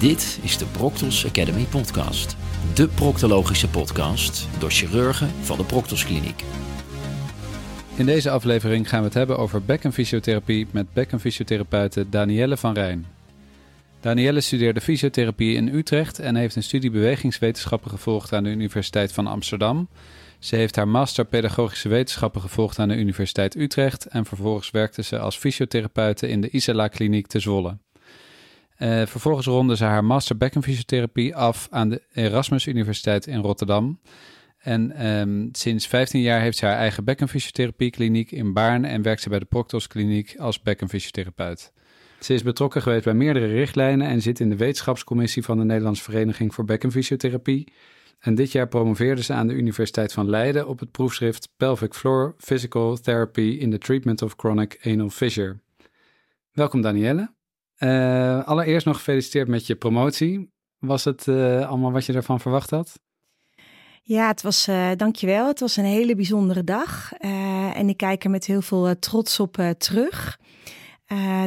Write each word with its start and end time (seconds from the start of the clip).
Dit 0.00 0.38
is 0.42 0.58
de 0.58 0.66
Proctos 0.66 1.26
Academy 1.26 1.64
podcast. 1.64 2.36
De 2.74 2.88
proctologische 2.88 3.68
podcast 3.68 4.48
door 4.58 4.70
chirurgen 4.70 5.28
van 5.28 5.56
de 5.56 5.64
Proctos 5.64 6.04
Kliniek. 6.04 6.44
In 7.96 8.06
deze 8.06 8.30
aflevering 8.30 8.88
gaan 8.88 8.98
we 8.98 9.04
het 9.04 9.14
hebben 9.14 9.38
over 9.38 9.62
bekkenfysiotherapie 9.62 10.66
met 10.70 10.92
bekkenfysiotherapeute 10.92 12.08
Danielle 12.08 12.56
van 12.56 12.74
Rijn. 12.74 13.06
Danielle 14.00 14.40
studeerde 14.40 14.80
fysiotherapie 14.80 15.54
in 15.54 15.68
Utrecht 15.68 16.18
en 16.18 16.36
heeft 16.36 16.56
een 16.56 16.62
studie 16.62 16.90
bewegingswetenschappen 16.90 17.90
gevolgd 17.90 18.32
aan 18.32 18.44
de 18.44 18.50
Universiteit 18.50 19.12
van 19.12 19.26
Amsterdam. 19.26 19.88
Ze 20.38 20.56
heeft 20.56 20.76
haar 20.76 20.88
master 20.88 21.24
pedagogische 21.24 21.88
wetenschappen 21.88 22.40
gevolgd 22.40 22.78
aan 22.78 22.88
de 22.88 22.96
Universiteit 22.96 23.56
Utrecht 23.56 24.06
en 24.06 24.24
vervolgens 24.24 24.70
werkte 24.70 25.02
ze 25.02 25.18
als 25.18 25.36
fysiotherapeute 25.36 26.28
in 26.28 26.40
de 26.40 26.50
Isela 26.50 26.88
Kliniek 26.88 27.26
te 27.26 27.40
Zwolle. 27.40 27.76
Uh, 28.82 29.06
vervolgens 29.06 29.46
ronde 29.46 29.76
ze 29.76 29.84
haar 29.84 30.04
master 30.04 30.36
bekkenfysiotherapie 30.36 31.36
af 31.36 31.68
aan 31.70 31.88
de 31.88 32.02
Erasmus 32.12 32.66
Universiteit 32.66 33.26
in 33.26 33.40
Rotterdam. 33.40 34.00
En 34.58 35.06
um, 35.06 35.48
sinds 35.52 35.86
15 35.86 36.20
jaar 36.20 36.40
heeft 36.40 36.56
ze 36.56 36.66
haar 36.66 36.76
eigen 36.76 37.04
bekkenfysiotherapiekliniek 37.04 38.30
in 38.30 38.52
Baarn 38.52 38.84
en 38.84 39.02
werkt 39.02 39.22
ze 39.22 39.28
bij 39.28 39.38
de 39.38 39.44
Proctos 39.44 39.86
Kliniek 39.86 40.34
als 40.38 40.62
bekkenfysiotherapeut. 40.62 41.72
Ze 42.20 42.34
is 42.34 42.42
betrokken 42.42 42.82
geweest 42.82 43.04
bij 43.04 43.14
meerdere 43.14 43.46
richtlijnen 43.46 44.06
en 44.06 44.22
zit 44.22 44.40
in 44.40 44.50
de 44.50 44.56
wetenschapscommissie 44.56 45.42
van 45.42 45.58
de 45.58 45.64
Nederlandse 45.64 46.02
Vereniging 46.02 46.54
voor 46.54 46.64
Bekkenfysiotherapie. 46.64 47.72
En 48.18 48.34
dit 48.34 48.52
jaar 48.52 48.68
promoveerde 48.68 49.22
ze 49.22 49.32
aan 49.32 49.46
de 49.46 49.54
Universiteit 49.54 50.12
van 50.12 50.30
Leiden 50.30 50.68
op 50.68 50.78
het 50.78 50.90
proefschrift 50.90 51.48
Pelvic 51.56 51.94
Floor 51.94 52.34
Physical 52.38 52.96
Therapy 52.96 53.56
in 53.60 53.70
the 53.70 53.78
Treatment 53.78 54.22
of 54.22 54.34
Chronic 54.36 54.80
Anal 54.84 55.10
Fissure. 55.10 55.58
Welkom 56.52 56.80
Danielle. 56.80 57.38
Uh, 57.80 58.44
allereerst 58.44 58.86
nog 58.86 58.96
gefeliciteerd 58.96 59.48
met 59.48 59.66
je 59.66 59.74
promotie. 59.74 60.50
Was 60.78 61.04
het 61.04 61.26
uh, 61.26 61.68
allemaal 61.68 61.92
wat 61.92 62.06
je 62.06 62.12
ervan 62.12 62.40
verwacht 62.40 62.70
had? 62.70 63.00
Ja, 64.02 64.26
het 64.26 64.42
was, 64.42 64.68
uh, 64.68 64.90
dankjewel. 64.96 65.46
Het 65.46 65.60
was 65.60 65.76
een 65.76 65.84
hele 65.84 66.14
bijzondere 66.14 66.64
dag. 66.64 67.12
en 67.74 67.88
ik 67.88 67.96
kijk 67.96 68.24
er 68.24 68.30
met 68.30 68.46
heel 68.46 68.62
veel 68.62 68.98
trots 68.98 69.40
op 69.40 69.74
terug. 69.78 70.38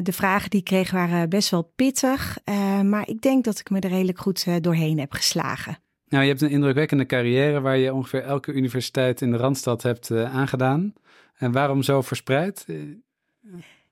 de 0.04 0.14
vragen 0.14 0.50
die 0.50 0.60
ik 0.60 0.66
kreeg 0.66 0.92
waren 0.92 1.30
best 1.30 1.50
wel 1.50 1.72
pittig. 1.76 2.38
maar 2.84 3.08
ik 3.08 3.22
denk 3.22 3.44
dat 3.44 3.60
ik 3.60 3.70
me 3.70 3.80
er 3.80 3.90
redelijk 3.90 4.20
goed 4.20 4.64
doorheen 4.64 5.00
heb 5.00 5.12
geslagen. 5.12 5.78
Nou, 6.08 6.24
je 6.24 6.30
hebt 6.30 6.42
een 6.42 6.50
indrukwekkende 6.50 7.06
carrière 7.06 7.62
waar 7.62 7.78
je 7.78 7.94
ongeveer 7.94 8.24
elke 8.24 8.54
universiteit 8.54 9.22
in 9.22 9.32
de 9.32 9.38
Randstad 9.38 9.84
hebt 9.84 10.12
aangedaan. 10.12 10.94
En 11.38 11.52
waarom 11.52 11.84
zo 11.84 12.02
verspreid? 12.02 12.66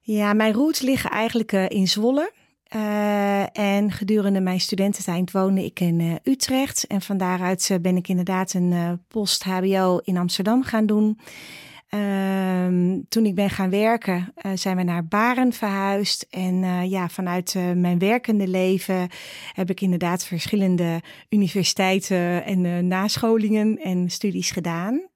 Ja, 0.04 0.32
mijn 0.32 0.52
roots 0.52 0.80
liggen 0.80 1.10
eigenlijk 1.10 1.52
uh, 1.52 1.68
in 1.68 1.88
Zwolle. 1.88 2.32
Uh, 2.76 3.58
en 3.58 3.90
gedurende 3.90 4.40
mijn 4.40 4.60
studententijd 4.60 5.30
woonde 5.32 5.64
ik 5.64 5.80
in 5.80 6.00
uh, 6.00 6.14
Utrecht. 6.22 6.86
En 6.86 7.02
van 7.02 7.16
daaruit 7.16 7.78
ben 7.82 7.96
ik 7.96 8.08
inderdaad 8.08 8.54
een 8.54 9.00
post-HBO 9.08 10.00
in 10.04 10.16
Amsterdam 10.16 10.62
gaan 10.62 10.86
doen. 10.86 11.18
Ehm, 11.88 13.00
toen 13.08 13.26
ik 13.26 13.34
ben 13.34 13.50
gaan 13.50 13.70
werken, 13.70 14.34
zijn 14.54 14.76
we 14.76 14.82
naar 14.82 15.06
Baren 15.06 15.52
verhuisd. 15.52 16.26
En 16.30 16.88
ja, 16.88 17.08
vanuit 17.08 17.56
mijn 17.74 17.98
werkende 17.98 18.48
leven 18.48 19.08
heb 19.52 19.70
ik 19.70 19.80
inderdaad 19.80 20.24
verschillende 20.24 21.00
universiteiten 21.28 22.44
en 22.44 22.86
nascholingen 22.86 23.78
en 23.78 24.10
studies 24.10 24.50
gedaan. 24.50 25.08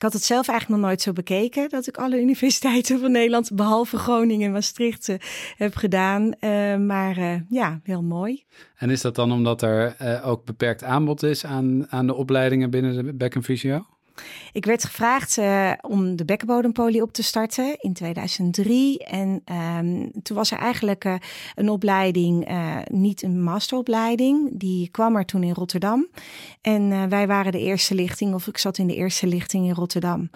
Ik 0.00 0.06
had 0.06 0.14
het 0.14 0.24
zelf 0.24 0.48
eigenlijk 0.48 0.80
nog 0.80 0.88
nooit 0.88 1.02
zo 1.02 1.12
bekeken 1.12 1.68
dat 1.68 1.86
ik 1.86 1.96
alle 1.96 2.20
universiteiten 2.26 3.00
van 3.00 3.12
Nederland, 3.12 3.50
behalve 3.54 3.96
Groningen 3.96 4.46
en 4.46 4.52
Maastricht, 4.52 5.08
uh, 5.08 5.16
heb 5.56 5.74
gedaan. 5.74 6.22
Uh, 6.40 6.76
maar 6.76 7.18
uh, 7.18 7.34
ja, 7.48 7.80
heel 7.82 8.02
mooi. 8.02 8.44
En 8.76 8.90
is 8.90 9.00
dat 9.00 9.14
dan 9.14 9.32
omdat 9.32 9.62
er 9.62 9.96
ook 10.24 10.44
beperkt 10.44 10.84
aanbod 10.84 11.22
is 11.22 11.44
aan, 11.44 11.86
aan 11.90 12.06
de 12.06 12.14
opleidingen 12.14 12.70
binnen 12.70 13.04
de 13.04 13.12
bekkenfysio? 13.12 13.86
Ik 14.52 14.64
werd 14.64 14.84
gevraagd 14.84 15.36
uh, 15.36 15.72
om 15.80 16.16
de 16.16 16.24
bekkenbodempolie 16.24 17.02
op 17.02 17.12
te 17.12 17.22
starten 17.22 17.76
in 17.78 17.92
2003. 17.92 18.98
En 18.98 19.42
um, 19.78 20.10
toen 20.22 20.36
was 20.36 20.50
er 20.50 20.58
eigenlijk 20.58 21.04
uh, 21.04 21.14
een 21.54 21.68
opleiding, 21.68 22.50
uh, 22.50 22.76
niet 22.84 23.22
een 23.22 23.42
masteropleiding. 23.42 24.58
Die 24.58 24.88
kwam 24.90 25.16
er 25.16 25.24
toen 25.24 25.42
in 25.42 25.54
Rotterdam. 25.54 26.08
En 26.60 27.08
wij 27.08 27.26
waren 27.26 27.52
de 27.52 27.60
eerste 27.60 27.94
lichting, 27.94 28.34
of 28.34 28.46
ik 28.46 28.58
zat 28.58 28.78
in 28.78 28.86
de 28.86 28.94
eerste 28.94 29.26
lichting 29.26 29.66
in 29.66 29.74
Rotterdam. 29.74 30.30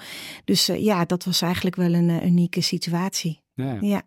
Dus 0.44 0.66
ja, 0.66 1.04
dat 1.04 1.24
was 1.24 1.42
eigenlijk 1.42 1.76
wel 1.76 1.94
een 1.94 2.26
unieke 2.26 2.60
situatie. 2.60 3.42
Ja. 3.54 3.78
ja. 3.80 4.02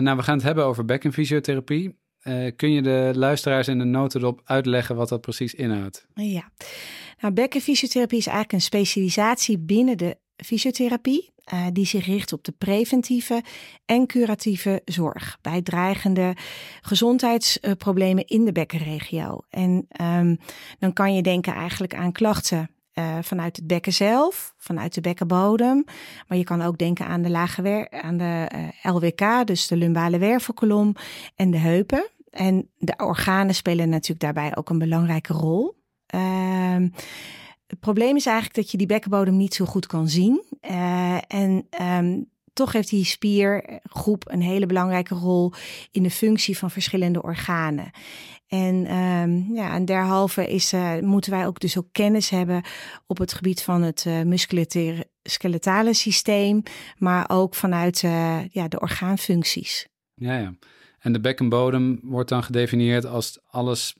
nou, 0.00 0.16
we 0.16 0.22
gaan 0.22 0.36
het 0.36 0.44
hebben 0.44 0.64
over 0.64 0.84
bekkenfysiotherapie. 0.84 1.99
Kun 2.56 2.70
je 2.70 2.82
de 2.82 3.12
luisteraars 3.14 3.68
in 3.68 3.78
de 3.78 3.84
notendop 3.84 4.40
uitleggen 4.44 4.96
wat 4.96 5.08
dat 5.08 5.20
precies 5.20 5.54
inhoudt? 5.54 6.06
Ja. 6.14 6.50
Nou, 7.20 7.34
bekkenfysiotherapie 7.34 8.18
is 8.18 8.26
eigenlijk 8.26 8.56
een 8.56 8.68
specialisatie 8.68 9.58
binnen 9.58 9.98
de 9.98 10.16
fysiotherapie. 10.36 11.32
Uh, 11.54 11.66
die 11.72 11.86
zich 11.86 12.06
richt 12.06 12.32
op 12.32 12.44
de 12.44 12.52
preventieve 12.52 13.42
en 13.84 14.06
curatieve 14.06 14.82
zorg 14.84 15.38
bij 15.40 15.62
dreigende 15.62 16.36
gezondheidsproblemen 16.80 18.26
in 18.26 18.44
de 18.44 18.52
bekkenregio. 18.52 19.40
En 19.48 19.86
um, 20.00 20.38
dan 20.78 20.92
kan 20.92 21.14
je 21.14 21.22
denken 21.22 21.54
eigenlijk 21.54 21.94
aan 21.94 22.12
klachten 22.12 22.70
uh, 22.94 23.18
vanuit 23.22 23.56
het 23.56 23.66
bekken 23.66 23.92
zelf, 23.92 24.54
vanuit 24.56 24.94
de 24.94 25.00
bekkenbodem. 25.00 25.84
Maar 26.28 26.38
je 26.38 26.44
kan 26.44 26.62
ook 26.62 26.78
denken 26.78 27.06
aan 27.06 27.22
de 27.22 27.30
lage 27.30 27.62
wer 27.62 27.90
aan 27.90 28.16
de 28.16 28.50
uh, 28.84 28.94
LWK, 28.94 29.46
dus 29.46 29.66
de 29.66 29.76
lumbale 29.76 30.18
wervelkolom 30.18 30.94
en 31.36 31.50
de 31.50 31.58
heupen. 31.58 32.08
En 32.30 32.70
de 32.78 32.94
organen 32.96 33.54
spelen 33.54 33.88
natuurlijk 33.88 34.20
daarbij 34.20 34.56
ook 34.56 34.70
een 34.70 34.78
belangrijke 34.78 35.32
rol. 35.32 35.78
Uh, 36.14 36.88
het 37.66 37.80
probleem 37.80 38.16
is 38.16 38.26
eigenlijk 38.26 38.56
dat 38.56 38.70
je 38.70 38.76
die 38.76 38.86
bekkenbodem 38.86 39.36
niet 39.36 39.54
zo 39.54 39.64
goed 39.64 39.86
kan 39.86 40.08
zien. 40.08 40.44
Uh, 40.70 41.18
en 41.28 41.66
um, 41.80 42.30
toch 42.52 42.72
heeft 42.72 42.90
die 42.90 43.04
spiergroep 43.04 44.30
een 44.30 44.42
hele 44.42 44.66
belangrijke 44.66 45.14
rol 45.14 45.52
in 45.90 46.02
de 46.02 46.10
functie 46.10 46.58
van 46.58 46.70
verschillende 46.70 47.22
organen. 47.22 47.90
En, 48.50 48.94
um, 48.96 49.54
ja, 49.54 49.74
en 49.74 49.84
derhalve 49.84 50.46
is, 50.46 50.72
uh, 50.72 50.98
moeten 50.98 51.30
wij 51.30 51.46
ook 51.46 51.60
dus 51.60 51.78
ook 51.78 51.88
kennis 51.92 52.30
hebben 52.30 52.62
op 53.06 53.18
het 53.18 53.32
gebied 53.32 53.62
van 53.62 53.82
het 53.82 54.04
uh, 54.04 54.22
musculoskeletale 54.22 55.94
systeem, 55.94 56.62
maar 56.98 57.24
ook 57.28 57.54
vanuit 57.54 58.02
uh, 58.02 58.38
ja, 58.48 58.68
de 58.68 58.80
orgaanfuncties. 58.80 59.86
Ja, 60.14 60.38
ja. 60.38 60.54
En 60.98 61.12
de 61.12 61.20
bekkenbodem 61.20 62.00
wordt 62.02 62.28
dan 62.28 62.42
gedefinieerd 62.42 63.06
als 63.06 63.38
alles 63.46 63.96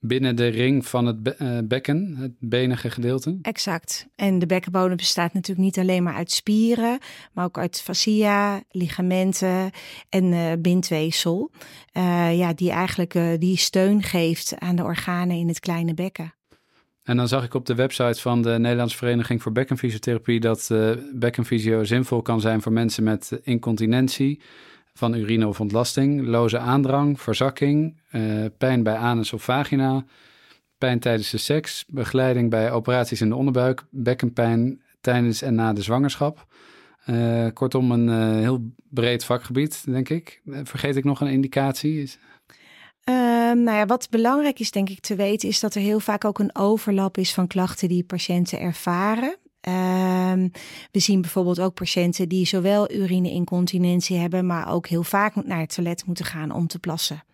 binnen 0.00 0.36
de 0.36 0.46
ring 0.46 0.86
van 0.86 1.06
het 1.06 1.36
uh, 1.38 1.58
bekken, 1.64 2.16
het 2.16 2.32
benige 2.38 2.90
gedeelte. 2.90 3.38
Exact. 3.42 4.06
En 4.16 4.38
de 4.38 4.46
bekkenbodem 4.46 4.96
bestaat 4.96 5.32
natuurlijk 5.32 5.66
niet 5.66 5.78
alleen 5.78 6.02
maar 6.02 6.14
uit 6.14 6.30
spieren, 6.30 6.98
maar 7.32 7.44
ook 7.44 7.58
uit 7.58 7.82
fascia, 7.82 8.62
ligamenten 8.70 9.70
en 10.08 10.24
uh, 10.24 10.52
bindweefsel. 10.58 11.50
Uh, 11.92 12.38
ja, 12.38 12.52
die 12.52 12.70
eigenlijk 12.70 13.18
die 13.38 13.56
steun 13.56 14.02
geeft 14.02 14.54
aan 14.58 14.76
de 14.76 14.82
organen 14.82 15.36
in 15.36 15.48
het 15.48 15.60
kleine 15.60 15.94
bekken. 15.94 16.34
En 17.02 17.16
dan 17.16 17.28
zag 17.28 17.44
ik 17.44 17.54
op 17.54 17.66
de 17.66 17.74
website 17.74 18.20
van 18.20 18.42
de 18.42 18.58
Nederlandse 18.58 18.96
Vereniging 18.96 19.42
voor 19.42 19.52
Bekkenfysiotherapie 19.52 20.40
dat 20.40 20.70
bekkenfysio 21.14 21.84
zinvol 21.84 22.22
kan 22.22 22.40
zijn 22.40 22.62
voor 22.62 22.72
mensen 22.72 23.04
met 23.04 23.40
incontinentie 23.42 24.40
van 24.92 25.14
urine 25.14 25.48
of 25.48 25.60
ontlasting, 25.60 26.26
loze 26.26 26.58
aandrang, 26.58 27.20
verzakking, 27.20 28.00
uh, 28.12 28.44
pijn 28.58 28.82
bij 28.82 28.96
anus 28.96 29.32
of 29.32 29.42
vagina, 29.42 30.04
pijn 30.78 30.98
tijdens 30.98 31.30
de 31.30 31.38
seks, 31.38 31.84
begeleiding 31.88 32.50
bij 32.50 32.72
operaties 32.72 33.20
in 33.20 33.28
de 33.28 33.34
onderbuik, 33.34 33.84
bekkenpijn 33.90 34.82
tijdens 35.00 35.42
en 35.42 35.54
na 35.54 35.72
de 35.72 35.82
zwangerschap. 35.82 36.46
Uh, 37.06 37.46
kortom, 37.52 37.90
een 37.90 38.08
uh, 38.08 38.40
heel 38.40 38.72
breed 38.88 39.24
vakgebied, 39.24 39.84
denk 39.84 40.08
ik. 40.08 40.40
Vergeet 40.44 40.96
ik 40.96 41.04
nog 41.04 41.20
een 41.20 41.28
indicatie? 41.28 42.10
Um, 43.04 43.62
nou 43.62 43.76
ja, 43.76 43.86
wat 43.86 44.10
belangrijk 44.10 44.58
is, 44.58 44.70
denk 44.70 44.88
ik, 44.88 45.00
te 45.00 45.14
weten, 45.14 45.48
is 45.48 45.60
dat 45.60 45.74
er 45.74 45.80
heel 45.80 46.00
vaak 46.00 46.24
ook 46.24 46.38
een 46.38 46.56
overlap 46.56 47.18
is 47.18 47.34
van 47.34 47.46
klachten 47.46 47.88
die 47.88 48.04
patiënten 48.04 48.60
ervaren. 48.60 49.36
Um, 49.68 50.50
we 50.90 50.98
zien 50.98 51.20
bijvoorbeeld 51.20 51.60
ook 51.60 51.74
patiënten 51.74 52.28
die 52.28 52.46
zowel 52.46 52.92
urineincontinentie 52.92 54.16
hebben, 54.16 54.46
maar 54.46 54.72
ook 54.72 54.86
heel 54.86 55.02
vaak 55.02 55.44
naar 55.44 55.60
het 55.60 55.74
toilet 55.74 56.06
moeten 56.06 56.24
gaan 56.24 56.50
om 56.50 56.66
te 56.66 56.78
plassen. 56.78 57.24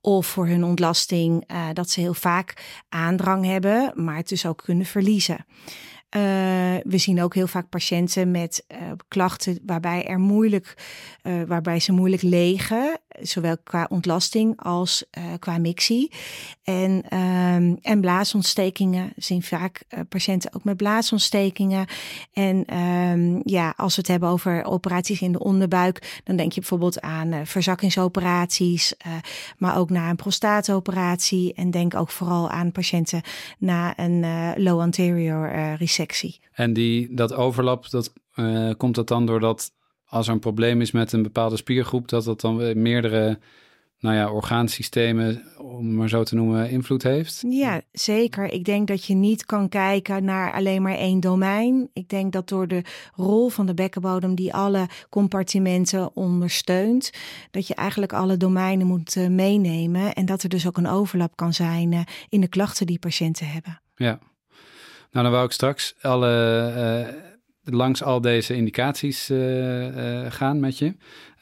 Of 0.00 0.26
voor 0.26 0.46
hun 0.46 0.64
ontlasting 0.64 1.44
uh, 1.50 1.68
dat 1.72 1.90
ze 1.90 2.00
heel 2.00 2.14
vaak 2.14 2.82
aandrang 2.88 3.44
hebben, 3.44 3.92
maar 3.94 4.16
het 4.16 4.28
dus 4.28 4.46
ook 4.46 4.62
kunnen 4.64 4.86
verliezen. 4.86 5.46
Uh, 6.16 6.22
we 6.82 6.98
zien 6.98 7.22
ook 7.22 7.34
heel 7.34 7.46
vaak 7.46 7.68
patiënten 7.68 8.30
met 8.30 8.64
uh, 8.68 8.78
klachten 9.08 9.58
waarbij 9.66 10.06
er 10.06 10.18
moeilijk, 10.18 10.74
waarbij 11.46 11.80
ze 11.80 11.92
moeilijk 11.92 12.22
legen. 12.22 13.00
Zowel 13.20 13.56
qua 13.64 13.86
ontlasting 13.90 14.62
als 14.62 15.04
qua 15.38 15.58
mixie. 15.58 16.12
En, 16.62 17.02
ehm, 17.08 17.74
en 17.82 18.00
blaasontstekingen 18.00 19.12
zien 19.16 19.42
vaak 19.42 19.82
patiënten 20.08 20.54
ook 20.54 20.64
met 20.64 20.76
blaasontstekingen. 20.76 21.86
En 22.32 22.64
ehm, 22.64 23.40
ja, 23.44 23.74
als 23.76 23.94
we 23.94 24.00
het 24.00 24.10
hebben 24.10 24.28
over 24.28 24.64
operaties 24.64 25.20
in 25.20 25.32
de 25.32 25.38
onderbuik, 25.38 26.20
dan 26.24 26.36
denk 26.36 26.52
je 26.52 26.60
bijvoorbeeld 26.60 27.00
aan 27.00 27.46
verzakkingsoperaties, 27.46 28.94
maar 29.58 29.76
ook 29.76 29.90
na 29.90 30.10
een 30.10 30.16
prostaatoperatie. 30.16 31.54
En 31.54 31.70
denk 31.70 31.94
ook 31.94 32.10
vooral 32.10 32.50
aan 32.50 32.72
patiënten 32.72 33.22
na 33.58 33.98
een 33.98 34.24
low 34.62 34.80
anterior 34.80 35.74
resectie. 35.74 36.40
En 36.52 36.72
die, 36.72 37.14
dat 37.14 37.32
overlap, 37.32 37.90
dat, 37.90 38.12
komt 38.76 38.94
dat 38.94 39.08
dan 39.08 39.26
doordat 39.26 39.72
als 40.12 40.26
er 40.26 40.32
een 40.32 40.38
probleem 40.38 40.80
is 40.80 40.90
met 40.90 41.12
een 41.12 41.22
bepaalde 41.22 41.56
spiergroep, 41.56 42.08
dat 42.08 42.24
dat 42.24 42.40
dan 42.40 42.82
meerdere 42.82 43.38
nou 43.98 44.16
ja, 44.16 44.30
orgaansystemen, 44.30 45.42
om 45.58 45.94
maar 45.94 46.08
zo 46.08 46.22
te 46.22 46.34
noemen, 46.34 46.70
invloed 46.70 47.02
heeft? 47.02 47.44
Ja, 47.48 47.80
zeker. 47.92 48.52
Ik 48.52 48.64
denk 48.64 48.88
dat 48.88 49.04
je 49.04 49.14
niet 49.14 49.46
kan 49.46 49.68
kijken 49.68 50.24
naar 50.24 50.52
alleen 50.52 50.82
maar 50.82 50.94
één 50.94 51.20
domein. 51.20 51.90
Ik 51.92 52.08
denk 52.08 52.32
dat 52.32 52.48
door 52.48 52.68
de 52.68 52.82
rol 53.14 53.48
van 53.48 53.66
de 53.66 53.74
bekkenbodem 53.74 54.34
die 54.34 54.54
alle 54.54 54.86
compartimenten 55.08 56.16
ondersteunt, 56.16 57.10
dat 57.50 57.66
je 57.66 57.74
eigenlijk 57.74 58.12
alle 58.12 58.36
domeinen 58.36 58.86
moet 58.86 59.16
uh, 59.16 59.28
meenemen 59.28 60.12
en 60.12 60.26
dat 60.26 60.42
er 60.42 60.48
dus 60.48 60.66
ook 60.66 60.76
een 60.76 60.88
overlap 60.88 61.36
kan 61.36 61.52
zijn 61.52 61.92
uh, 61.92 62.00
in 62.28 62.40
de 62.40 62.48
klachten 62.48 62.86
die 62.86 62.98
patiënten 62.98 63.46
hebben. 63.46 63.80
Ja. 63.94 64.18
Nou, 65.10 65.24
dan 65.24 65.30
wou 65.30 65.44
ik 65.44 65.52
straks 65.52 65.94
alle 66.00 66.72
uh, 66.76 67.31
langs 67.64 68.02
al 68.02 68.20
deze 68.20 68.54
indicaties 68.54 69.30
uh, 69.30 70.26
gaan 70.28 70.60
met 70.60 70.78
je. 70.78 70.94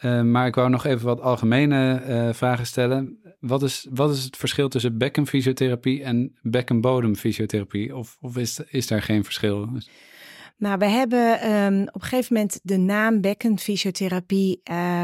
Uh, 0.03 0.23
maar 0.23 0.47
ik 0.47 0.55
wou 0.55 0.71
nog 0.71 0.85
even 0.85 1.07
wat 1.07 1.21
algemene 1.21 2.31
vragen 2.35 2.67
stellen. 2.67 3.19
Wat 3.41 3.63
is, 3.63 3.87
wat 3.91 4.11
is 4.11 4.25
het 4.25 4.37
verschil 4.37 4.69
tussen 4.69 4.99
bekkenfysiotherapie 4.99 6.03
en 6.03 6.37
bekkenbodemfysiotherapie? 6.43 7.97
Of, 7.97 8.17
of 8.21 8.37
is, 8.37 8.61
is 8.69 8.87
daar 8.87 9.03
geen 9.03 9.25
verschil? 9.25 9.69
Nou, 10.61 10.79
we 10.79 10.87
hebben 10.87 11.53
um, 11.53 11.83
op 11.83 11.95
een 11.95 12.09
gegeven 12.09 12.35
moment 12.35 12.61
de 12.63 12.77
naam 12.77 13.21
bekkenfysiotherapie 13.21 14.61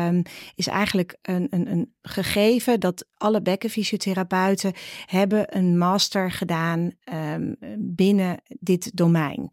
um, 0.07 0.23
is 0.55 0.67
eigenlijk 0.67 1.17
een, 1.23 1.47
een, 1.51 1.71
een 1.71 1.95
gegeven 2.03 2.81
dat 2.81 3.07
alle 3.15 3.43
bekkenfysiotherapeuten 3.43 4.73
hebben 5.07 5.57
een 5.57 5.79
master 5.79 6.31
gedaan 6.31 6.91
um, 7.35 7.57
binnen 7.79 8.43
dit 8.47 8.97
domein. 8.97 9.51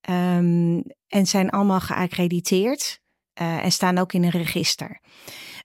en 0.00 1.26
zijn 1.26 1.50
allemaal 1.50 1.80
geaccrediteerd 1.80 3.00
uh, 3.40 3.64
en 3.64 3.72
staan 3.72 3.98
ook 3.98 4.12
in 4.12 4.24
een 4.24 4.30
register. 4.30 5.00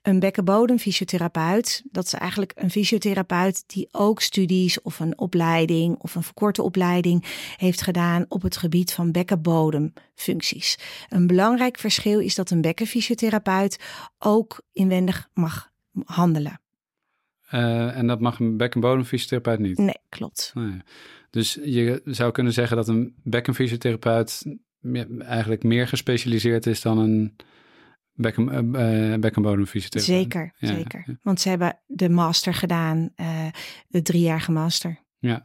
Een 0.02 0.20
bekkenbodemfysiotherapeut, 0.20 1.84
dat 1.92 2.06
is 2.06 2.14
eigenlijk 2.14 2.52
een 2.56 2.72
fysiotherapeut 2.72 3.64
die 3.68 3.88
ook 3.92 4.22
studies 4.22 4.82
of 4.82 5.00
een 5.00 5.18
opleiding 5.18 5.98
of 5.98 6.16
een 6.16 6.24
verkorte 6.24 6.62
opleiding 6.62 7.26
heeft 7.58 7.82
gedaan 7.82 8.26
op 8.28 8.42
het 8.42 8.58
gebied 8.58 8.94
van 8.94 9.12
bekkenbodemfuncties. 9.12 10.78
Een 11.10 11.28
belangrijk 11.28 11.78
verschil 11.78 12.20
is 12.20 12.36
dat 12.36 12.50
een 12.50 12.62
bekkenfysiotherapeut 12.62 13.80
ook 14.20 14.62
inwendig 14.74 15.30
mag 15.34 15.72
handelen. 16.06 16.62
Uh, 17.52 17.98
en 17.98 18.08
dat 18.08 18.20
mag 18.20 18.40
een 18.40 18.58
bekkenbodemfysiotherapeut 18.58 19.60
niet? 19.60 19.78
Nee, 19.78 20.00
klopt. 20.10 20.54
Dus 21.30 21.60
je 21.64 22.02
zou 22.06 22.32
kunnen 22.32 22.54
zeggen 22.54 22.78
dat 22.78 22.88
een 22.88 23.16
bekkenfysiotherapeut 23.24 24.46
eigenlijk 25.20 25.64
meer 25.64 25.88
gespecialiseerd 25.88 26.66
is 26.66 26.82
dan 26.82 26.98
een 26.98 27.36
Bekken, 28.14 28.76
uh, 28.76 29.20
bekkenbodemfysiotherapie. 29.20 30.16
Zeker, 30.16 30.54
zeker. 30.60 31.20
Want 31.22 31.42
ze 31.42 31.50
hebben 31.50 31.80
de 31.88 32.10
master 32.10 32.54
gedaan, 32.54 33.10
uh, 33.16 33.46
de 33.88 34.02
driejarige 34.02 34.52
master. 34.52 35.00
Ja, 35.20 35.44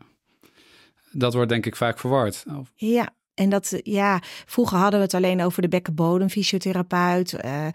dat 1.13 1.35
wordt 1.35 1.49
denk 1.49 1.67
ik 1.67 1.77
vaak 1.77 1.99
verward. 1.99 2.45
Ja, 2.75 3.15
en 3.35 3.51
dat, 3.51 3.81
ja, 3.83 4.21
vroeger 4.47 4.79
hadden 4.79 4.99
we 4.99 5.05
het 5.05 5.15
alleen 5.15 5.43
over 5.43 5.63
de 5.63 5.69
bekkenbodemfysiotherapeut. 5.69 7.45
Uh, 7.45 7.67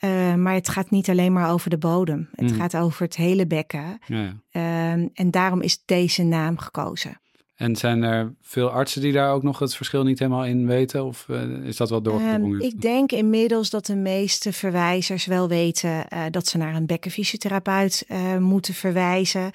uh, 0.00 0.34
maar 0.34 0.54
het 0.54 0.68
gaat 0.68 0.90
niet 0.90 1.10
alleen 1.10 1.32
maar 1.32 1.50
over 1.50 1.70
de 1.70 1.78
bodem. 1.78 2.28
Het 2.32 2.50
mm. 2.50 2.56
gaat 2.56 2.76
over 2.76 3.02
het 3.02 3.16
hele 3.16 3.46
bekken. 3.46 3.98
Ja. 4.06 4.34
Uh, 4.52 4.92
en 4.92 5.30
daarom 5.30 5.60
is 5.60 5.82
deze 5.84 6.22
naam 6.22 6.58
gekozen. 6.58 7.20
En 7.58 7.76
zijn 7.76 8.02
er 8.02 8.34
veel 8.40 8.70
artsen 8.70 9.00
die 9.00 9.12
daar 9.12 9.32
ook 9.32 9.42
nog 9.42 9.58
het 9.58 9.76
verschil 9.76 10.02
niet 10.02 10.18
helemaal 10.18 10.44
in 10.44 10.66
weten? 10.66 11.04
Of 11.04 11.26
uh, 11.30 11.42
is 11.64 11.76
dat 11.76 11.90
wel 11.90 12.02
doorgedrongen? 12.02 12.52
Um, 12.52 12.60
ik 12.60 12.80
denk 12.80 13.12
inmiddels 13.12 13.70
dat 13.70 13.86
de 13.86 13.96
meeste 13.96 14.52
verwijzers 14.52 15.26
wel 15.26 15.48
weten 15.48 15.90
uh, 15.90 16.24
dat 16.30 16.46
ze 16.46 16.58
naar 16.58 16.74
een 16.74 16.86
bekkenfysiotherapeut 16.86 18.04
uh, 18.08 18.36
moeten 18.36 18.74
verwijzen. 18.74 19.50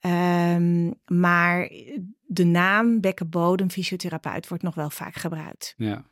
Um, 0.00 0.94
maar 1.06 1.70
de 2.26 2.44
naam 2.44 3.00
bekkenbodemfysiotherapeut 3.00 4.48
wordt 4.48 4.64
nog 4.64 4.74
wel 4.74 4.90
vaak 4.90 5.14
gebruikt. 5.14 5.74
Ja. 5.76 6.04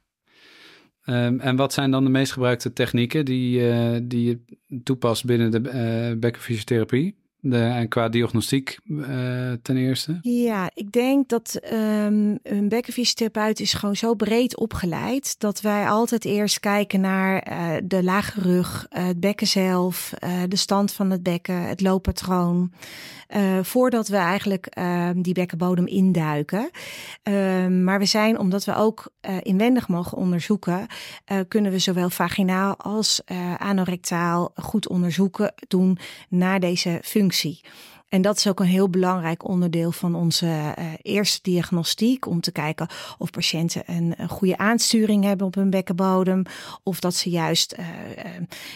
Um, 1.04 1.40
en 1.40 1.56
wat 1.56 1.72
zijn 1.72 1.90
dan 1.90 2.04
de 2.04 2.10
meest 2.10 2.32
gebruikte 2.32 2.72
technieken 2.72 3.25
die, 3.25 3.60
die 4.06 4.28
je 4.28 4.40
toepast 4.82 5.25
binnen 5.25 5.50
de 5.50 6.16
bekkenfysiotherapie? 6.20 7.25
De, 7.50 7.62
en 7.62 7.88
qua 7.88 8.08
diagnostiek 8.08 8.78
uh, 8.87 9.52
ten 9.62 9.76
eerste? 9.76 10.19
Ja, 10.22 10.70
ik 10.75 10.93
denk 10.93 11.28
dat 11.28 11.60
um, 11.72 12.38
een 12.43 12.69
bekkenfysiotherapeut 12.69 13.60
is 13.60 13.72
gewoon 13.72 13.96
zo 13.96 14.14
breed 14.14 14.56
opgeleid 14.56 15.34
dat 15.38 15.60
wij 15.60 15.88
altijd 15.88 16.25
eerst 16.25 16.60
kijken 16.60 17.00
naar 17.00 17.48
uh, 17.50 17.76
de 17.84 18.02
lage 18.02 18.40
rug, 18.40 18.87
uh, 18.90 19.06
het 19.06 19.20
bekken 19.20 19.46
zelf, 19.46 20.14
de 20.48 20.56
stand 20.56 20.93
van 20.93 21.10
het 21.10 21.22
bekken, 21.22 21.62
het 21.62 21.81
looppatroon. 21.81 22.72
Voordat 23.62 24.08
we 24.08 24.17
eigenlijk 24.17 24.67
ehm, 24.67 25.20
die 25.20 25.34
bekkenbodem 25.34 25.87
induiken. 25.87 26.70
Ehm, 27.23 27.84
maar 27.84 27.99
we 27.99 28.05
zijn, 28.05 28.38
omdat 28.38 28.64
we 28.64 28.75
ook 28.75 29.11
inwendig 29.43 29.88
mogen 29.88 30.19
onderzoeken, 30.19 30.87
kunnen 31.49 31.73
we 31.73 31.78
zowel 31.78 32.11
vaginaal 32.11 32.76
als 32.76 33.23
anorectaal 33.58 34.52
goed 34.55 34.88
onderzoeken 34.88 35.55
doen 35.69 35.99
naar 36.28 36.61
deze 36.61 37.00
functie. 37.02 37.61
En 38.08 38.23
dat 38.23 38.37
is 38.37 38.49
ook 38.49 38.61
een 38.61 38.67
heel 38.67 38.91
belangrijk 38.91 39.49
onderdeel 39.49 39.93
van 39.93 40.14
onze 40.14 40.47
uh, 40.47 40.73
eerste 41.03 41.38
diagnostiek. 41.43 42.26
Om 42.26 42.41
te 42.41 42.53
kijken 42.53 42.88
of 43.19 43.31
patiënten 43.31 43.82
een, 43.87 44.14
een, 44.17 44.29
goede 44.29 44.58
aansturing 44.58 45.25
hebben 45.25 45.47
op 45.47 45.55
hun 45.55 45.70
bekkenbodem. 45.70 46.43
Of 46.82 47.00
dat 47.00 47.14
ze 47.14 47.31
juist 47.31 47.75
uh, 47.79 47.87
uh, 47.88 48.25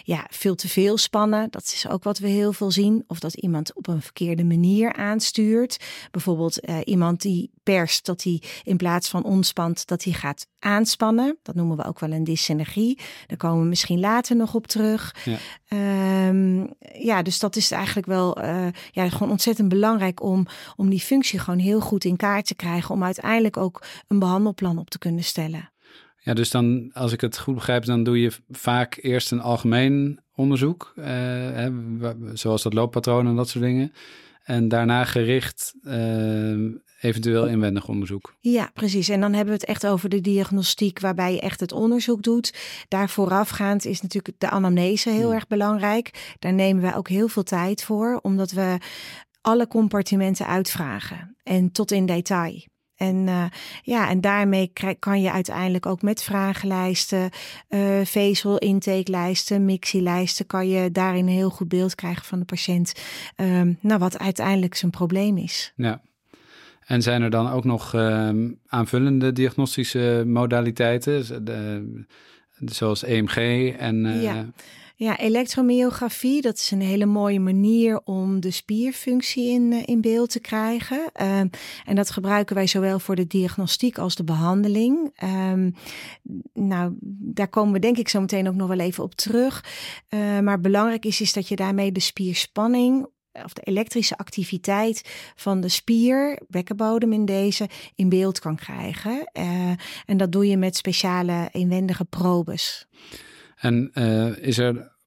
ja, 0.02 0.26
veel 0.30 0.54
te 0.54 0.68
veel 0.68 0.98
spannen. 0.98 1.50
Dat 1.50 1.62
is 1.62 1.88
ook 1.88 2.04
wat 2.04 2.18
we 2.18 2.28
heel 2.28 2.52
veel 2.52 2.70
zien. 2.70 3.04
Of 3.06 3.18
dat 3.18 3.34
iemand 3.34 3.74
op 3.74 3.86
een 3.86 4.02
verkeerde 4.02 4.44
manier 4.44 4.92
aanstuurt. 4.92 5.76
Bijvoorbeeld 6.10 6.56
iemand 6.84 7.20
die 7.20 7.50
perst, 7.62 8.06
dat 8.06 8.22
hij 8.22 8.42
in 8.62 8.76
plaats 8.76 9.08
van 9.08 9.24
ontspant, 9.24 9.86
dat 9.86 10.04
hij 10.04 10.12
gaat 10.12 10.46
aanspannen. 10.58 11.38
Dat 11.42 11.54
noemen 11.54 11.76
we 11.76 11.84
ook 11.84 12.00
wel 12.00 12.10
een 12.10 12.24
dyssynergie. 12.24 12.98
Daar 13.26 13.36
komen 13.36 13.62
we 13.62 13.68
misschien 13.68 14.00
later 14.00 14.36
nog 14.36 14.54
op 14.54 14.66
terug. 14.66 15.14
Ja, 15.24 15.38
um, 16.28 16.72
ja 16.92 17.22
dus 17.22 17.38
dat 17.38 17.56
is 17.56 17.70
eigenlijk 17.70 18.06
wel 18.06 18.38
ja, 18.90 19.08
gewoon 19.20 19.29
ontzettend 19.30 19.68
belangrijk 19.68 20.22
om, 20.22 20.46
om 20.76 20.90
die 20.90 21.00
functie 21.00 21.38
gewoon 21.38 21.58
heel 21.58 21.80
goed 21.80 22.04
in 22.04 22.16
kaart 22.16 22.46
te 22.46 22.54
krijgen. 22.54 22.94
Om 22.94 23.04
uiteindelijk 23.04 23.56
ook 23.56 23.82
een 24.08 24.18
behandelplan 24.18 24.78
op 24.78 24.90
te 24.90 24.98
kunnen 24.98 25.24
stellen. 25.24 25.70
Ja, 26.22 26.34
dus 26.34 26.50
dan, 26.50 26.90
als 26.92 27.12
ik 27.12 27.20
het 27.20 27.38
goed 27.38 27.54
begrijp, 27.54 27.84
dan 27.84 28.02
doe 28.02 28.20
je 28.20 28.32
vaak 28.50 28.98
eerst 29.00 29.30
een 29.30 29.40
algemeen 29.40 30.20
onderzoek, 30.34 30.92
hè, 31.00 31.70
zoals 32.32 32.62
dat 32.62 32.74
looppatroon 32.74 33.26
en 33.26 33.36
dat 33.36 33.48
soort 33.48 33.64
dingen. 33.64 33.92
En 34.44 34.68
daarna 34.68 35.04
gericht 35.04 35.74
uh, 35.82 36.74
eventueel 37.00 37.46
inwendig 37.46 37.88
onderzoek. 37.88 38.34
Ja, 38.40 38.70
precies. 38.74 39.08
En 39.08 39.20
dan 39.20 39.32
hebben 39.32 39.54
we 39.54 39.60
het 39.60 39.68
echt 39.68 39.86
over 39.86 40.08
de 40.08 40.20
diagnostiek, 40.20 41.00
waarbij 41.00 41.32
je 41.32 41.40
echt 41.40 41.60
het 41.60 41.72
onderzoek 41.72 42.22
doet. 42.22 42.54
Daar 42.88 43.08
voorafgaand 43.08 43.84
is 43.84 44.00
natuurlijk 44.00 44.40
de 44.40 44.50
anamnese 44.50 45.10
heel 45.10 45.22
hmm. 45.22 45.32
erg 45.32 45.46
belangrijk. 45.46 46.34
Daar 46.38 46.52
nemen 46.52 46.82
we 46.82 46.96
ook 46.96 47.08
heel 47.08 47.28
veel 47.28 47.42
tijd 47.42 47.82
voor, 47.82 48.18
omdat 48.22 48.50
we 48.50 48.78
alle 49.40 49.66
compartimenten 49.66 50.46
uitvragen 50.46 51.36
en 51.42 51.72
tot 51.72 51.90
in 51.90 52.06
detail. 52.06 52.64
En 53.00 53.16
uh, 53.26 53.44
ja, 53.82 54.08
en 54.08 54.20
daarmee 54.20 54.72
kan 54.98 55.20
je 55.20 55.32
uiteindelijk 55.32 55.86
ook 55.86 56.02
met 56.02 56.22
vragenlijsten, 56.22 57.30
uh, 57.68 58.00
vezel 58.04 58.58
intakelijsten, 58.58 59.64
mixielijsten, 59.64 60.46
kan 60.46 60.68
je 60.68 60.90
daarin 60.90 61.26
een 61.26 61.32
heel 61.32 61.50
goed 61.50 61.68
beeld 61.68 61.94
krijgen 61.94 62.24
van 62.24 62.38
de 62.38 62.44
patiënt. 62.44 62.92
Um, 63.36 63.78
nou, 63.80 63.98
wat 63.98 64.18
uiteindelijk 64.18 64.74
zijn 64.74 64.90
probleem 64.90 65.36
is. 65.36 65.72
Ja. 65.76 66.00
En 66.86 67.02
zijn 67.02 67.22
er 67.22 67.30
dan 67.30 67.50
ook 67.50 67.64
nog 67.64 67.94
uh, 67.94 68.30
aanvullende 68.66 69.32
diagnostische 69.32 70.24
modaliteiten, 70.26 71.44
de, 71.44 72.04
zoals 72.64 73.04
EMG 73.04 73.36
en... 73.76 74.04
Uh... 74.04 74.22
Ja. 74.22 74.46
Ja, 75.02 75.18
elektromyografie, 75.18 76.42
dat 76.42 76.56
is 76.56 76.70
een 76.70 76.80
hele 76.80 77.06
mooie 77.06 77.40
manier 77.40 78.00
om 78.04 78.40
de 78.40 78.50
spierfunctie 78.50 79.50
in, 79.50 79.72
eh, 79.72 79.82
in 79.84 80.00
beeld 80.00 80.30
te 80.30 80.40
krijgen. 80.40 81.10
Um, 81.22 81.50
en 81.84 81.94
dat 81.94 82.10
gebruiken 82.10 82.54
wij 82.54 82.66
zowel 82.66 82.98
voor 82.98 83.16
de 83.16 83.26
diagnostiek 83.26 83.98
als 83.98 84.14
de 84.14 84.24
behandeling. 84.24 85.12
Um, 85.22 85.74
nou, 86.52 86.94
daar 87.00 87.48
komen 87.48 87.72
we 87.72 87.78
denk 87.78 87.98
ik 87.98 88.08
zo 88.08 88.20
meteen 88.20 88.48
ook 88.48 88.54
nog 88.54 88.68
wel 88.68 88.78
even 88.78 89.04
op 89.04 89.14
terug. 89.14 89.64
Uh, 90.10 90.38
maar 90.38 90.60
belangrijk 90.60 91.04
is, 91.04 91.20
is 91.20 91.32
dat 91.32 91.48
je 91.48 91.56
daarmee 91.56 91.92
de 91.92 92.00
spierspanning 92.00 93.06
of 93.32 93.52
de 93.52 93.62
elektrische 93.62 94.16
activiteit 94.16 95.32
van 95.36 95.60
de 95.60 95.68
spier, 95.68 96.40
bekkenbodem 96.48 97.12
in 97.12 97.24
deze, 97.24 97.68
in 97.94 98.08
beeld 98.08 98.38
kan 98.38 98.56
krijgen. 98.56 99.30
En 100.06 100.16
dat 100.16 100.32
doe 100.32 100.46
je 100.46 100.56
met 100.56 100.76
speciale 100.76 101.48
inwendige 101.52 102.04
probes. 102.04 102.88
En 103.60 103.90
uh, 103.94 104.36
is 104.38 104.58
er 104.58 104.98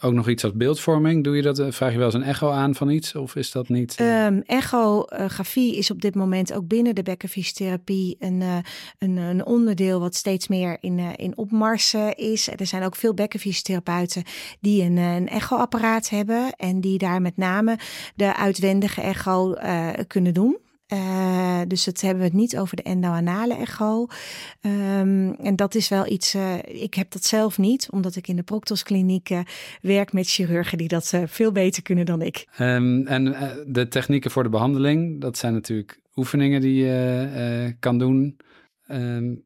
ook 0.00 0.12
nog 0.12 0.28
iets 0.28 0.44
als 0.44 0.52
beeldvorming? 0.52 1.24
Doe 1.24 1.36
je 1.36 1.42
dat? 1.42 1.58
Eh, 1.58 1.70
vraag 1.70 1.92
je 1.92 1.96
wel 1.96 2.06
eens 2.06 2.14
een 2.14 2.22
echo 2.22 2.50
aan 2.50 2.74
van 2.74 2.90
iets? 2.90 3.14
Of 3.14 3.36
is 3.36 3.50
dat 3.50 3.68
niet? 3.68 4.00
Um, 4.00 4.42
echografie 4.46 5.76
is 5.76 5.90
op 5.90 6.00
dit 6.02 6.14
moment 6.14 6.52
ook 6.52 6.66
binnen 6.66 6.94
de 6.94 7.02
bekkenfysiotherapie 7.02 8.16
een, 8.18 8.40
uh, 8.40 8.56
een, 8.98 9.16
een, 9.16 9.46
onderdeel 9.46 10.00
wat 10.00 10.14
steeds 10.14 10.48
meer 10.48 10.76
in, 10.80 10.98
uh, 10.98 11.08
in 11.16 11.36
opmars 11.36 11.94
is. 12.14 12.48
Er 12.48 12.66
zijn 12.66 12.82
ook 12.82 12.96
veel 12.96 13.14
bekkenfysiotherapeuten 13.14 14.22
die 14.60 14.82
een, 14.82 14.96
een 14.96 15.28
echoapparaat 15.28 16.08
hebben 16.08 16.52
en 16.56 16.80
die 16.80 16.98
daar 16.98 17.22
met 17.22 17.36
name 17.36 17.78
de 18.14 18.36
uitwendige 18.36 19.00
echo 19.00 19.54
kunnen 20.06 20.34
doen. 20.34 20.58
Uh, 20.92 21.60
dus 21.66 21.84
dat 21.84 22.00
hebben 22.00 22.18
we 22.18 22.28
het 22.28 22.36
niet 22.38 22.58
over 22.58 22.76
de 22.76 22.82
endoanale 22.82 23.54
echo. 23.54 24.06
Um, 24.60 25.34
en 25.34 25.56
dat 25.56 25.74
is 25.74 25.88
wel 25.88 26.06
iets, 26.06 26.34
uh, 26.34 26.54
ik 26.62 26.94
heb 26.94 27.10
dat 27.10 27.24
zelf 27.24 27.58
niet, 27.58 27.88
omdat 27.90 28.16
ik 28.16 28.28
in 28.28 28.36
de 28.36 28.42
Proctoskliniek 28.42 29.30
uh, 29.30 29.40
werk 29.80 30.12
met 30.12 30.28
chirurgen 30.28 30.78
die 30.78 30.88
dat 30.88 31.12
veel 31.26 31.52
beter 31.52 31.82
kunnen 31.82 32.06
dan 32.06 32.22
ik. 32.22 32.46
Um, 32.60 33.06
en 33.06 33.24
de 33.66 33.88
technieken 33.88 34.30
voor 34.30 34.42
de 34.42 34.48
behandeling, 34.48 35.20
dat 35.20 35.38
zijn 35.38 35.52
natuurlijk 35.52 36.00
oefeningen 36.16 36.60
die 36.60 36.84
je 36.84 37.76
kan 37.80 37.98
doen. 37.98 38.36
Um, 38.88 39.44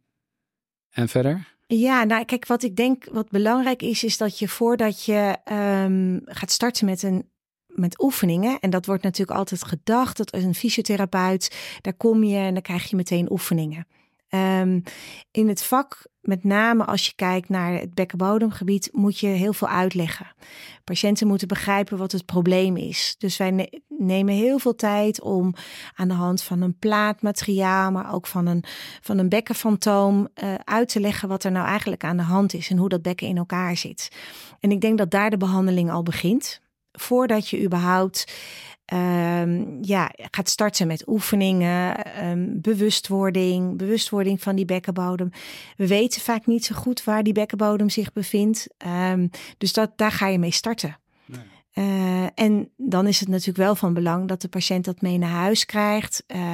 en 0.91 1.09
verder? 1.09 1.55
Ja, 1.67 2.05
nou 2.05 2.25
kijk, 2.25 2.47
wat 2.47 2.62
ik 2.62 2.76
denk 2.76 3.05
wat 3.12 3.31
belangrijk 3.31 3.83
is, 3.83 4.05
is 4.05 4.17
dat 4.17 4.38
je 4.38 4.49
voordat 4.49 5.05
je 5.05 5.37
gaat 6.25 6.50
starten 6.50 6.87
met 6.87 7.03
een 7.03 7.25
met 7.76 8.02
oefeningen. 8.02 8.59
En 8.61 8.71
dat 8.71 8.87
wordt 8.87 9.02
natuurlijk 9.02 9.38
altijd 9.38 9.64
gedacht. 9.64 10.16
Dat 10.16 10.35
een 10.35 10.54
fysiotherapeut, 10.54 11.56
daar 11.80 11.95
kom 11.95 12.25
je 12.25 12.37
en 12.37 12.52
dan 12.52 12.62
krijg 12.62 12.90
je 12.90 12.97
meteen 12.97 13.33
oefeningen. 13.33 13.87
Um, 14.30 14.83
in 15.30 15.49
het 15.49 15.62
vak, 15.62 16.06
met 16.21 16.45
name 16.45 16.85
als 16.85 17.06
je 17.06 17.12
kijkt 17.14 17.49
naar 17.49 17.73
het 17.73 17.95
bekkenbodemgebied, 17.95 18.88
moet 18.92 19.18
je 19.18 19.26
heel 19.26 19.52
veel 19.52 19.68
uitleggen. 19.68 20.26
Patiënten 20.85 21.26
moeten 21.26 21.49
begrijpen 21.49 21.99
wat 21.99 22.12
het 22.12 22.25
probleem 22.25 22.76
is. 22.76 23.14
Dus 23.18 23.37
wij 23.37 23.50
ne 23.50 23.83
nemen 23.88 24.35
heel 24.35 24.59
veel 24.59 24.75
tijd 24.75 25.21
om 25.21 25.54
aan 25.95 26.09
de 26.09 26.14
hand 26.14 26.42
van 26.42 26.61
een 26.61 26.78
plaatmateriaal, 26.78 27.90
maar 27.90 28.14
ook 28.14 28.26
van 28.26 28.47
een, 28.47 28.64
van 29.00 29.18
een 29.18 29.28
bekkenfantoom, 29.28 30.28
uh, 30.35 30.54
uit 30.54 30.88
te 30.88 31.00
leggen 31.00 31.28
wat 31.28 31.45
er 31.45 31.52
nou 31.52 31.66
eigenlijk 31.66 32.04
aan 32.04 32.16
de 32.16 32.23
hand 32.23 32.54
is 32.54 32.71
en 32.71 32.76
hoe 32.76 32.88
dat 32.88 33.02
bekken 33.02 33.26
in 33.26 33.37
elkaar 33.37 33.76
zit. 33.76 34.12
En 34.61 34.71
ik 34.71 34.80
denk 34.80 34.99
dat 34.99 35.11
daar 35.11 35.30
de 35.30 35.37
behandeling 35.37 35.90
al 35.90 36.02
begint 36.02 36.61
voordat 36.97 37.49
je 37.49 37.62
überhaupt 37.62 38.33
um, 38.95 39.79
ja, 39.83 40.11
gaat 40.31 40.49
starten 40.49 40.87
met 40.87 41.09
oefeningen, 41.09 41.97
um, 42.25 42.61
bewustwording, 42.61 43.76
bewustwording 43.76 44.43
van 44.43 44.57
die 44.57 44.65
bekkenbodem. 44.65 45.31
We 45.76 45.87
weten 45.87 46.21
vaak 46.21 46.47
niet 46.47 46.65
zo 46.65 46.75
goed 46.75 47.05
waar 47.05 47.23
die 47.23 47.33
bekkenbodem 47.33 47.91
zich 47.91 48.12
bevindt. 48.12 48.69
Um, 49.11 49.31
dus 49.59 49.73
dat, 49.73 49.93
daar 49.97 50.12
ga 50.12 50.26
je 50.26 50.38
mee 50.38 50.50
starten. 50.50 50.99
Nee. 51.25 51.41
Uh, 51.75 52.26
en 52.35 52.71
dan 52.76 53.07
is 53.07 53.21
het 53.21 53.29
natuurlijk 53.29 53.59
wel 53.59 53.75
van 53.75 53.95
belang 53.95 54.29
dat 54.29 54.41
de 54.41 54.49
patiënt 54.49 54.85
dat 54.85 55.00
mee 55.00 55.19
naar 55.19 55.31
huis 55.31 55.67
krijgt. 55.67 56.25
Uh, 56.26 56.53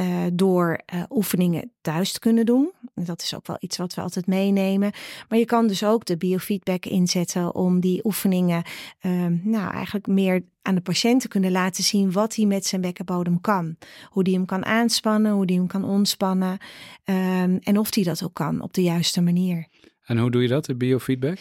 uh, 0.00 0.16
door 0.32 0.80
uh, 0.94 1.02
oefeningen 1.10 1.72
thuis 1.80 2.12
te 2.12 2.18
kunnen 2.18 2.46
doen. 2.46 2.72
Dat 2.94 3.22
is 3.22 3.34
ook 3.34 3.46
wel 3.46 3.56
iets 3.60 3.76
wat 3.76 3.94
we 3.94 4.00
altijd 4.00 4.26
meenemen. 4.26 4.92
Maar 5.28 5.38
je 5.38 5.44
kan 5.44 5.66
dus 5.66 5.84
ook 5.84 6.04
de 6.04 6.16
biofeedback 6.16 6.86
inzetten 6.86 7.54
om 7.54 7.80
die 7.80 8.04
oefeningen 8.04 8.62
uh, 9.02 9.26
nou, 9.42 9.72
eigenlijk 9.72 10.06
meer 10.06 10.42
aan 10.62 10.74
de 10.74 10.80
patiënt 10.80 11.20
te 11.20 11.28
kunnen 11.28 11.50
laten 11.50 11.84
zien 11.84 12.12
wat 12.12 12.34
hij 12.34 12.44
met 12.46 12.66
zijn 12.66 12.80
bekkenbodem 12.80 13.40
kan. 13.40 13.76
Hoe 14.08 14.24
die 14.24 14.34
hem 14.34 14.44
kan 14.44 14.64
aanspannen, 14.64 15.32
hoe 15.32 15.46
die 15.46 15.56
hem 15.56 15.66
kan 15.66 15.84
ontspannen 15.84 16.58
ehm, 17.04 17.56
en 17.60 17.78
of 17.78 17.90
die 17.90 18.04
dat 18.04 18.24
ook 18.24 18.34
kan 18.34 18.60
op 18.60 18.72
de 18.72 18.82
juiste 18.82 19.20
manier. 19.20 19.66
En 20.04 20.18
hoe 20.18 20.30
doe 20.30 20.42
je 20.42 20.48
dat, 20.48 20.64
de 20.64 20.74
biofeedback? 20.74 21.38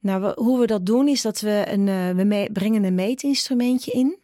Nou, 0.00 0.32
hoe 0.34 0.60
we 0.60 0.66
dat 0.66 0.86
doen 0.86 1.08
is 1.08 1.22
dat 1.22 1.40
we 1.40 1.64
een, 1.66 1.86
uh, 1.86 2.10
we 2.10 2.48
brengen 2.52 2.84
een 2.84 2.94
meetinstrumentje 2.94 3.92
in. 3.92 4.18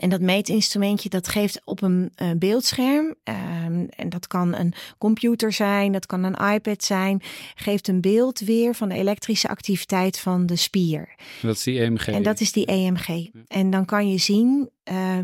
En 0.00 0.08
dat 0.08 0.20
meetinstrumentje 0.20 1.08
dat 1.08 1.28
geeft 1.28 1.60
op 1.64 1.82
een 1.82 2.12
uh, 2.22 2.30
beeldscherm, 2.36 3.06
um, 3.06 3.88
en 3.88 4.08
dat 4.08 4.26
kan 4.26 4.54
een 4.54 4.74
computer 4.98 5.52
zijn, 5.52 5.92
dat 5.92 6.06
kan 6.06 6.24
een 6.24 6.54
iPad 6.54 6.84
zijn, 6.84 7.22
geeft 7.54 7.88
een 7.88 8.00
beeld 8.00 8.40
weer 8.40 8.74
van 8.74 8.88
de 8.88 8.94
elektrische 8.94 9.48
activiteit 9.48 10.18
van 10.18 10.46
de 10.46 10.56
spier. 10.56 11.14
Dat 11.42 11.54
is 11.56 11.62
die 11.62 11.80
EMG. 11.80 12.06
En 12.06 12.22
dat 12.22 12.40
is 12.40 12.52
die 12.52 12.66
EMG. 12.66 13.06
Ja. 13.06 13.30
En 13.46 13.70
dan 13.70 13.84
kan 13.84 14.10
je 14.10 14.18
zien 14.18 14.70
uh, 14.92 15.18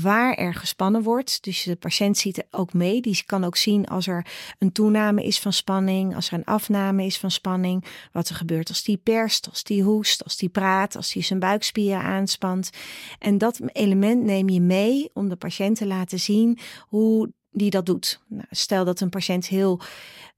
waar 0.00 0.34
er 0.34 0.54
gespannen 0.54 1.02
wordt. 1.02 1.42
Dus 1.42 1.62
de 1.62 1.76
patiënt 1.76 2.18
ziet 2.18 2.38
er 2.38 2.46
ook 2.50 2.72
mee. 2.72 3.00
Die 3.00 3.22
kan 3.26 3.44
ook 3.44 3.56
zien 3.56 3.86
als 3.86 4.06
er 4.06 4.26
een 4.58 4.72
toename 4.72 5.24
is 5.24 5.40
van 5.40 5.52
spanning, 5.52 6.14
als 6.14 6.26
er 6.26 6.34
een 6.38 6.44
afname 6.44 7.04
is 7.04 7.18
van 7.18 7.30
spanning, 7.30 7.84
wat 8.12 8.28
er 8.28 8.34
gebeurt 8.34 8.68
als 8.68 8.82
die 8.82 8.96
perst, 8.96 9.48
als 9.50 9.62
die 9.62 9.82
hoest, 9.82 10.24
als 10.24 10.36
die 10.36 10.48
praat, 10.48 10.96
als 10.96 11.12
die 11.12 11.22
zijn 11.22 11.38
buikspieren 11.38 12.02
aanspant. 12.02 12.70
En 13.18 13.38
dat 13.38 13.60
element 13.72 14.22
neem 14.24 14.48
je 14.48 14.60
mee 14.60 15.10
om 15.12 15.28
de 15.28 15.36
patiënt 15.36 15.76
te 15.76 15.86
laten 15.86 16.20
zien 16.20 16.58
hoe 16.88 17.32
die 17.50 17.70
dat 17.70 17.86
doet. 17.86 18.20
Nou, 18.28 18.46
stel 18.50 18.84
dat 18.84 19.00
een 19.00 19.10
patiënt 19.10 19.46
heel 19.46 19.80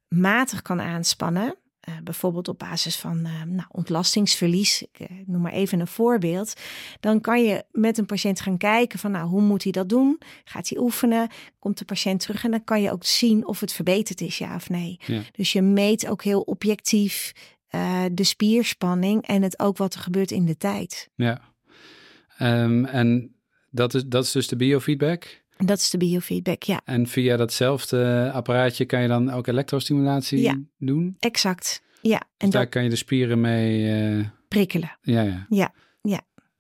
matig 0.09 0.63
kan 0.63 0.81
aanspannen, 0.81 1.57
uh, 1.89 1.95
bijvoorbeeld 2.05 2.49
op 2.49 2.59
basis 2.59 2.97
van 2.97 3.19
uh, 3.19 3.43
nou, 3.43 3.69
ontlastingsverlies, 3.71 4.83
ik 4.83 5.11
uh, 5.11 5.17
noem 5.27 5.41
maar 5.41 5.53
even 5.53 5.81
een 5.81 5.87
voorbeeld, 5.87 6.61
dan 7.01 7.21
kan 7.21 7.45
je 7.45 7.65
met 7.71 7.99
een 7.99 8.07
patiënt 8.07 8.41
gaan 8.41 8.57
kijken 8.57 8.99
van 8.99 9.11
nou, 9.11 9.29
hoe 9.29 9.43
moet 9.43 9.63
hij 9.63 9.73
dat 9.73 9.89
doen? 9.89 10.21
Gaat 10.45 10.69
hij 10.69 10.79
oefenen? 10.79 11.29
Komt 11.59 11.79
de 11.79 11.85
patiënt 11.85 12.21
terug 12.21 12.45
en 12.45 12.51
dan 12.51 12.65
kan 12.65 12.83
je 12.83 12.93
ook 12.93 13.05
zien 13.05 13.47
of 13.47 13.61
het 13.61 13.73
verbeterd 13.73 14.21
is, 14.21 14.39
ja 14.39 14.55
of 14.55 14.69
nee. 14.69 15.01
Ja. 15.07 15.23
Dus 15.33 15.53
je 15.53 15.63
meet 15.63 16.09
ook 16.09 16.23
heel 16.23 16.41
objectief 16.41 17.33
de 18.13 18.25
spierspanning 18.25 19.27
en 19.27 19.43
het 19.43 19.59
ook 19.59 19.77
wat 19.77 19.95
er 19.95 20.01
gebeurt 20.01 20.31
in 20.31 20.45
de 20.45 20.57
tijd. 20.57 21.11
Ja, 21.15 21.41
um, 22.39 22.85
en 22.85 23.37
dat 23.71 23.95
is, 23.95 24.05
dat 24.07 24.25
is 24.25 24.33
dus 24.33 24.49
de 24.49 24.57
biofeedback? 24.57 25.45
Dat 25.57 25.79
is 25.79 25.91
de 25.91 25.99
biofeedback, 25.99 26.63
ja. 26.63 26.81
En 26.85 27.07
via 27.07 27.37
datzelfde 27.37 28.31
apparaatje 28.33 28.85
kan 28.85 29.03
je 29.03 29.09
dan 29.09 29.31
ook 29.31 29.47
elektrostimulatie 29.47 30.41
ja, 30.41 30.61
doen? 30.79 31.17
Exact, 31.19 31.83
ja. 32.01 32.19
Dus 32.19 32.29
en 32.37 32.51
daar 32.51 32.63
dat... 32.63 32.71
kan 32.71 32.83
je 32.83 32.91
de 32.91 32.97
spieren 32.97 33.41
mee... 33.41 34.01
Uh... 34.17 34.25
Prikkelen. 34.49 34.99
Ja, 35.03 35.23
ja. 35.23 35.31
Ja, 35.31 35.47
ja 35.49 35.73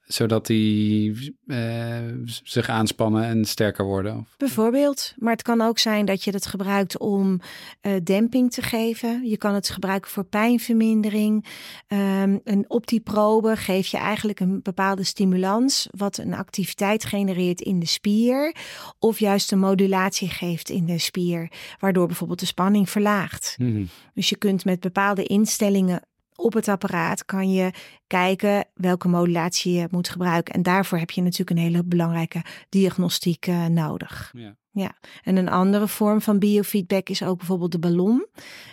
zodat 0.06 0.46
die 0.46 1.36
uh, 1.46 1.96
zich 2.42 2.68
aanspannen 2.68 3.24
en 3.24 3.44
sterker 3.44 3.84
worden? 3.84 4.26
Bijvoorbeeld. 4.36 5.14
Maar 5.16 5.32
het 5.32 5.42
kan 5.42 5.60
ook 5.60 5.78
zijn 5.78 6.04
dat 6.04 6.24
je 6.24 6.30
het 6.30 6.46
gebruikt 6.46 6.98
om 6.98 7.40
uh, 7.82 7.92
demping 8.02 8.52
te 8.52 8.62
geven. 8.62 9.24
Je 9.24 9.36
kan 9.36 9.54
het 9.54 9.68
gebruiken 9.68 10.10
voor 10.10 10.24
pijnvermindering. 10.24 11.46
Um, 11.88 12.40
en 12.44 12.64
op 12.68 12.86
die 12.86 13.00
probe 13.00 13.56
geef 13.56 13.86
je 13.86 13.96
eigenlijk 13.96 14.40
een 14.40 14.60
bepaalde 14.62 15.04
stimulans, 15.04 15.88
wat 15.90 16.18
een 16.18 16.34
activiteit 16.34 17.04
genereert 17.04 17.60
in 17.60 17.78
de 17.78 17.86
spier. 17.86 18.54
Of 18.98 19.18
juist 19.18 19.52
een 19.52 19.58
modulatie 19.58 20.28
geeft 20.28 20.70
in 20.70 20.86
de 20.86 20.98
spier, 20.98 21.50
waardoor 21.78 22.06
bijvoorbeeld 22.06 22.40
de 22.40 22.46
spanning 22.46 22.90
verlaagt. 22.90 23.54
Mm 23.58 23.74
-hmm. 23.74 23.88
Dus 24.14 24.28
je 24.28 24.36
kunt 24.36 24.64
met 24.64 24.80
bepaalde 24.80 25.22
instellingen 25.22 26.02
op 26.36 26.52
het 26.52 26.68
apparaat 26.68 27.24
kan 27.24 27.52
je 27.52 27.70
kijken 28.06 28.64
welke 28.74 29.08
modulatie 29.08 29.72
je 29.72 29.88
moet 29.90 30.08
gebruiken. 30.08 30.54
En 30.54 30.62
daarvoor 30.62 30.98
heb 30.98 31.10
je 31.10 31.22
natuurlijk 31.22 31.50
een 31.50 31.64
hele 31.64 31.84
belangrijke 31.84 32.42
diagnostiek 32.68 33.46
uh, 33.46 33.66
nodig. 33.66 34.30
Ja. 34.34 34.56
ja. 34.70 34.92
En 35.22 35.36
een 35.36 35.48
andere 35.48 35.88
vorm 35.88 36.20
van 36.20 36.38
biofeedback 36.38 37.08
is 37.08 37.22
ook 37.22 37.38
bijvoorbeeld 37.38 37.72
de 37.72 37.78
ballon. 37.78 38.26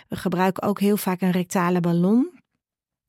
We 0.08 0.16
gebruiken 0.16 0.62
ook 0.62 0.80
heel 0.80 0.96
vaak 0.96 1.20
een 1.20 1.30
rectale 1.30 1.80
ballon. 1.80 2.33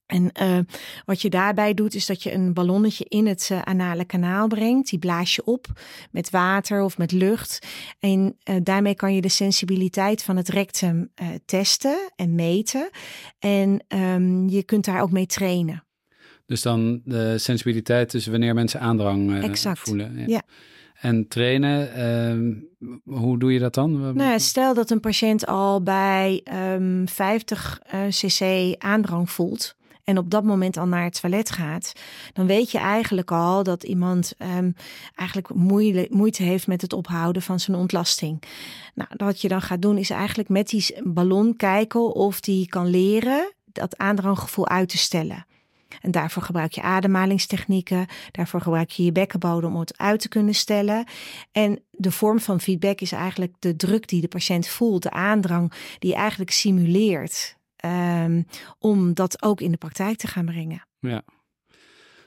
En 0.06 0.32
uh, 0.42 0.60
wat 1.06 1.22
je 1.22 1.30
daarbij 1.30 1.74
doet, 1.74 1.96
is 1.96 2.06
dat 2.06 2.24
je 2.24 2.34
een 2.34 2.54
ballonnetje 2.54 3.06
in 3.08 3.28
het 3.28 3.50
uh, 3.52 3.62
anale 3.62 4.06
kanaal 4.06 4.48
brengt. 4.48 4.90
Die 4.90 5.00
blaas 5.00 5.36
je 5.36 5.44
op 5.44 5.68
met 6.12 6.30
water 6.30 6.82
of 6.82 6.98
met 6.98 7.12
lucht. 7.12 7.68
En 8.00 8.38
uh, 8.50 8.56
daarmee 8.64 8.96
kan 8.96 9.16
je 9.16 9.22
de 9.22 9.30
sensibiliteit 9.30 10.24
van 10.24 10.38
het 10.38 10.50
rectum 10.50 11.12
testen 11.46 12.12
en 12.16 12.36
meten. 12.36 12.90
En 13.40 13.84
um, 13.88 14.50
je 14.50 14.64
kunt 14.64 14.86
daar 14.86 15.02
ook 15.02 15.12
mee 15.12 15.26
trainen. 15.26 15.84
Dus 16.46 16.62
dan 16.62 17.02
de 17.06 17.38
sensibiliteit 17.38 18.14
is 18.14 18.28
wanneer 18.28 18.54
mensen 18.54 18.80
aandrang 18.80 19.44
exact. 19.44 19.80
voelen. 19.80 20.18
Ja. 20.18 20.24
ja. 20.28 20.42
En 20.96 21.28
trainen, 21.28 22.06
um, 22.06 22.68
hoe 23.04 23.40
doe 23.40 23.54
je 23.54 23.60
dat 23.60 23.74
dan? 23.74 24.16
Nou, 24.16 24.40
stel 24.40 24.74
dat 24.74 24.90
een 24.90 25.00
patiënt 25.00 25.46
al 25.46 25.84
bij 25.84 26.46
um, 26.74 27.08
50 27.08 27.82
cc 28.10 28.74
aandrang 28.78 29.30
voelt 29.30 29.76
en 30.06 30.18
op 30.18 30.30
dat 30.30 30.44
moment 30.44 30.78
al 30.78 30.88
naar 30.88 31.04
het 31.04 31.22
toilet 31.22 31.52
gaat, 31.52 31.94
dan 32.34 32.48
weet 32.48 32.72
je 32.72 32.78
eigenlijk 32.78 33.32
al 33.32 33.64
dat 33.64 33.84
iemand 33.84 34.34
um, 34.58 34.76
eigenlijk 35.16 35.54
moeite 36.10 36.44
heeft 36.44 36.68
met 36.68 36.82
het 36.82 36.94
ophouden 36.94 37.42
van 37.42 37.60
zijn 37.60 37.78
ontlasting. 37.78 38.44
Nou, 38.94 39.10
wat 39.18 39.42
je 39.42 39.48
dan 39.48 39.62
gaat 39.62 39.82
doen 39.82 39.98
is 39.98 40.10
eigenlijk 40.10 40.50
met 40.50 40.70
die 40.70 40.96
ballon 41.04 41.56
kijken 41.56 42.14
of 42.14 42.40
die 42.40 42.68
kan 42.68 42.88
leren 42.88 43.54
dat 43.66 43.98
aandranggevoel 43.98 44.68
uit 44.68 44.90
te 44.90 44.98
stellen. 44.98 45.46
En 46.02 46.12
daarvoor 46.12 46.44
gebruik 46.44 46.72
je 46.72 46.82
ademhalingstechnieken. 46.82 48.08
Daarvoor 48.32 48.62
gebruik 48.62 48.90
je 48.90 49.04
je 49.04 49.12
bekkenbodem 49.12 49.74
om 49.74 49.80
het 49.80 49.98
uit 49.98 50.20
te 50.20 50.30
kunnen 50.30 50.54
stellen. 50.54 51.06
En 51.52 51.80
de 51.92 52.12
vorm 52.12 52.40
van 52.40 52.62
feedback 52.62 53.02
is 53.02 53.12
eigenlijk 53.12 53.54
de 53.60 53.76
druk 53.76 54.08
die 54.08 54.22
de 54.22 54.28
patiënt 54.28 54.68
voelt, 54.68 55.04
de 55.04 55.12
aandrang 55.12 55.74
die 56.00 56.16
eigenlijk 56.16 56.52
simuleert. 56.52 57.55
Um, 58.24 58.46
om 58.80 59.14
dat 59.14 59.44
ook 59.44 59.62
in 59.62 59.72
de 59.72 59.78
praktijk 59.78 60.18
te 60.18 60.28
gaan 60.28 60.46
brengen. 60.46 60.88
Ja. 61.00 61.24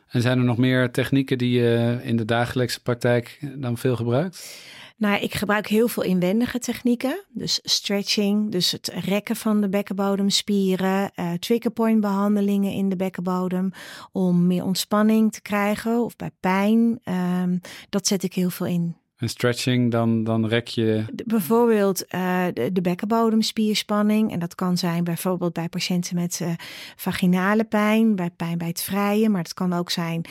En 0.09 0.23
zijn 0.23 0.39
er 0.39 0.45
nog 0.45 0.57
meer 0.57 0.91
technieken 0.91 1.39
die 1.39 1.61
je 1.61 2.01
in 2.03 2.17
de 2.17 2.25
dagelijkse 2.25 2.83
praktijk 2.83 3.39
dan 3.57 3.79
veel 3.79 3.97
gebruikt? 3.97 4.57
Nou, 4.97 5.23
ik 5.23 5.35
gebruik 5.35 5.67
heel 5.67 5.89
veel 5.89 6.03
inwendige 6.03 6.59
technieken. 6.59 7.25
Dus 7.29 7.61
stretching, 7.63 8.51
dus 8.51 8.73
het 8.73 8.93
rekken 9.05 9.37
van 9.37 9.61
de 9.61 9.69
bekkenbodemspieren, 9.69 11.11
uh, 11.15 11.33
triggerpoint 11.33 12.01
behandelingen 12.01 12.73
in 12.73 12.89
de 12.89 12.97
bekkenbodem 12.97 13.71
om 14.13 14.47
meer 14.47 14.65
ontspanning 14.65 15.33
te 15.33 15.43
krijgen 15.43 16.05
of 16.05 16.17
bij 16.17 16.31
pijn. 16.41 17.01
Um, 17.43 17.61
dat 17.89 18.07
zet 18.07 18.23
ik 18.23 18.35
heel 18.35 18.51
veel 18.51 18.67
in. 18.67 18.97
En 19.19 19.29
stretching, 19.29 19.91
dan, 19.91 20.25
dan 20.25 20.47
rek 20.47 20.69
je. 20.69 21.05
bijvoorbeeld 21.27 22.05
uh, 22.15 22.45
de, 22.55 22.73
de, 22.73 22.81
bekkenbodemspierspanning. 22.81 24.33
En 24.33 24.39
dat 24.39 24.55
kan 24.55 24.77
zijn 24.77 25.05
bijvoorbeeld 25.05 25.53
bij 25.53 25.69
patiënten 25.69 26.15
met 26.17 26.41
uh, 26.43 26.51
vaginale 26.97 27.65
pijn, 27.65 28.17
bij 28.17 28.31
pijn 28.31 28.59
bij 28.59 28.69
het 28.69 28.83
vrijen. 28.83 29.31
Maar 29.31 29.43
het 29.43 29.55
kan 29.55 29.73
ook 29.73 29.91
zijn 29.91 30.25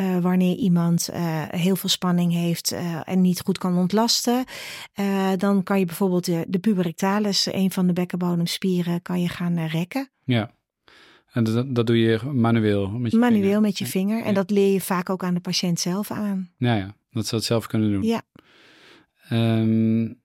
uh, 0.00 0.18
wanneer 0.18 0.56
iemand 0.56 1.08
heel 1.48 1.76
veel 1.76 1.88
spanning 1.88 2.32
heeft 2.32 2.74
en 3.04 3.20
niet 3.20 3.40
goed 3.40 3.58
kan 3.58 3.78
ontlasten. 3.78 4.44
dan 5.36 5.62
kan 5.62 5.78
je 5.78 5.84
bijvoorbeeld 5.84 6.24
de, 6.24 6.44
de 6.48 6.58
puberictalis, 6.58 7.46
een 7.52 7.70
van 7.70 7.86
de 7.86 7.92
bekkenbodemspieren, 7.92 9.02
kan 9.02 9.20
je 9.20 9.28
gaan 9.28 9.66
rekken. 9.66 10.10
Ja. 10.24 10.50
En 11.32 11.44
dat, 11.44 11.74
dat 11.74 11.86
doe 11.86 11.98
je 11.98 12.20
manueel? 12.32 12.88
Met 12.88 13.10
je 13.10 13.18
manueel 13.18 13.42
vinger. 13.42 13.60
met 13.60 13.78
je 13.78 13.86
vinger. 13.86 14.24
En 14.24 14.34
dat 14.34 14.50
leer 14.50 14.72
je 14.72 14.80
vaak 14.80 15.10
ook 15.10 15.24
aan 15.24 15.34
de 15.34 15.40
patiënt 15.40 15.80
zelf 15.80 16.10
aan. 16.10 16.50
Ja, 16.56 16.74
ja. 16.74 16.94
Dat 17.14 17.26
ze 17.26 17.34
het 17.34 17.44
zelf 17.44 17.66
kunnen 17.66 17.92
doen. 17.92 18.02
Ja. 18.02 18.22
Um, 19.32 20.22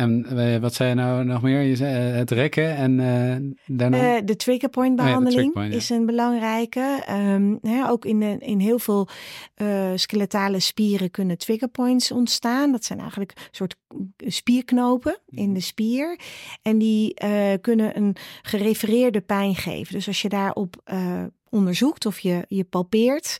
en 0.00 0.26
eh, 0.26 0.60
wat 0.60 0.74
zei 0.74 0.88
je 0.88 0.94
nou 0.94 1.24
nog 1.24 1.42
meer? 1.42 1.60
Je 1.60 1.76
zei 1.76 2.10
eh, 2.10 2.16
het 2.16 2.30
rekken 2.30 2.76
en 2.76 2.98
uh, 2.98 3.52
daarna? 3.78 4.16
Uh, 4.16 4.20
de 4.24 4.36
triggerpoint 4.36 4.96
behandeling 4.96 5.56
oh, 5.56 5.64
ja, 5.64 5.70
is 5.70 5.90
een 5.90 6.06
belangrijke. 6.06 7.02
Um, 7.10 7.58
hè, 7.62 7.88
ook 7.88 8.04
in, 8.04 8.20
de, 8.20 8.36
in 8.38 8.58
heel 8.58 8.78
veel 8.78 9.08
uh, 9.56 9.90
skeletale 9.94 10.60
spieren 10.60 11.10
kunnen 11.10 11.38
triggerpoints 11.38 12.12
ontstaan. 12.12 12.72
Dat 12.72 12.84
zijn 12.84 12.98
eigenlijk 12.98 13.32
een 13.36 13.48
soort 13.50 13.76
spierknopen 14.16 15.18
in 15.26 15.44
mhm. 15.44 15.54
de 15.54 15.60
spier. 15.60 16.18
En 16.62 16.78
die 16.78 17.14
kunnen 17.60 17.96
een 17.96 18.16
gerefereerde 18.42 19.20
pijn 19.20 19.54
geven. 19.54 19.94
Dus 19.94 20.06
als 20.06 20.22
je 20.22 20.28
daarop 20.28 20.82
onderzoekt 21.50 22.06
of 22.06 22.18
je, 22.18 22.44
je 22.48 22.64
palpeert, 22.64 23.36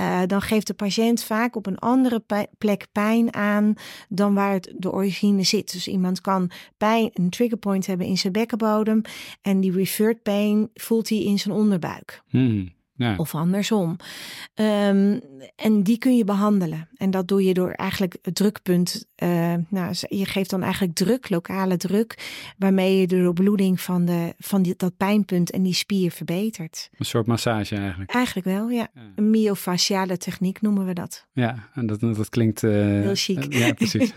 uh, 0.00 0.22
dan 0.26 0.42
geeft 0.42 0.66
de 0.66 0.74
patiënt 0.74 1.22
vaak 1.22 1.56
op 1.56 1.66
een 1.66 1.78
andere 1.78 2.24
plek 2.58 2.86
pijn 2.92 3.34
aan 3.34 3.74
dan 4.08 4.34
waar 4.34 4.52
het 4.52 4.74
de 4.76 4.92
origine 4.92 5.42
zit. 5.42 5.72
Dus 5.72 5.88
iemand 5.88 6.20
kan 6.20 6.50
pijn, 6.76 7.10
een 7.12 7.30
triggerpoint 7.30 7.86
hebben 7.86 8.06
in 8.06 8.18
zijn 8.18 8.32
bekkenbodem 8.32 9.00
en 9.42 9.60
die 9.60 9.72
referred 9.72 10.22
pain 10.22 10.70
voelt 10.74 11.08
hij 11.08 11.22
in 11.22 11.38
zijn 11.38 11.54
onderbuik. 11.54 12.22
Hmm. 12.28 12.72
Ja. 13.02 13.14
Of 13.16 13.34
andersom. 13.34 13.96
Um, 14.54 15.20
en 15.56 15.82
die 15.82 15.98
kun 15.98 16.16
je 16.16 16.24
behandelen. 16.24 16.88
En 16.94 17.10
dat 17.10 17.28
doe 17.28 17.44
je 17.44 17.54
door 17.54 17.70
eigenlijk 17.70 18.16
het 18.22 18.34
drukpunt. 18.34 19.06
Uh, 19.22 19.54
nou, 19.68 19.94
je 20.08 20.24
geeft 20.24 20.50
dan 20.50 20.62
eigenlijk 20.62 20.94
druk, 20.94 21.30
lokale 21.30 21.76
druk, 21.76 22.16
waarmee 22.58 23.00
je 23.00 23.06
de 23.06 23.22
doorbloeding 23.22 23.80
van, 23.80 24.04
de, 24.04 24.34
van 24.38 24.62
die, 24.62 24.74
dat 24.76 24.96
pijnpunt 24.96 25.50
en 25.50 25.62
die 25.62 25.74
spier 25.74 26.10
verbetert. 26.10 26.90
Een 26.98 27.04
soort 27.04 27.26
massage 27.26 27.76
eigenlijk. 27.76 28.10
Eigenlijk 28.10 28.46
wel, 28.46 28.68
ja. 28.68 28.88
Een 29.16 29.30
myofasciale 29.30 30.16
techniek 30.16 30.60
noemen 30.60 30.86
we 30.86 30.92
dat. 30.92 31.26
Ja, 31.32 31.68
en 31.74 31.86
dat, 31.86 32.00
dat 32.00 32.28
klinkt. 32.28 32.62
Uh, 32.62 32.72
Heel 32.72 33.14
chic. 33.14 33.54
ja, 33.54 33.72
precies. 33.72 34.12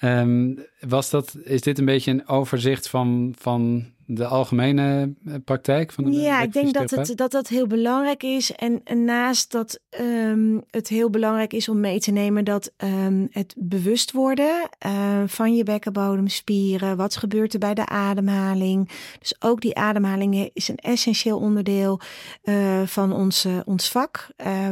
um, 0.00 0.64
was 0.80 1.10
dat, 1.10 1.36
is 1.44 1.60
dit 1.60 1.78
een 1.78 1.84
beetje 1.84 2.10
een 2.10 2.28
overzicht 2.28 2.88
van, 2.88 3.34
van 3.38 3.92
de 4.06 4.26
algemene 4.26 5.14
eh, 5.26 5.34
praktijk 5.44 5.92
van 5.92 6.04
de 6.04 6.10
Ja, 6.10 6.42
ik 6.42 6.52
denk 6.52 6.74
dat 6.74 6.90
het, 6.90 7.16
dat 7.16 7.30
dat 7.30 7.48
heel 7.48 7.66
belangrijk 7.66 8.22
is. 8.22 8.52
En, 8.52 8.82
naast 9.04 9.52
dat 9.52 9.80
um, 10.00 10.62
het 10.70 10.88
heel 10.88 11.10
belangrijk 11.10 11.52
is 11.52 11.68
om 11.68 11.80
mee 11.80 12.00
te 12.00 12.10
nemen 12.10 12.44
dat 12.44 12.72
um, 12.76 13.28
het 13.30 13.54
bewust 13.58 14.12
worden 14.12 14.68
uh, 14.86 15.22
van 15.26 15.56
je 15.56 15.62
bekkenbodemspieren. 15.62 16.96
Wat 16.96 17.16
gebeurt 17.16 17.52
er 17.52 17.58
bij 17.58 17.74
de 17.74 17.86
ademhaling? 17.86 18.90
Dus 19.18 19.34
ook 19.38 19.60
die 19.60 19.76
ademhaling 19.76 20.50
is 20.52 20.68
een 20.68 20.76
essentieel 20.76 21.38
onderdeel 21.38 22.00
uh, 22.44 22.82
van 22.82 23.12
ons, 23.12 23.46
ons 23.64 23.90
vak. 23.90 24.26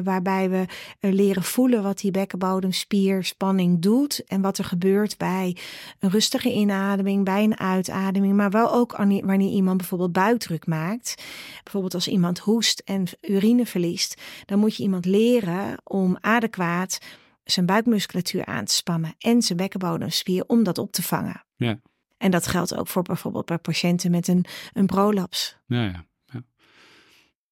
Waarbij 0.04 0.50
we 0.50 0.66
leren 1.00 1.42
voelen 1.42 1.82
wat 1.82 1.98
die 1.98 2.10
bekkenbodemspierspanning 2.10 3.82
doet. 3.82 4.24
En 4.26 4.40
wat 4.40 4.58
er 4.58 4.64
gebeurt 4.64 5.18
bij 5.18 5.56
een 5.98 6.10
rustige 6.10 6.52
inademing, 6.52 7.24
bij 7.24 7.44
een 7.44 7.58
uitademing. 7.58 8.34
Maar 8.34 8.50
wel 8.50 8.72
ook 8.72 8.94
aan 8.94 9.21
wanneer 9.24 9.50
iemand 9.50 9.76
bijvoorbeeld 9.76 10.12
buikdruk 10.12 10.66
maakt, 10.66 11.22
bijvoorbeeld 11.62 11.94
als 11.94 12.08
iemand 12.08 12.38
hoest 12.38 12.82
en 12.84 13.04
urine 13.20 13.66
verliest, 13.66 14.22
dan 14.44 14.58
moet 14.58 14.76
je 14.76 14.82
iemand 14.82 15.04
leren 15.04 15.76
om 15.84 16.16
adequaat 16.20 16.98
zijn 17.44 17.66
buikmusculatuur 17.66 18.44
aan 18.44 18.64
te 18.64 18.74
spannen 18.74 19.14
en 19.18 19.42
zijn 19.42 19.58
bekkenbodemspier 19.58 20.44
om 20.46 20.62
dat 20.62 20.78
op 20.78 20.92
te 20.92 21.02
vangen. 21.02 21.44
Ja. 21.56 21.80
En 22.18 22.30
dat 22.30 22.46
geldt 22.46 22.76
ook 22.76 22.88
voor 22.88 23.02
bijvoorbeeld 23.02 23.46
bij 23.46 23.58
patiënten 23.58 24.10
met 24.10 24.28
een, 24.28 24.44
een 24.72 24.86
prolaps. 24.86 25.56
Ja, 25.66 25.84
ja. 25.84 26.04
ja. 26.24 26.42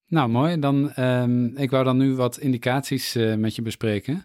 Nou, 0.07 0.29
mooi. 0.29 0.59
Dan, 0.59 0.93
um, 0.97 1.57
ik 1.57 1.71
wou 1.71 1.85
dan 1.85 1.97
nu 1.97 2.15
wat 2.15 2.39
indicaties 2.39 3.17
uh, 3.17 3.35
met 3.35 3.55
je 3.55 3.63
bespreken. 3.63 4.25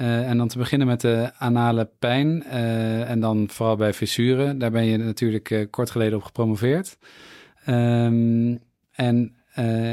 Uh, 0.00 0.28
en 0.28 0.36
dan 0.36 0.48
te 0.48 0.58
beginnen 0.58 0.86
met 0.86 1.00
de 1.00 1.30
anale 1.38 1.90
pijn 1.98 2.44
uh, 2.46 3.10
en 3.10 3.20
dan 3.20 3.48
vooral 3.50 3.76
bij 3.76 3.92
fissuren. 3.92 4.58
Daar 4.58 4.70
ben 4.70 4.84
je 4.84 4.96
natuurlijk 4.96 5.50
uh, 5.50 5.66
kort 5.70 5.90
geleden 5.90 6.18
op 6.18 6.24
gepromoveerd. 6.24 6.98
Um, 7.68 8.58
en 8.92 9.34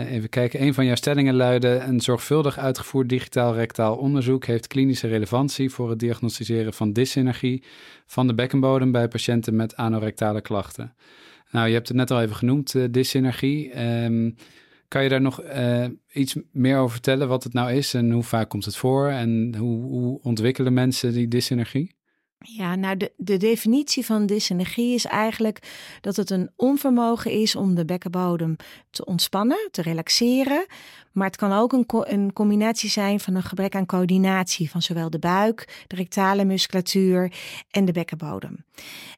even 0.09 0.29
kijken, 0.29 0.61
een 0.61 0.73
van 0.73 0.85
jouw 0.85 0.95
stellingen 0.95 1.35
luidde... 1.35 1.79
een 1.87 2.01
zorgvuldig 2.01 2.57
uitgevoerd 2.57 3.09
digitaal 3.09 3.55
rectaal 3.55 3.95
onderzoek... 3.95 4.45
heeft 4.45 4.67
klinische 4.67 5.07
relevantie 5.07 5.69
voor 5.69 5.89
het 5.89 5.99
diagnosticeren 5.99 6.73
van 6.73 6.93
dysenergie... 6.93 7.63
van 8.05 8.27
de 8.27 8.33
bekkenbodem 8.33 8.91
bij 8.91 9.07
patiënten 9.07 9.55
met 9.55 9.75
anorectale 9.75 10.41
klachten. 10.41 10.93
Nou, 11.51 11.67
je 11.67 11.73
hebt 11.73 11.87
het 11.87 11.97
net 11.97 12.11
al 12.11 12.21
even 12.21 12.35
genoemd, 12.35 12.93
dysenergie... 12.93 13.83
Um, 14.03 14.35
kan 14.87 15.03
je 15.03 15.09
daar 15.09 15.21
nog 15.21 15.43
uh, 15.43 15.85
iets 16.13 16.35
meer 16.51 16.77
over 16.77 16.91
vertellen 16.91 17.27
wat 17.27 17.43
het 17.43 17.53
nou 17.53 17.71
is 17.71 17.93
en 17.93 18.11
hoe 18.11 18.23
vaak 18.23 18.49
komt 18.49 18.65
het 18.65 18.75
voor 18.75 19.07
en 19.07 19.55
hoe, 19.57 19.83
hoe 19.83 20.19
ontwikkelen 20.21 20.73
mensen 20.73 21.13
die 21.13 21.27
dysenergie? 21.27 21.95
Ja, 22.39 22.75
nou 22.75 22.97
de, 22.97 23.11
de 23.17 23.37
definitie 23.37 24.05
van 24.05 24.25
dysenergie 24.25 24.93
is 24.93 25.05
eigenlijk 25.05 25.59
dat 26.01 26.15
het 26.15 26.29
een 26.29 26.49
onvermogen 26.55 27.31
is 27.31 27.55
om 27.55 27.75
de 27.75 27.85
bekkenbodem 27.85 28.55
te 28.89 29.05
ontspannen, 29.05 29.67
te 29.71 29.81
relaxeren. 29.81 30.65
Maar 31.11 31.27
het 31.27 31.35
kan 31.35 31.51
ook 31.51 31.73
een, 31.73 31.85
een 31.87 32.33
combinatie 32.33 32.89
zijn 32.89 33.19
van 33.19 33.35
een 33.35 33.43
gebrek 33.43 33.75
aan 33.75 33.85
coördinatie 33.85 34.69
van 34.69 34.81
zowel 34.81 35.09
de 35.09 35.19
buik, 35.19 35.85
de 35.87 35.95
rectale 35.95 36.45
musculatuur 36.45 37.33
en 37.69 37.85
de 37.85 37.91
bekkenbodem. 37.91 38.65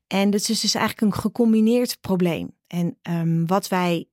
En 0.08 0.30
dat 0.30 0.50
is 0.50 0.60
dus 0.60 0.76
eigenlijk 0.76 1.14
een 1.14 1.22
gecombineerd 1.22 1.98
probleem. 2.02 2.52
En 2.68 2.98
um, 3.10 3.48
wat 3.48 3.68
wij 3.68 4.08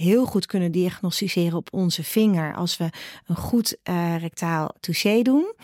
heel 0.00 0.26
goed 0.26 0.46
kunnen 0.46 0.72
diagnosticeren 0.72 1.56
op 1.56 1.68
onze 1.72 2.04
vinger 2.04 2.54
als 2.54 2.76
we 2.76 2.88
een 3.26 3.36
goed 3.36 3.76
uh, 3.84 4.16
rectaal 4.16 4.74
touché 4.80 5.22
doen, 5.22 5.54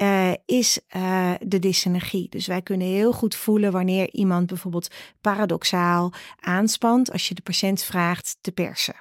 uh, 0.00 0.32
is 0.44 0.80
uh, 0.96 1.34
de 1.40 1.58
dysenergie. 1.58 2.28
Dus 2.28 2.46
wij 2.46 2.62
kunnen 2.62 2.86
heel 2.86 3.12
goed 3.12 3.34
voelen 3.34 3.72
wanneer 3.72 4.10
iemand 4.12 4.46
bijvoorbeeld 4.46 4.94
paradoxaal 5.20 6.12
aanspant 6.40 7.12
als 7.12 7.28
je 7.28 7.34
de 7.34 7.42
patiënt 7.42 7.82
vraagt 7.82 8.36
te 8.40 8.52
persen. 8.52 8.94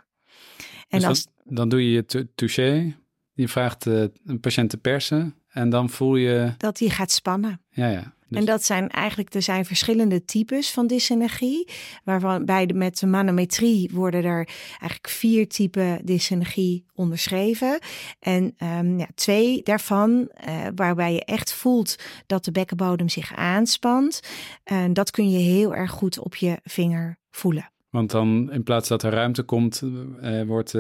En 0.88 1.00
dus 1.00 1.08
als, 1.08 1.28
dan 1.44 1.70
doe 1.70 1.84
je 1.84 1.92
je 1.92 2.28
touché, 2.36 2.96
je 3.34 3.48
vraagt 3.48 3.86
een 3.86 4.40
patiënt 4.42 4.70
te 4.70 4.78
persen 4.78 5.36
en 5.48 5.70
dan 5.70 5.90
voel 5.90 6.16
je... 6.16 6.54
Dat 6.58 6.80
hij 6.80 6.90
gaat 6.90 7.12
spannen. 7.12 7.62
Ja, 7.70 7.88
ja. 7.88 8.16
Dus... 8.30 8.40
En 8.40 8.46
dat 8.46 8.64
zijn 8.64 8.90
eigenlijk, 8.90 9.34
er 9.34 9.42
zijn 9.42 9.66
verschillende 9.66 10.26
types 10.26 10.72
van 10.72 10.88
dysenergie. 10.88 11.68
Waarvan 12.04 12.46
bij 12.46 12.66
de, 12.66 12.74
met 12.74 13.00
de 13.00 13.08
manometrie 13.08 13.90
worden 13.94 14.24
er 14.24 14.48
eigenlijk 14.70 15.08
vier 15.10 15.48
typen 15.48 16.06
dysenergie 16.06 16.86
onderschreven. 16.94 17.80
En 18.20 18.56
um, 18.64 19.00
ja, 19.00 19.08
twee 19.16 19.62
daarvan, 19.64 20.32
uh, 20.48 20.68
waarbij 20.76 21.14
je 21.14 21.26
echt 21.26 21.54
voelt 21.54 21.96
dat 22.26 22.46
de 22.46 22.52
bekkenbodem 22.52 23.10
zich 23.10 23.36
aanspant. 23.36 24.20
En 24.64 24.94
dat 24.94 25.12
kun 25.12 25.30
je 25.30 25.38
heel 25.38 25.76
erg 25.76 25.92
goed 25.92 26.20
op 26.20 26.36
je 26.36 26.60
vinger 26.64 27.18
voelen. 27.32 27.72
Want 27.90 28.12
dan 28.12 28.52
in 28.52 28.64
plaats 28.64 28.88
dat 28.88 29.04
er 29.04 29.12
ruimte 29.12 29.44
komt, 29.44 29.82
uh, 30.22 30.44
wordt 30.44 30.74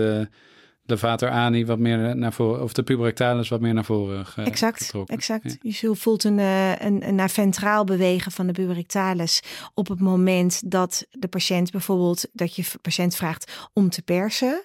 uh, 0.87 0.93
levator 0.95 1.29
ani 1.29 1.65
wat 1.65 1.79
meer 1.79 2.17
naar 2.17 2.33
voren, 2.33 2.63
of 2.63 2.73
de 2.73 2.83
pubertalis 2.83 3.49
wat 3.49 3.61
meer 3.61 3.73
naar 3.73 3.85
voren 3.85 4.25
ge, 4.25 4.41
exact, 4.41 4.83
getrokken. 4.83 5.15
Exact. 5.15 5.57
Ja. 5.61 5.71
Je 5.79 5.95
voelt 5.95 6.23
een, 6.23 6.37
een, 6.37 7.07
een 7.07 7.15
naar 7.15 7.29
ventraal 7.29 7.83
bewegen 7.83 8.31
van 8.31 8.47
de 8.47 8.53
pubertalis 8.53 9.43
op 9.73 9.87
het 9.87 9.99
moment 9.99 10.71
dat 10.71 11.05
de 11.11 11.27
patiënt 11.27 11.71
bijvoorbeeld, 11.71 12.27
dat 12.33 12.55
je 12.55 12.63
patiënt 12.81 13.15
vraagt 13.15 13.69
om 13.73 13.89
te 13.89 14.01
persen. 14.01 14.63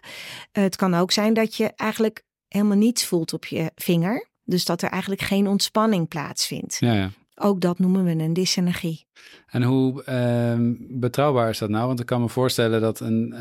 het 0.53 0.77
kan 0.77 0.95
ook 0.95 1.13
zijn 1.13 1.35
dat 1.35 1.57
je 1.57 1.73
eigenlijk 1.77 2.23
helemaal 2.49 2.77
niets 2.77 3.05
voelt 3.05 3.33
op 3.33 3.47
je 3.47 3.71
vinger. 3.75 4.31
Dus 4.45 4.65
dat 4.65 4.83
er 4.83 4.89
eigenlijk 4.89 5.23
geen 5.23 5.47
ontspanning 5.47 6.09
plaatsvindt. 6.09 6.77
Ja, 6.81 6.93
ja. 6.93 7.11
Ook 7.35 7.61
dat 7.61 7.79
noemen 7.79 8.05
we 8.05 8.11
een 8.11 8.33
dysenergie. 8.33 9.07
En 9.47 9.63
hoe 9.63 10.05
uh, 10.09 10.75
betrouwbaar 11.01 11.49
is 11.49 11.59
dat 11.59 11.69
nou? 11.69 11.87
Want 11.87 12.01
ik 12.01 12.07
kan 12.07 12.21
me 12.21 12.29
voorstellen 12.29 12.81
dat 12.81 13.01
een, 13.01 13.35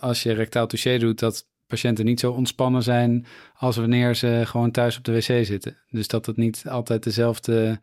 als 0.00 0.22
je 0.22 0.32
rectaal 0.32 0.66
touché 0.66 0.98
doet, 0.98 1.18
dat 1.18 1.46
patiënten 1.72 2.04
niet 2.04 2.20
zo 2.20 2.32
ontspannen 2.32 2.82
zijn 2.82 3.26
als 3.54 3.76
wanneer 3.76 4.14
ze 4.14 4.42
gewoon 4.44 4.70
thuis 4.70 4.96
op 4.96 5.04
de 5.04 5.12
wc 5.12 5.44
zitten. 5.44 5.78
Dus 5.90 6.08
dat 6.08 6.26
het 6.26 6.36
niet 6.36 6.64
altijd 6.68 7.02
dezelfde, 7.02 7.80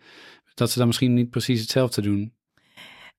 dat 0.54 0.72
ze 0.72 0.78
dan 0.78 0.88
misschien 0.88 1.14
niet 1.14 1.30
precies 1.30 1.62
hetzelfde 1.62 2.02
doen. 2.02 2.34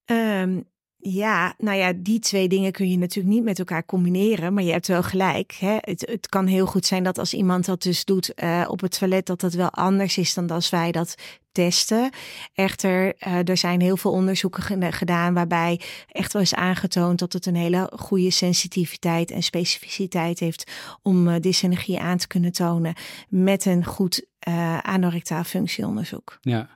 Um, 0.05 0.65
ja, 1.03 1.55
nou 1.59 1.77
ja, 1.77 1.93
die 1.97 2.19
twee 2.19 2.49
dingen 2.49 2.73
kun 2.73 2.91
je 2.91 2.99
natuurlijk 2.99 3.35
niet 3.35 3.45
met 3.45 3.59
elkaar 3.59 3.85
combineren, 3.85 4.55
maar 4.55 4.63
je 4.63 4.73
hebt 4.73 4.87
wel 4.87 5.03
gelijk. 5.03 5.53
Hè? 5.53 5.77
Het, 5.81 6.01
het 6.11 6.29
kan 6.29 6.47
heel 6.47 6.67
goed 6.67 6.87
zijn 6.87 7.03
dat 7.03 7.19
als 7.19 7.35
iemand 7.35 7.65
dat 7.65 7.83
dus 7.83 8.05
doet 8.05 8.33
uh, 8.43 8.65
op 8.69 8.81
het 8.81 8.99
toilet, 8.99 9.27
dat 9.27 9.41
dat 9.41 9.55
wel 9.55 9.71
anders 9.71 10.19
is 10.19 10.35
dan 10.35 10.51
als 10.51 10.71
wij 10.71 10.93
dat 10.93 11.15
testen. 11.53 12.11
Echter, 12.55 13.15
uh, 13.27 13.49
er 13.49 13.57
zijn 13.57 13.81
heel 13.81 13.97
veel 13.97 14.11
onderzoeken 14.13 14.93
gedaan 14.93 15.35
waarbij 15.35 15.81
echt 16.09 16.33
wel 16.33 16.43
is 16.43 16.55
aangetoond 16.55 17.19
dat 17.19 17.33
het 17.33 17.47
een 17.47 17.57
hele 17.57 17.93
goede 17.97 18.31
sensitiviteit 18.31 19.31
en 19.31 19.43
specificiteit 19.43 20.39
heeft 20.39 20.71
om 21.03 21.29
uh, 21.29 21.35
dysenergie 21.41 22.01
aan 22.01 22.19
te 22.19 22.27
kunnen 22.27 22.53
tonen 22.53 22.95
met 23.29 23.65
een 23.65 23.85
goed 23.85 24.27
uh, 24.49 24.79
anorectaal 24.79 25.45
functieonderzoek. 25.45 26.39
Ja, 26.41 26.69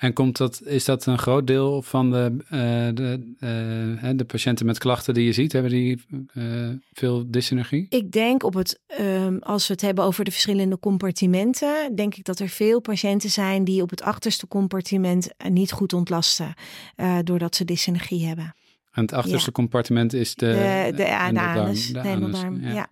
en 0.00 0.12
komt 0.12 0.36
dat, 0.36 0.62
is 0.64 0.84
dat 0.84 1.06
een 1.06 1.18
groot 1.18 1.46
deel 1.46 1.82
van 1.82 2.10
de, 2.10 2.36
uh, 2.44 2.50
de, 2.94 3.34
uh, 4.02 4.10
de 4.16 4.24
patiënten 4.24 4.66
met 4.66 4.78
klachten 4.78 5.14
die 5.14 5.24
je 5.24 5.32
ziet? 5.32 5.52
Hebben 5.52 5.70
die 5.70 6.02
veel 6.92 7.30
dysenergie? 7.30 7.86
Ik 7.88 8.12
denk 8.12 8.42
op 8.42 8.54
het, 8.54 8.80
um, 9.00 9.38
als 9.38 9.66
we 9.66 9.72
het 9.72 9.82
hebben 9.82 10.04
over 10.04 10.24
de 10.24 10.30
verschillende 10.30 10.78
compartimenten, 10.78 11.94
denk 11.94 12.14
ik 12.14 12.24
dat 12.24 12.38
er 12.38 12.48
veel 12.48 12.80
patiënten 12.80 13.30
zijn 13.30 13.64
die 13.64 13.82
op 13.82 13.90
het 13.90 14.02
achterste 14.02 14.48
compartiment 14.48 15.28
niet 15.48 15.72
goed 15.72 15.92
ontlasten, 15.92 16.54
doordat 17.24 17.56
ze 17.56 17.64
dysenergie 17.64 18.26
hebben. 18.26 18.54
En 18.92 19.02
het 19.02 19.12
achterste 19.12 19.46
ja. 19.46 19.52
compartiment 19.52 20.12
is 20.12 20.34
de, 20.34 20.46
de, 20.46 20.90
de, 20.90 21.02
de, 21.32 21.40
anus, 21.40 21.92
de, 21.92 22.00
hemeldarm, 22.00 22.60
ja. 22.60 22.72
ja. 22.72 22.86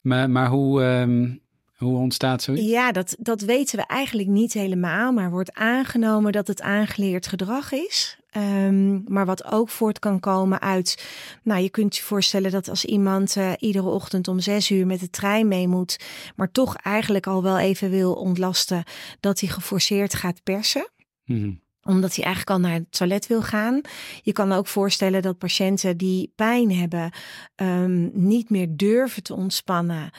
Maar, 0.00 0.30
maar 0.30 0.48
hoe... 0.48 0.82
Um, 0.82 1.44
hoe 1.76 1.96
ontstaat 1.96 2.42
zoiets? 2.42 2.66
Ja, 2.66 2.92
dat, 2.92 3.16
dat 3.18 3.40
weten 3.40 3.78
we 3.78 3.86
eigenlijk 3.86 4.28
niet 4.28 4.52
helemaal, 4.52 5.12
maar 5.12 5.30
wordt 5.30 5.54
aangenomen 5.54 6.32
dat 6.32 6.46
het 6.46 6.60
aangeleerd 6.60 7.26
gedrag 7.26 7.72
is. 7.72 8.18
Um, 8.36 9.04
maar 9.08 9.26
wat 9.26 9.44
ook 9.44 9.68
voort 9.68 9.98
kan 9.98 10.20
komen 10.20 10.60
uit, 10.60 11.06
nou 11.42 11.62
je 11.62 11.70
kunt 11.70 11.96
je 11.96 12.02
voorstellen 12.02 12.50
dat 12.50 12.68
als 12.68 12.84
iemand 12.84 13.36
uh, 13.36 13.52
iedere 13.58 13.88
ochtend 13.88 14.28
om 14.28 14.40
zes 14.40 14.70
uur 14.70 14.86
met 14.86 15.00
de 15.00 15.10
trein 15.10 15.48
mee 15.48 15.68
moet, 15.68 15.98
maar 16.36 16.50
toch 16.50 16.76
eigenlijk 16.76 17.26
al 17.26 17.42
wel 17.42 17.58
even 17.58 17.90
wil 17.90 18.12
ontlasten, 18.14 18.84
dat 19.20 19.40
hij 19.40 19.48
geforceerd 19.48 20.14
gaat 20.14 20.42
persen. 20.42 20.88
Mm 21.24 21.40
-hmm 21.40 21.64
omdat 21.86 22.14
hij 22.14 22.24
eigenlijk 22.24 22.56
al 22.56 22.68
naar 22.68 22.78
het 22.78 22.92
toilet 22.92 23.26
wil 23.26 23.42
gaan. 23.42 23.80
Je 24.22 24.32
kan 24.32 24.52
ook 24.52 24.66
voorstellen 24.66 25.22
dat 25.22 25.38
patiënten 25.38 25.96
die 25.96 26.32
pijn 26.34 26.72
hebben, 26.72 27.10
um, 27.56 28.10
niet 28.12 28.50
meer 28.50 28.66
durven 28.70 29.22
te 29.22 29.34
ontspannen. 29.34 30.10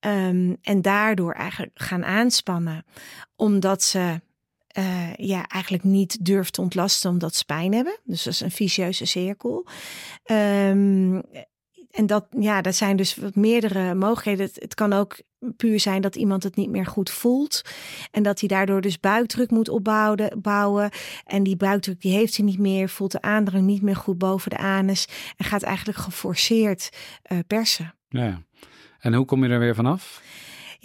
Um, 0.00 0.56
en 0.62 0.82
daardoor 0.82 1.32
eigenlijk 1.32 1.72
gaan 1.74 2.04
aanspannen. 2.04 2.84
Omdat 3.36 3.82
ze 3.82 4.20
uh, 4.78 5.14
ja, 5.14 5.46
eigenlijk 5.46 5.84
niet 5.84 6.24
durven 6.24 6.52
te 6.52 6.60
ontlasten 6.60 7.10
omdat 7.10 7.34
ze 7.34 7.44
pijn 7.44 7.74
hebben. 7.74 7.98
Dus 8.04 8.22
dat 8.22 8.32
is 8.32 8.40
een 8.40 8.50
vicieuze 8.50 9.04
cirkel. 9.04 9.66
Um, 10.24 11.22
en 11.96 12.06
dat, 12.06 12.26
ja, 12.38 12.60
dat 12.60 12.74
zijn 12.74 12.96
dus 12.96 13.16
wat 13.16 13.34
meerdere 13.34 13.94
mogelijkheden. 13.94 14.50
Het, 14.54 14.74
kan 14.74 14.92
ook 14.92 15.20
puur 15.56 15.80
zijn 15.80 16.02
dat 16.02 16.16
iemand 16.16 16.42
het 16.42 16.56
niet 16.56 16.70
meer 16.70 16.86
goed 16.86 17.10
voelt. 17.10 17.62
En 18.10 18.22
dat 18.22 18.40
hij 18.40 18.48
daardoor 18.48 18.80
dus 18.80 19.00
buikdruk 19.00 19.50
moet 19.50 19.68
opbouwen. 19.68 20.40
Bouwen. 20.42 20.90
En 21.24 21.42
die 21.42 21.56
buikdruk 21.56 22.00
die 22.00 22.12
heeft 22.12 22.36
hij 22.36 22.46
niet 22.46 22.58
meer. 22.58 22.88
Voelt 22.88 23.12
de 23.12 23.20
aandrang 23.22 23.64
niet 23.64 23.82
meer 23.82 23.96
goed 23.96 24.18
boven 24.18 24.50
de 24.50 24.58
anus. 24.58 25.08
En 25.36 25.44
gaat 25.44 25.62
eigenlijk 25.62 25.98
geforceerd 25.98 26.90
uh, 27.32 27.38
persen. 27.46 27.94
Ja. 28.08 28.42
En 28.98 29.14
hoe 29.14 29.24
kom 29.24 29.44
je 29.44 29.50
er 29.50 29.58
weer 29.58 29.74
vanaf? 29.74 30.22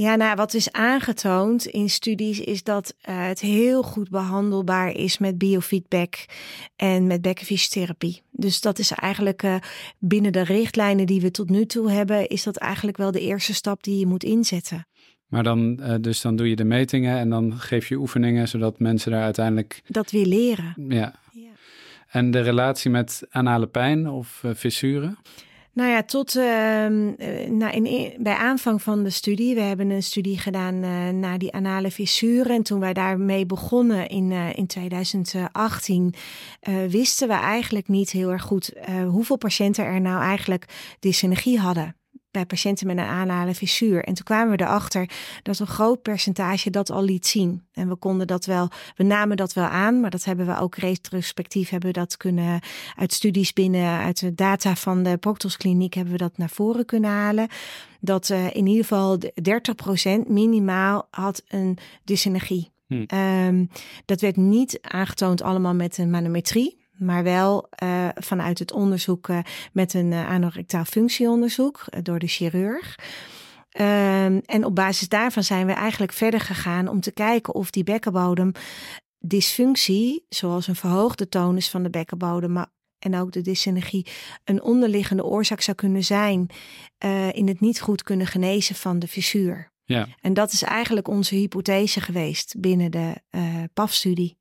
Ja, 0.02 0.16
nou, 0.16 0.36
wat 0.36 0.54
is 0.54 0.72
aangetoond 0.72 1.66
in 1.66 1.90
studies 1.90 2.40
is 2.40 2.64
dat 2.64 2.96
uh, 3.10 3.28
het 3.28 3.40
heel 3.40 3.84
goed 3.84 4.10
behandelbaar 4.10 4.92
is 4.92 5.18
met 5.18 5.38
biofeedback 5.38 6.26
en 6.76 7.08
met 7.08 7.22
bekkenfysiotherapie. 7.22 8.22
Dus 8.32 8.62
dat 8.62 8.80
is 8.80 8.92
eigenlijk 8.92 9.44
uh, 9.44 9.56
binnen 10.00 10.32
de 10.32 10.44
richtlijnen 10.44 11.06
die 11.06 11.22
we 11.22 11.32
tot 11.32 11.50
nu 11.50 11.66
toe 11.66 11.92
hebben, 11.92 12.28
is 12.28 12.44
dat 12.44 12.58
eigenlijk 12.58 12.98
wel 12.98 13.12
de 13.12 13.20
eerste 13.20 13.54
stap 13.54 13.84
die 13.84 14.00
je 14.00 14.06
moet 14.06 14.24
inzetten. 14.24 14.88
Maar 15.28 15.44
dan, 15.44 15.78
uh, 15.80 15.96
dus 16.00 16.22
dan 16.22 16.36
doe 16.36 16.50
je 16.50 16.56
de 16.56 16.64
metingen 16.64 17.18
en 17.18 17.30
dan 17.30 17.60
geef 17.60 17.88
je 17.88 17.96
oefeningen 17.96 18.48
zodat 18.48 18.80
mensen 18.80 19.12
daar 19.12 19.24
uiteindelijk. 19.24 19.82
Dat 19.88 20.12
weer 20.12 20.26
leren. 20.26 20.74
Ja. 20.88 21.16
ja. 21.32 21.52
En 22.08 22.32
de 22.32 22.42
relatie 22.42 22.92
met 22.92 23.28
anale 23.30 23.68
pijn 23.68 24.10
of 24.10 24.44
fissuren? 24.56 25.18
Nou 25.74 25.90
ja, 25.90 26.04
tot 26.04 26.36
uh, 26.36 26.44
nou 27.48 27.72
in, 27.72 28.14
bij 28.18 28.36
aanvang 28.36 28.82
van 28.82 29.04
de 29.04 29.10
studie. 29.10 29.56
We 29.56 29.62
hebben 29.62 29.90
een 29.90 30.04
studie 30.04 30.38
gedaan 30.38 30.84
uh, 30.84 31.10
naar 31.10 31.38
die 31.38 31.54
anale 31.54 31.92
fissuren. 31.92 32.56
En 32.56 32.64
toen 32.64 32.80
wij 32.80 32.94
daarmee 32.94 33.46
begonnen 33.46 34.08
in, 34.08 34.32
uh, 34.32 34.54
in 34.56 34.68
2018, 34.68 36.14
wisten 36.90 37.28
we 37.28 37.34
eigenlijk 37.34 37.88
niet 37.88 38.12
heel 38.12 38.32
erg 38.32 38.44
goed 38.44 38.74
hoeveel 39.08 39.38
patiënten 39.38 39.86
er 39.86 40.02
nou 40.02 40.22
eigenlijk 40.22 40.96
dysenergie 41.00 41.60
hadden 41.60 41.96
bij 42.32 42.46
patiënten 42.46 42.88
met 42.88 42.98
een 42.98 43.04
anale 43.04 43.56
fissuur. 43.56 44.04
En 44.04 44.14
toen 44.14 44.26
kwamen 44.26 44.58
we 44.58 44.64
erachter 44.64 45.10
dat 45.44 45.60
een 45.60 45.68
groot 45.68 46.02
percentage 46.02 46.70
dat 46.70 46.90
al 46.90 47.04
liet 47.04 47.28
zien. 47.28 47.64
En 47.74 47.90
we 47.90 47.96
konden 47.96 48.28
dat 48.28 48.46
wel, 48.46 48.70
we 48.96 49.04
namen 49.04 49.38
dat 49.38 49.54
wel 49.54 49.66
aan, 49.66 50.00
maar 50.00 50.10
dat 50.10 50.24
hebben 50.24 50.46
we 50.46 50.58
ook 50.58 50.76
retrospectief 50.76 51.70
hebben 51.70 51.90
we 51.94 52.00
dat 52.00 52.18
kunnen 52.18 52.60
uit 52.96 53.14
studies 53.14 53.54
binnen, 53.54 54.00
uit 54.00 54.20
de 54.20 54.34
data 54.34 54.76
van 54.76 55.04
de 55.04 55.18
Proctos 55.18 55.58
Kliniek 55.58 55.94
hebben 55.94 56.14
we 56.14 56.20
dat 56.20 56.38
naar 56.38 56.50
voren 56.50 56.86
kunnen 56.86 57.10
halen. 57.10 57.48
Dat 58.00 58.30
uh, 58.30 58.46
in 58.56 58.68
ieder 58.68 58.84
geval 58.84 59.18
30% 60.24 60.28
minimaal 60.28 61.08
had 61.10 61.44
een 61.48 61.78
dysenergie. 62.04 62.72
Hmm. 62.88 63.06
Um, 63.48 63.70
dat 64.06 64.22
werd 64.22 64.36
niet 64.36 64.80
aangetoond 64.82 65.42
allemaal 65.42 65.74
met 65.74 65.98
een 65.98 66.10
manometrie 66.10 66.81
maar 67.02 67.24
wel 67.24 67.70
uh, 67.84 68.08
vanuit 68.16 68.60
het 68.60 68.72
onderzoek 68.72 69.28
uh, 69.28 69.40
met 69.74 69.94
een 69.94 70.12
uh, 70.12 70.30
anorectaal 70.30 70.86
functieonderzoek 70.86 71.86
door 72.04 72.20
de 72.20 72.28
chirurg. 72.28 72.96
Um, 73.80 74.42
en 74.46 74.66
op 74.66 74.76
basis 74.76 75.10
daarvan 75.10 75.44
zijn 75.44 75.66
we 75.66 75.72
eigenlijk 75.72 76.12
verder 76.12 76.40
gegaan 76.40 76.88
om 76.88 77.00
te 77.00 77.12
kijken 77.12 77.56
of 77.56 77.70
die 77.70 77.84
bekkenbodem 77.84 78.52
dysfunctie, 79.20 80.26
zoals 80.30 80.68
een 80.68 80.76
verhoogde 80.76 81.30
tonus 81.30 81.70
van 81.70 81.84
de 81.84 81.90
bekkenbodem, 81.90 82.52
maar 82.52 82.68
en 83.00 83.16
ook 83.16 83.32
de 83.32 83.42
dysenergie 83.42 84.08
een 84.44 84.62
onderliggende 84.62 85.26
oorzaak 85.26 85.62
zou 85.62 85.78
kunnen 85.78 86.04
zijn 86.04 86.50
in 87.32 87.48
het 87.48 87.60
niet 87.60 87.82
goed 87.82 88.04
kunnen 88.04 88.28
genezen 88.28 88.76
van 88.76 89.00
de 89.00 89.08
fissuur. 89.08 89.72
Ja. 89.86 90.08
En 90.22 90.34
dat 90.34 90.52
is 90.52 90.62
eigenlijk 90.62 91.08
onze 91.08 91.36
hypothese 91.36 92.02
geweest 92.02 92.56
binnen 92.60 92.92
de 92.92 93.14
PAF-studie. 93.74 94.41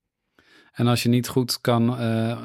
En 0.73 0.87
als 0.87 1.03
je 1.03 1.09
niet 1.09 1.29
goed 1.29 1.61
kan 1.61 2.01
uh, 2.01 2.39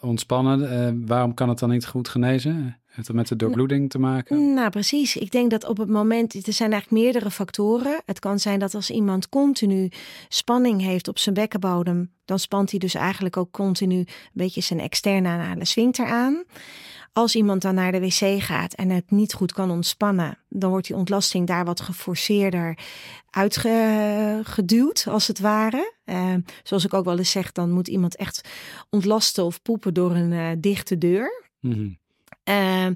ontspannen, 0.00 0.60
uh, 0.60 1.06
waarom 1.06 1.34
kan 1.34 1.48
het 1.48 1.58
dan 1.58 1.70
niet 1.70 1.86
goed 1.86 2.08
genezen? 2.08 2.80
Heeft 2.86 3.06
dat 3.06 3.16
met 3.16 3.28
de 3.28 3.36
doorbloeding 3.36 3.90
te 3.90 3.98
maken? 3.98 4.54
Nou, 4.54 4.70
precies. 4.70 5.16
Ik 5.16 5.30
denk 5.30 5.50
dat 5.50 5.64
op 5.64 5.76
het 5.76 5.88
moment, 5.88 6.46
er 6.46 6.52
zijn 6.52 6.72
eigenlijk 6.72 7.02
meerdere 7.02 7.30
factoren. 7.30 8.02
Het 8.04 8.18
kan 8.18 8.38
zijn 8.38 8.58
dat 8.58 8.74
als 8.74 8.90
iemand 8.90 9.28
continu 9.28 9.88
spanning 10.28 10.80
heeft 10.80 11.08
op 11.08 11.18
zijn 11.18 11.34
bekkenbodem, 11.34 12.12
dan 12.24 12.38
spant 12.38 12.70
hij 12.70 12.78
dus 12.78 12.94
eigenlijk 12.94 13.36
ook 13.36 13.50
continu 13.50 13.98
een 13.98 14.06
beetje 14.32 14.60
zijn 14.60 14.80
externe 14.80 15.28
anale 15.28 15.64
sphincter 15.64 16.06
aan. 16.06 16.44
Als 17.12 17.34
iemand 17.34 17.62
dan 17.62 17.74
naar 17.74 17.92
de 17.92 18.00
wc 18.00 18.42
gaat 18.42 18.74
en 18.74 18.90
het 18.90 19.10
niet 19.10 19.32
goed 19.32 19.52
kan 19.52 19.70
ontspannen, 19.70 20.38
dan 20.48 20.70
wordt 20.70 20.86
die 20.86 20.96
ontlasting 20.96 21.46
daar 21.46 21.64
wat 21.64 21.80
geforceerder 21.80 22.78
uitgeduwd, 23.30 25.06
als 25.08 25.26
het 25.26 25.38
ware. 25.38 25.94
Uh, 26.04 26.34
zoals 26.62 26.84
ik 26.84 26.94
ook 26.94 27.04
wel 27.04 27.18
eens 27.18 27.30
zeg, 27.30 27.52
dan 27.52 27.70
moet 27.70 27.88
iemand 27.88 28.16
echt 28.16 28.48
ontlasten 28.90 29.44
of 29.44 29.62
poepen 29.62 29.94
door 29.94 30.14
een 30.14 30.32
uh, 30.32 30.48
dichte 30.58 30.98
deur. 30.98 31.44
Mm 31.60 31.72
-hmm. 31.72 31.98
Uh, 32.44 32.86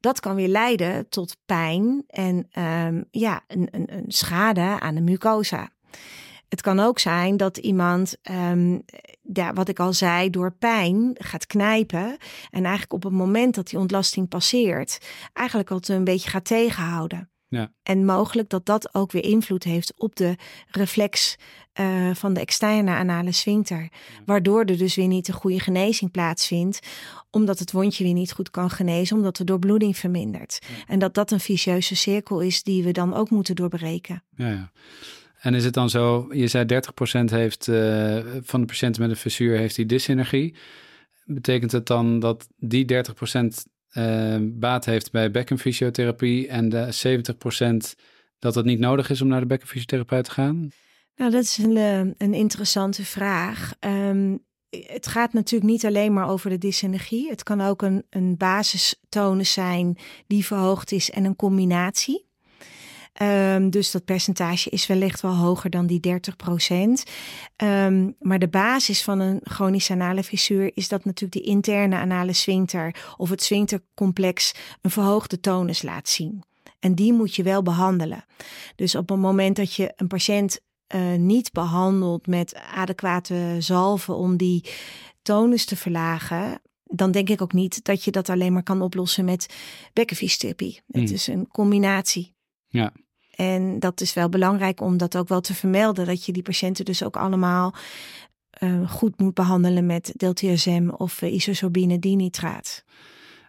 dat 0.00 0.20
kan 0.20 0.34
weer 0.34 0.48
leiden 0.48 1.08
tot 1.08 1.36
pijn 1.46 2.04
en 2.06 2.48
um, 2.58 3.04
ja, 3.10 3.44
een, 3.48 3.68
een, 3.70 3.96
een 3.96 4.04
schade 4.12 4.80
aan 4.80 4.94
de 4.94 5.00
mucosa. 5.00 5.70
Het 6.48 6.60
kan 6.60 6.80
ook 6.80 6.98
zijn 6.98 7.36
dat 7.36 7.56
iemand, 7.56 8.16
um, 8.30 8.84
ja, 9.32 9.52
wat 9.52 9.68
ik 9.68 9.78
al 9.78 9.92
zei, 9.92 10.30
door 10.30 10.52
pijn 10.52 11.10
gaat 11.18 11.46
knijpen. 11.46 12.16
En 12.50 12.62
eigenlijk 12.62 12.92
op 12.92 13.02
het 13.02 13.12
moment 13.12 13.54
dat 13.54 13.68
die 13.68 13.78
ontlasting 13.78 14.28
passeert, 14.28 14.98
eigenlijk 15.32 15.70
al 15.70 15.80
een 15.82 16.04
beetje 16.04 16.30
gaat 16.30 16.44
tegenhouden. 16.44 17.28
Ja. 17.48 17.72
En 17.82 18.04
mogelijk 18.04 18.48
dat 18.48 18.66
dat 18.66 18.94
ook 18.94 19.12
weer 19.12 19.24
invloed 19.24 19.64
heeft 19.64 19.92
op 19.96 20.16
de 20.16 20.36
reflex 20.70 21.36
uh, 21.80 22.14
van 22.14 22.34
de 22.34 22.40
externe 22.40 22.90
anale 22.90 23.32
sphincter. 23.32 23.88
Waardoor 24.24 24.64
er 24.64 24.78
dus 24.78 24.94
weer 24.94 25.06
niet 25.06 25.26
de 25.26 25.32
goede 25.32 25.60
genezing 25.60 26.10
plaatsvindt. 26.10 26.78
Omdat 27.30 27.58
het 27.58 27.72
wondje 27.72 28.04
weer 28.04 28.12
niet 28.12 28.32
goed 28.32 28.50
kan 28.50 28.70
genezen, 28.70 29.16
omdat 29.16 29.36
de 29.36 29.44
doorbloeding 29.44 29.96
vermindert. 29.96 30.58
En 30.86 30.98
dat 30.98 31.14
dat 31.14 31.30
een 31.30 31.40
vicieuze 31.40 31.96
cirkel 31.96 32.40
is 32.40 32.62
die 32.62 32.82
we 32.82 32.92
dan 32.92 33.14
ook 33.14 33.30
moeten 33.30 33.54
doorbreken. 33.54 34.24
Ja, 34.36 34.48
ja. 34.48 34.70
En 35.44 35.54
is 35.54 35.64
het 35.64 35.74
dan 35.74 35.90
zo, 35.90 36.28
je 36.30 36.46
zei 36.46 36.64
30% 36.64 37.24
heeft 37.24 37.66
uh, 37.66 38.18
van 38.42 38.60
de 38.60 38.66
patiënten 38.66 39.02
met 39.02 39.10
een 39.10 39.16
fissuur 39.16 39.56
heeft 39.56 39.76
die 39.76 39.86
dysenergie. 39.86 40.54
Betekent 41.24 41.72
het 41.72 41.86
dan 41.86 42.18
dat 42.18 42.48
die 42.56 42.94
30% 42.94 42.98
uh, 43.92 44.36
baat 44.40 44.84
heeft 44.84 45.10
bij 45.10 45.30
bekkenfysiotherapie 45.30 46.48
en 46.48 46.68
de 46.68 46.88
70% 47.96 48.00
dat 48.38 48.54
het 48.54 48.64
niet 48.64 48.78
nodig 48.78 49.10
is 49.10 49.20
om 49.20 49.28
naar 49.28 49.40
de 49.40 49.46
bekkenfysiotherapeut 49.46 50.24
te 50.24 50.30
gaan? 50.30 50.70
Nou, 51.16 51.30
dat 51.30 51.42
is 51.42 51.58
een, 51.58 51.76
eh, 51.76 51.98
een 51.98 52.34
interessante 52.34 53.04
vraag. 53.04 53.74
Um, 53.80 54.44
het 54.68 55.06
gaat 55.06 55.32
natuurlijk 55.32 55.70
niet 55.70 55.86
alleen 55.86 56.12
maar 56.12 56.28
over 56.28 56.50
de 56.50 56.58
dysenergie. 56.58 57.28
Het 57.28 57.42
kan 57.42 57.60
ook 57.60 57.82
een, 57.82 58.04
een 58.10 58.36
zijn 59.44 59.98
die 60.26 60.44
verhoogd 60.44 60.92
is 60.92 61.10
en 61.10 61.24
een 61.24 61.36
combinatie. 61.36 62.23
Um, 63.22 63.70
dus 63.70 63.90
dat 63.90 64.04
percentage 64.04 64.70
is 64.70 64.86
wellicht 64.86 65.20
wel 65.20 65.34
hoger 65.34 65.70
dan 65.70 65.86
die 65.86 66.00
30 66.00 66.36
procent. 66.36 67.04
Um, 67.56 68.16
maar 68.20 68.38
de 68.38 68.48
basis 68.48 69.02
van 69.02 69.20
een 69.20 69.40
chronische 69.42 69.92
anale 69.92 70.22
fissuur 70.22 70.70
is 70.74 70.88
dat 70.88 71.04
natuurlijk 71.04 71.44
de 71.44 71.50
interne 71.50 71.96
anale 71.96 72.32
sphincter 72.32 73.14
of 73.16 73.30
het 73.30 73.42
sphinctercomplex 73.42 74.54
een 74.82 74.90
verhoogde 74.90 75.40
tonus 75.40 75.82
laat 75.82 76.08
zien. 76.08 76.42
En 76.78 76.94
die 76.94 77.12
moet 77.12 77.34
je 77.34 77.42
wel 77.42 77.62
behandelen. 77.62 78.24
Dus 78.76 78.94
op 78.94 79.08
het 79.08 79.18
moment 79.18 79.56
dat 79.56 79.74
je 79.74 79.92
een 79.96 80.06
patiënt 80.06 80.60
uh, 80.94 81.14
niet 81.14 81.52
behandelt 81.52 82.26
met 82.26 82.54
adequate 82.74 83.56
zalven 83.58 84.16
om 84.16 84.36
die 84.36 84.64
tonus 85.22 85.64
te 85.64 85.76
verlagen, 85.76 86.60
dan 86.84 87.10
denk 87.10 87.28
ik 87.28 87.42
ook 87.42 87.52
niet 87.52 87.84
dat 87.84 88.04
je 88.04 88.10
dat 88.10 88.28
alleen 88.28 88.52
maar 88.52 88.62
kan 88.62 88.82
oplossen 88.82 89.24
met 89.24 89.54
bekkenfysiotherapie. 89.92 90.80
Het 90.86 91.04
hmm. 91.04 91.14
is 91.14 91.26
een 91.26 91.48
combinatie. 91.48 92.34
Ja. 92.68 92.92
En 93.36 93.78
dat 93.78 94.00
is 94.00 94.14
wel 94.14 94.28
belangrijk 94.28 94.80
om 94.80 94.96
dat 94.96 95.16
ook 95.16 95.28
wel 95.28 95.40
te 95.40 95.54
vermelden, 95.54 96.06
dat 96.06 96.24
je 96.24 96.32
die 96.32 96.42
patiënten 96.42 96.84
dus 96.84 97.04
ook 97.04 97.16
allemaal 97.16 97.74
uh, 98.62 98.90
goed 98.90 99.20
moet 99.20 99.34
behandelen 99.34 99.86
met 99.86 100.12
deltiazem 100.16 100.90
of 100.90 101.22
uh, 101.22 101.34
isosorbine 101.34 101.98
dinitraat. 101.98 102.84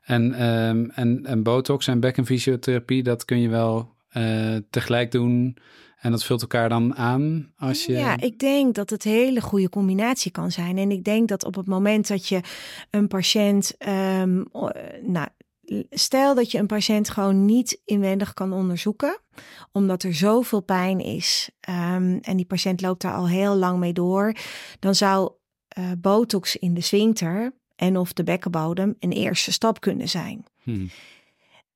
En, 0.03 0.45
um, 0.47 0.91
en, 0.91 1.25
en 1.25 1.43
botox 1.43 1.87
en 1.87 1.99
bekkenfysiotherapie, 1.99 3.03
dat 3.03 3.25
kun 3.25 3.39
je 3.39 3.49
wel 3.49 3.93
uh, 4.17 4.55
tegelijk 4.69 5.11
doen 5.11 5.57
en 6.05 6.11
dat 6.11 6.23
vult 6.23 6.41
elkaar 6.41 6.69
dan 6.69 6.95
aan 6.95 7.51
als 7.57 7.85
je. 7.85 7.93
Ja, 7.93 8.19
ik 8.19 8.39
denk 8.39 8.75
dat 8.75 8.89
het 8.89 9.05
een 9.05 9.11
hele 9.11 9.41
goede 9.41 9.69
combinatie 9.69 10.31
kan 10.31 10.51
zijn. 10.51 10.77
En 10.77 10.91
ik 10.91 11.03
denk 11.03 11.27
dat 11.27 11.45
op 11.45 11.55
het 11.55 11.67
moment 11.67 12.07
dat 12.07 12.27
je 12.27 12.41
een 12.89 13.07
patiënt. 13.07 13.75
Um, 14.21 14.45
nou, 15.01 15.27
stel 15.89 16.35
dat 16.35 16.51
je 16.51 16.57
een 16.57 16.67
patiënt 16.67 17.09
gewoon 17.09 17.45
niet 17.45 17.81
inwendig 17.85 18.33
kan 18.33 18.53
onderzoeken, 18.53 19.19
omdat 19.71 20.03
er 20.03 20.13
zoveel 20.13 20.61
pijn 20.61 20.99
is. 20.99 21.49
Um, 21.69 22.19
en 22.19 22.35
die 22.35 22.45
patiënt 22.45 22.81
loopt 22.81 23.01
daar 23.01 23.13
al 23.13 23.27
heel 23.27 23.55
lang 23.55 23.79
mee 23.79 23.93
door. 23.93 24.35
Dan 24.79 24.95
zou 24.95 25.31
uh, 25.77 25.91
botox 25.97 26.55
in 26.55 26.73
de 26.73 26.81
sphincter 26.81 27.53
en 27.75 27.97
of 27.97 28.13
de 28.13 28.23
bekkenbodem 28.23 28.95
een 28.99 29.11
eerste 29.11 29.51
stap 29.51 29.79
kunnen 29.79 30.09
zijn. 30.09 30.45
Hmm. 30.63 30.89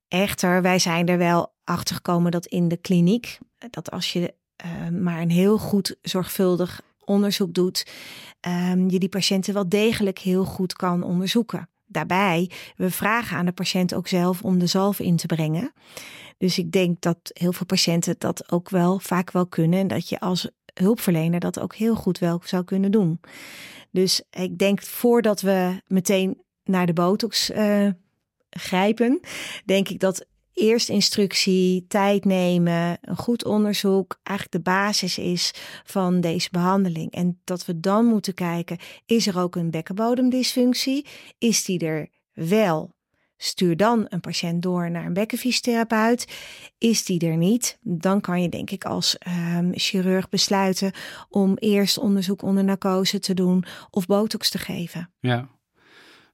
Echter, 0.08 0.62
wij 0.62 0.78
zijn 0.78 1.08
er 1.08 1.18
wel 1.18 1.54
achter 1.64 1.94
gekomen 1.94 2.30
dat 2.30 2.46
in 2.46 2.68
de 2.68 2.76
kliniek, 2.76 3.38
dat 3.70 3.90
als 3.90 4.12
je 4.12 4.34
uh, 4.64 5.00
maar 5.00 5.20
een 5.20 5.30
heel 5.30 5.58
goed 5.58 5.96
zorgvuldig 6.02 6.82
onderzoek 7.04 7.54
doet, 7.54 7.86
um, 8.48 8.90
je 8.90 8.98
die 8.98 9.08
patiënten 9.08 9.54
wel 9.54 9.68
degelijk 9.68 10.18
heel 10.18 10.44
goed 10.44 10.72
kan 10.72 11.02
onderzoeken. 11.02 11.68
Daarbij, 11.90 12.50
we 12.76 12.90
vragen 12.90 13.36
aan 13.36 13.46
de 13.46 13.52
patiënt 13.52 13.94
ook 13.94 14.08
zelf 14.08 14.42
om 14.42 14.58
de 14.58 14.66
zalf 14.66 15.00
in 15.00 15.16
te 15.16 15.26
brengen. 15.26 15.72
Dus 16.38 16.58
ik 16.58 16.72
denk 16.72 17.00
dat 17.00 17.18
heel 17.22 17.52
veel 17.52 17.66
patiënten 17.66 18.14
dat 18.18 18.52
ook 18.52 18.68
wel 18.70 18.98
vaak 18.98 19.30
wel 19.30 19.46
kunnen. 19.46 19.78
En 19.78 19.88
dat 19.88 20.08
je 20.08 20.20
als 20.20 20.50
hulpverlener 20.74 21.40
dat 21.40 21.60
ook 21.60 21.74
heel 21.74 21.94
goed 21.94 22.18
wel 22.18 22.40
zou 22.44 22.64
kunnen 22.64 22.90
doen. 22.90 23.20
Dus 23.90 24.22
ik 24.30 24.58
denk 24.58 24.82
voordat 24.82 25.40
we 25.40 25.82
meteen 25.86 26.42
naar 26.64 26.86
de 26.86 26.92
botox 26.92 27.50
uh, 27.50 27.88
grijpen, 28.50 29.20
denk 29.64 29.88
ik 29.88 30.00
dat 30.00 30.26
eerst 30.52 30.88
instructie, 30.88 31.84
tijd 31.88 32.24
nemen, 32.24 32.98
een 33.00 33.16
goed 33.16 33.44
onderzoek 33.44 34.18
eigenlijk 34.22 34.64
de 34.64 34.70
basis 34.70 35.18
is 35.18 35.54
van 35.84 36.20
deze 36.20 36.48
behandeling. 36.50 37.12
En 37.12 37.40
dat 37.44 37.64
we 37.64 37.80
dan 37.80 38.04
moeten 38.04 38.34
kijken, 38.34 38.78
is 39.06 39.26
er 39.26 39.38
ook 39.38 39.56
een 39.56 39.70
bekkenbodemdysfunctie? 39.70 41.06
Is 41.38 41.64
die 41.64 41.78
er 41.78 42.08
wel? 42.32 42.98
Stuur 43.36 43.76
dan 43.76 44.06
een 44.08 44.20
patiënt 44.20 44.62
door 44.62 44.90
naar 44.90 45.06
een 45.06 45.12
bekkenfysiotherapeut. 45.12 46.26
Is 46.78 47.04
die 47.04 47.26
er 47.26 47.36
niet, 47.36 47.78
dan 47.80 48.20
kan 48.20 48.42
je 48.42 48.48
denk 48.48 48.70
ik 48.70 48.84
als 48.84 49.16
um, 49.56 49.70
chirurg 49.74 50.28
besluiten 50.28 50.92
om 51.28 51.56
eerst 51.56 51.98
onderzoek 51.98 52.42
onder 52.42 52.64
narcose 52.64 53.18
te 53.18 53.34
doen 53.34 53.64
of 53.90 54.06
botox 54.06 54.50
te 54.50 54.58
geven. 54.58 55.12
Ja, 55.20 55.48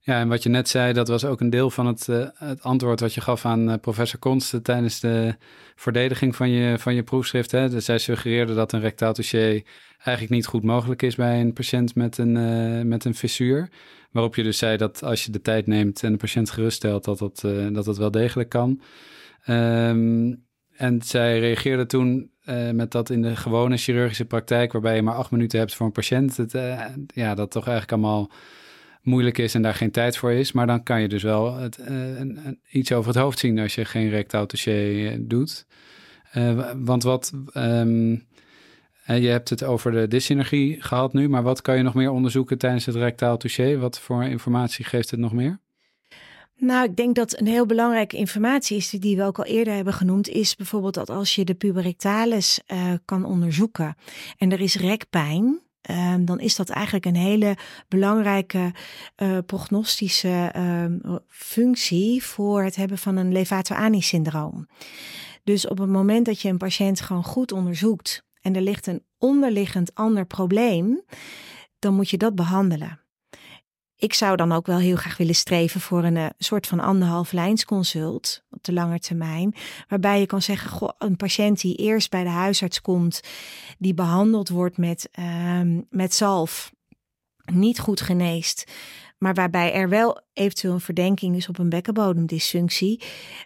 ja, 0.07 0.21
en 0.21 0.29
wat 0.29 0.43
je 0.43 0.49
net 0.49 0.69
zei, 0.69 0.93
dat 0.93 1.09
was 1.09 1.25
ook 1.25 1.41
een 1.41 1.51
deel 1.51 1.71
van 1.71 1.87
het, 1.87 2.07
uh, 2.11 2.27
het 2.35 2.63
antwoord 2.63 3.01
wat 3.01 3.15
je 3.15 3.21
gaf 3.21 3.45
aan 3.45 3.69
uh, 3.71 3.75
professor 3.81 4.19
Konsten 4.19 4.63
tijdens 4.63 5.01
de 5.01 5.35
verdediging 5.75 6.37
van 6.37 6.51
je, 6.51 6.79
van 6.79 6.95
je 6.95 7.03
proefschrift. 7.03 7.51
Hè? 7.51 7.69
Dus 7.69 7.85
zij 7.85 7.99
suggereerde 7.99 8.55
dat 8.55 8.73
een 8.73 8.81
rectaal 8.81 9.13
dossier 9.13 9.63
eigenlijk 9.97 10.31
niet 10.31 10.47
goed 10.47 10.63
mogelijk 10.63 11.03
is 11.03 11.15
bij 11.15 11.41
een 11.41 11.53
patiënt 11.53 11.95
met 11.95 12.19
een, 12.19 12.89
met 12.89 13.05
een 13.05 13.15
fissuur. 13.15 13.69
Waarop 14.11 14.35
je 14.35 14.43
dus 14.43 14.59
zei 14.59 14.77
dat 14.77 15.03
als 15.03 15.25
je 15.25 15.33
de 15.33 15.41
tijd 15.41 15.67
neemt 15.67 16.03
en 16.03 16.13
de 16.13 16.19
patiënt 16.19 16.51
geruststelt, 16.51 17.05
dat 17.05 17.19
dat, 17.19 17.41
dat, 17.73 17.85
dat 17.85 17.97
wel 17.97 18.11
degelijk 18.11 18.49
kan. 18.49 18.81
Um, 19.49 20.45
en 20.73 21.03
zij 21.03 21.39
reageerde 21.39 21.87
toen 21.87 22.31
met 22.73 22.91
dat 22.91 23.11
in 23.11 23.23
de 23.23 23.37
gewone 23.37 23.77
chirurgische 23.77 24.25
praktijk, 24.25 24.73
waarbij 24.73 24.95
je 24.95 25.03
maar 25.03 25.15
acht 25.15 25.31
minuten 25.31 25.59
hebt 25.59 25.75
voor 25.75 25.87
een 25.87 25.93
patiënt, 25.93 26.37
het, 26.37 26.53
ja, 27.07 27.35
dat 27.35 27.51
toch 27.51 27.67
eigenlijk 27.67 27.93
allemaal 27.93 28.31
moeilijk 29.07 29.39
is 29.39 29.55
en 29.55 29.63
daar 29.63 29.75
geen 29.75 29.91
tijd 29.91 30.17
voor 30.17 30.33
is. 30.33 30.53
Maar 30.53 30.67
dan 30.67 30.83
kan 30.83 31.01
je 31.01 31.09
dus 31.09 31.23
wel 31.23 31.57
het, 31.57 31.79
uh, 31.79 32.19
een, 32.19 32.61
iets 32.71 32.93
over 32.93 33.13
het 33.13 33.23
hoofd 33.23 33.39
zien 33.39 33.59
als 33.59 33.75
je 33.75 33.85
geen 33.85 34.09
rectaal 34.09 34.47
dossier 34.47 35.13
eh, 35.13 35.19
doet. 35.21 35.67
Uh, 36.37 36.71
want 36.77 37.03
wat, 37.03 37.33
um, 37.55 38.27
je 39.05 39.29
hebt 39.29 39.49
het 39.49 39.65
over 39.65 39.93
de 39.93 40.09
dysenergie 40.09 40.83
gehad 40.83 41.13
nu, 41.13 41.29
maar 41.29 41.43
wat 41.43 41.63
kan 41.63 41.77
je 41.77 41.83
nog 41.83 41.95
meer 41.95 42.11
onderzoeken 42.11 42.59
tijdens 42.59 42.87
het 42.87 42.95
rectaal 42.95 43.39
dossier? 43.39 43.79
Wat 43.79 44.01
voor 44.01 44.25
informatie 44.25 44.85
geeft 44.85 45.11
het 45.11 45.21
nog 45.21 45.33
meer? 45.33 45.59
Nou, 46.59 46.85
ik 46.85 46.97
denk 46.97 47.15
dat 47.15 47.41
een 47.41 47.47
heel 47.47 47.67
belangrijke 47.67 48.17
informatie 48.17 48.77
is, 48.77 48.91
die 48.91 49.17
we 49.17 49.23
ook 49.23 49.39
al 49.39 49.45
eerder 49.45 49.75
hebben 49.75 49.93
genoemd, 49.93 50.29
is 50.29 50.57
bijvoorbeeld 50.57 50.95
dat 50.95 51.11
als 51.11 51.35
je 51.35 51.45
de 51.45 51.55
puberectalis 51.55 52.61
uh, 52.67 52.93
kan 53.05 53.25
onderzoeken 53.25 53.97
en 54.39 54.53
er 54.53 54.61
is 54.61 54.77
rekpijn, 54.77 55.61
um, 55.91 56.25
dan 56.25 56.41
is 56.41 56.57
dat 56.57 56.69
eigenlijk 56.69 57.05
een 57.05 57.17
hele 57.17 57.57
belangrijke 57.89 58.73
uh, 59.17 59.39
prognostische 59.47 60.53
uh, 60.57 61.15
functie 61.29 62.25
voor 62.25 62.63
het 62.63 62.77
hebben 62.77 62.99
van 62.99 63.17
een 63.17 63.33
Levato-Ani-syndroom. 63.33 64.69
Dus 65.45 65.69
op 65.69 65.79
het 65.79 65.89
moment 65.89 66.27
dat 66.27 66.41
je 66.41 66.49
een 66.49 66.57
patiënt 66.57 67.01
gewoon 67.01 67.25
goed 67.25 67.53
onderzoekt 67.53 68.25
en 68.41 68.57
er 68.57 68.63
ligt 68.63 68.87
een 68.87 69.05
onderliggend 69.19 69.95
ander 69.95 70.27
probleem, 70.27 71.03
dan 71.79 71.95
moet 71.95 72.11
je 72.11 72.17
dat 72.17 72.35
behandelen. 72.35 73.06
Ik 73.99 74.15
zou 74.15 74.37
dan 74.37 74.53
ook 74.53 74.67
wel 74.67 74.79
heel 74.79 74.97
graag 74.97 75.17
willen 75.17 75.35
streven 75.35 75.81
voor 75.81 76.05
een 76.05 76.17
uh, 76.17 76.27
soort 76.39 76.67
van 76.67 76.81
anderhalf 76.81 77.33
lijnsconsult 77.33 78.45
op 78.51 78.65
de 78.65 78.73
lange 78.73 78.99
termijn. 78.99 79.55
Waarbij 79.89 80.21
je 80.21 80.27
kan 80.27 80.43
zeggen, 80.43 80.71
goh, 80.71 80.91
een 80.99 81.17
patiënt 81.17 81.61
die 81.61 81.77
eerst 81.77 82.11
bij 82.11 82.23
de 82.23 82.29
huisarts 82.29 82.81
komt, 82.81 83.21
die 83.79 83.95
behandeld 83.95 84.49
wordt 84.49 84.79
met, 84.79 85.09
uh, 85.19 85.61
met 85.91 86.15
zalf, 86.15 86.73
niet 87.53 87.79
goed 87.79 88.01
geneest. 88.01 88.73
Maar 89.19 89.35
waarbij 89.35 89.73
er 89.73 89.89
wel 89.89 90.21
eventueel 90.33 90.73
een 90.73 90.81
verdenking 90.81 91.37
is 91.37 91.49
op 91.49 91.59
een 91.59 91.69
bekkenbodemdysfunctie. 91.69 93.03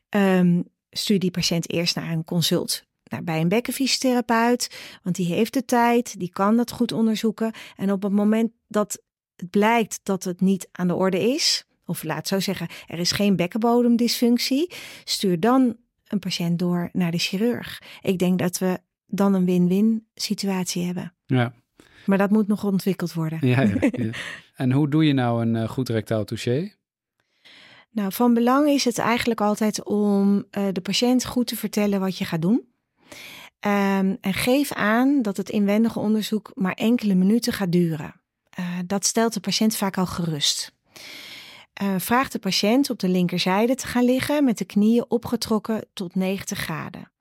Um, 0.09 0.65
stuur 0.91 1.19
die 1.19 1.31
patiënt 1.31 1.71
eerst 1.71 1.97
naar 1.97 2.11
een 2.11 2.25
consult 2.25 2.89
naar, 3.05 3.25
bij 3.25 3.41
een 3.41 3.49
bekkenfysiotherapeut. 3.49 4.99
Want 5.03 5.17
die 5.17 5.27
heeft 5.27 5.53
de 5.53 5.65
tijd, 5.65 6.19
die 6.19 6.31
kan 6.31 6.57
dat 6.57 6.71
goed 6.71 6.93
onderzoeken. 6.93 7.53
En 7.77 7.93
op 7.93 8.03
het 8.03 8.13
moment 8.13 8.53
dat 8.69 9.03
het 9.41 9.51
blijkt 9.51 10.01
dat 10.03 10.25
het 10.25 10.41
niet 10.41 10.69
aan 10.73 10.89
de 10.89 10.95
orde 10.95 11.21
is, 11.33 11.65
of 11.85 12.03
laat 12.03 12.29
zo 12.29 12.41
zeggen, 12.41 12.69
er 12.87 12.99
is 12.99 13.13
geen 13.13 13.37
bekkenbodemdysfunctie, 13.37 14.73
stuur 15.05 15.41
dan 15.41 15.77
een 16.09 16.19
patiënt 16.19 16.59
door 16.59 16.89
naar 16.93 17.11
de 17.11 17.19
chirurg. 17.19 17.83
Ik 18.01 18.19
denk 18.19 18.39
dat 18.39 18.59
we 18.59 18.81
dan 19.07 19.35
een 19.35 19.45
win-win 19.45 20.07
situatie 20.15 20.85
hebben. 20.85 21.15
Ja. 21.27 21.53
Maar 22.07 22.19
dat 22.19 22.31
moet 22.31 22.47
nog 22.47 22.65
ontwikkeld 22.65 23.13
worden. 23.13 23.39
Ja, 23.47 23.61
ja, 23.61 23.77
ja. 23.91 24.11
En 24.55 24.73
hoe 24.73 24.89
doe 24.89 25.07
je 25.07 25.13
nou 25.13 25.43
een 25.43 25.55
uh, 25.55 25.69
goed 25.69 25.89
rectaal 25.89 26.25
touché? 26.25 26.73
Nou, 27.91 28.13
van 28.13 28.35
belang 28.35 28.69
is 28.69 28.85
het 28.85 28.99
eigenlijk 28.99 29.41
altijd 29.41 29.85
om 29.85 30.37
uh, 30.37 30.67
de 30.73 30.81
patiënt 30.81 31.27
goed 31.27 31.47
te 31.47 31.57
vertellen 31.57 32.01
wat 32.01 32.19
je 32.19 32.25
gaat 32.25 32.43
doen. 32.43 32.69
Um, 33.67 34.17
en 34.21 34.35
geef 34.35 34.73
aan 34.73 35.23
dat 35.23 35.37
het 35.37 35.51
inwendige 35.51 35.99
onderzoek 35.99 36.53
maar 36.55 36.73
enkele 36.73 37.15
minuten 37.15 37.53
gaat 37.53 37.73
duren. 37.73 38.20
Uh, 38.61 38.79
dat 38.87 39.05
stelt 39.05 39.33
de 39.33 39.41
patiënt 39.41 39.77
vaak 39.77 39.99
al 39.99 40.07
gerust. 40.07 40.73
Uh, 41.83 41.95
vraag 41.99 42.29
de 42.29 42.39
patiënt 42.39 42.91
op 42.91 42.99
de 42.99 43.09
linkerzijde 43.09 43.75
te 43.75 43.87
gaan 43.87 44.05
liggen 44.05 44.45
met 44.45 44.59
de 44.59 44.65
knieën 44.65 45.05
opgetrokken 45.09 45.87
tot 45.93 46.15
90 46.15 46.59
graden. 46.59 47.13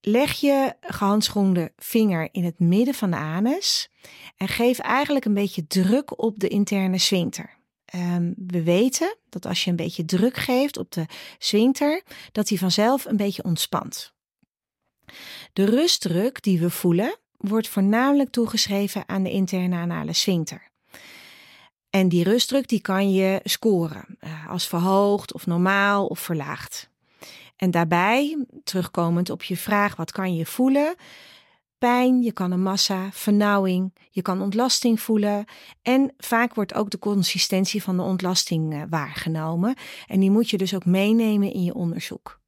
Leg 0.00 0.32
je 0.32 0.74
gehandschoende 0.80 1.72
vinger 1.76 2.28
in 2.32 2.44
het 2.44 2.58
midden 2.58 2.94
van 2.94 3.10
de 3.10 3.16
anus 3.16 3.90
en 4.36 4.48
geef 4.48 4.78
eigenlijk 4.78 5.24
een 5.24 5.34
beetje 5.34 5.66
druk 5.66 6.22
op 6.22 6.38
de 6.38 6.48
interne 6.48 6.98
sphincter. 6.98 7.58
Um, 7.94 8.34
we 8.36 8.62
weten 8.62 9.16
dat 9.28 9.46
als 9.46 9.64
je 9.64 9.70
een 9.70 9.76
beetje 9.76 10.04
druk 10.04 10.36
geeft 10.36 10.76
op 10.76 10.92
de 10.92 11.06
sphincter, 11.38 12.02
dat 12.32 12.46
die 12.46 12.58
vanzelf 12.58 13.04
een 13.04 13.16
beetje 13.16 13.44
ontspant. 13.44 14.14
De 15.52 15.64
rustdruk 15.64 16.42
die 16.42 16.60
we 16.60 16.70
voelen, 16.70 17.18
wordt 17.40 17.68
voornamelijk 17.68 18.30
toegeschreven 18.30 19.02
aan 19.06 19.22
de 19.22 19.30
interne 19.30 19.76
anale 19.76 20.12
sphincter. 20.12 20.70
En 21.90 22.08
die 22.08 22.24
rustdruk 22.24 22.68
die 22.68 22.80
kan 22.80 23.12
je 23.12 23.40
scoren 23.44 24.18
uh, 24.20 24.48
als 24.48 24.68
verhoogd 24.68 25.34
of 25.34 25.46
normaal 25.46 26.06
of 26.06 26.18
verlaagd. 26.18 26.90
En 27.56 27.70
daarbij, 27.70 28.44
terugkomend 28.64 29.30
op 29.30 29.42
je 29.42 29.56
vraag 29.56 29.96
wat 29.96 30.12
kan 30.12 30.34
je 30.34 30.46
voelen, 30.46 30.94
pijn, 31.78 32.22
je 32.22 32.32
kan 32.32 32.50
een 32.50 32.62
massa, 32.62 33.08
vernauwing, 33.12 33.94
je 34.10 34.22
kan 34.22 34.42
ontlasting 34.42 35.00
voelen 35.00 35.44
en 35.82 36.14
vaak 36.18 36.54
wordt 36.54 36.74
ook 36.74 36.90
de 36.90 36.98
consistentie 36.98 37.82
van 37.82 37.96
de 37.96 38.02
ontlasting 38.02 38.74
uh, 38.74 38.82
waargenomen 38.90 39.74
en 40.06 40.20
die 40.20 40.30
moet 40.30 40.50
je 40.50 40.58
dus 40.58 40.74
ook 40.74 40.84
meenemen 40.84 41.52
in 41.52 41.62
je 41.62 41.74
onderzoek. 41.74 42.39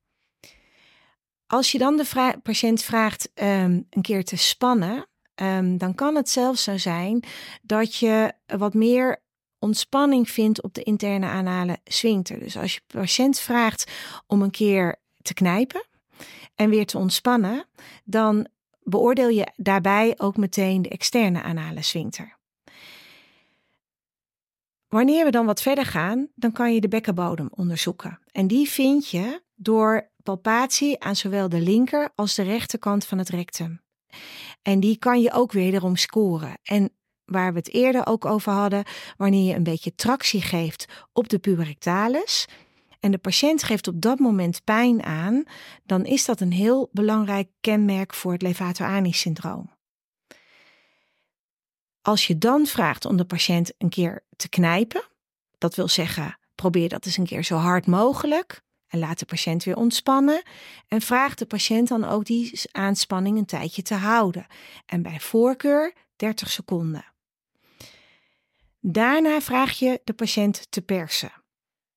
Als 1.53 1.73
je 1.73 1.79
dan 1.79 1.97
de 1.97 2.35
patiënt 2.43 2.83
vraagt 2.83 3.31
um, 3.35 3.87
een 3.91 4.03
keer 4.03 4.25
te 4.25 4.37
spannen, 4.37 5.07
um, 5.35 5.79
dan 5.79 5.95
kan 5.95 6.15
het 6.15 6.29
zelfs 6.29 6.63
zo 6.63 6.77
zijn 6.77 7.25
dat 7.63 7.97
je 7.97 8.33
wat 8.47 8.75
meer 8.75 9.23
ontspanning 9.59 10.31
vindt 10.31 10.63
op 10.63 10.75
de 10.75 10.83
interne 10.83 11.27
anale 11.27 11.79
sphincter. 11.85 12.39
Dus 12.39 12.57
als 12.57 12.75
je 12.75 12.81
patiënt 12.87 13.39
vraagt 13.39 13.91
om 14.27 14.43
een 14.43 14.51
keer 14.51 15.01
te 15.23 15.35
knijpen 15.35 15.87
en 16.55 16.71
weer 16.71 16.87
te 16.87 16.99
ontspannen, 16.99 17.67
dan 18.05 18.47
beoordeel 18.83 19.29
je 19.29 19.53
daarbij 19.57 20.15
ook 20.19 20.37
meteen 20.37 20.83
de 20.83 20.89
externe 20.89 21.43
anale 21.43 21.83
sphincter. 21.83 22.37
Wanneer 24.89 25.25
we 25.25 25.31
dan 25.31 25.47
wat 25.47 25.63
verder 25.63 25.87
gaan, 25.87 26.29
dan 26.35 26.53
kan 26.53 26.75
je 26.75 26.81
de 26.81 26.89
bekkenbodem 26.89 27.49
onderzoeken. 27.51 28.19
En 28.31 28.47
die 28.47 28.69
vind 28.69 29.11
je 29.11 29.43
door 29.55 30.11
palpatie 30.23 31.01
aan 31.01 31.17
zowel 31.17 31.49
de 31.49 31.61
linker 31.61 32.13
als 32.15 32.35
de 32.35 32.43
rechterkant 32.43 33.05
van 33.05 33.19
het 33.19 33.29
rectum. 33.29 33.81
En 34.63 34.81
die 34.81 34.99
kan 34.99 35.21
je 35.21 35.33
ook 35.33 35.53
wederom 35.53 35.97
scoren. 35.97 36.59
En 36.63 36.91
waar 37.25 37.53
we 37.53 37.59
het 37.59 37.73
eerder 37.73 38.07
ook 38.07 38.25
over 38.25 38.53
hadden, 38.53 38.85
wanneer 39.17 39.49
je 39.49 39.55
een 39.55 39.63
beetje 39.63 39.95
tractie 39.95 40.43
geeft 40.43 40.87
op 41.13 41.29
de 41.29 41.39
puberectalis 41.39 42.47
en 43.01 43.11
de 43.11 43.19
patiënt 43.19 43.63
geeft 43.63 43.89
op 43.89 44.01
dat 44.01 44.19
moment 44.19 44.65
pijn 44.65 45.03
aan, 45.03 45.45
dan 45.85 46.05
is 46.05 46.25
dat 46.25 46.41
een 46.41 46.53
heel 46.53 46.89
belangrijk 46.93 47.49
kenmerk 47.61 48.15
voor 48.15 48.33
het 48.33 48.43
levator 48.43 49.07
syndroom. 49.11 49.71
Als 52.03 52.27
je 52.27 52.39
dan 52.39 52.67
vraagt 52.67 53.05
om 53.05 53.17
de 53.17 53.25
patiënt 53.25 53.73
een 53.79 53.89
keer 53.89 54.25
te 54.37 54.49
knijpen, 54.49 55.05
dat 55.59 55.75
wil 55.75 55.89
zeggen, 55.89 56.39
probeer 56.55 56.89
dat 56.89 57.07
eens 57.07 57.17
een 57.17 57.27
keer 57.27 57.45
zo 57.45 57.57
hard 57.57 57.87
mogelijk 57.87 58.63
en 58.93 58.99
laat 58.99 59.19
de 59.19 59.25
patiënt 59.25 59.65
weer 59.65 59.77
ontspannen 59.77 60.43
en 60.89 61.01
vraag 61.01 61.35
de 61.35 61.47
patiënt 61.47 61.89
dan 61.89 62.05
ook 62.05 62.25
die 62.25 62.61
aanspanning 62.73 63.39
een 63.39 63.45
tijdje 63.45 63.83
te 63.83 63.95
houden 63.95 64.47
en 64.87 65.03
bij 65.03 65.21
voorkeur 65.21 65.93
30 66.17 66.51
seconden. 66.51 67.05
Daarna 68.81 69.41
vraag 69.41 69.79
je 69.79 70.01
de 70.05 70.13
patiënt 70.13 70.67
te 70.71 70.83
persen. 70.83 71.33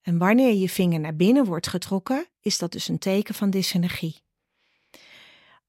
En 0.02 0.18
wanneer 0.18 0.54
je 0.54 0.70
vinger 0.70 1.00
naar 1.00 1.16
binnen 1.16 1.46
wordt 1.46 1.68
getrokken, 1.68 2.28
is 2.42 2.58
dat 2.58 2.72
dus 2.72 2.88
een 2.88 3.00
teken 3.00 3.36
van 3.36 3.50
dysenergie. 3.50 4.22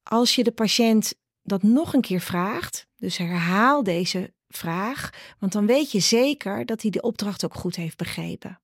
Als 0.02 0.34
je 0.34 0.44
de 0.44 0.52
patiënt 0.52 1.14
dat 1.42 1.62
nog 1.62 1.94
een 1.94 2.00
keer 2.00 2.20
vraagt, 2.20 2.86
dus 2.96 3.16
herhaal 3.16 3.82
deze 3.82 4.34
vraag, 4.48 5.10
want 5.38 5.52
dan 5.52 5.66
weet 5.66 5.92
je 5.92 6.00
zeker 6.00 6.66
dat 6.66 6.82
hij 6.82 6.90
de 6.90 7.02
opdracht 7.02 7.44
ook 7.44 7.54
goed 7.54 7.76
heeft 7.76 7.96
begrepen. 7.96 8.60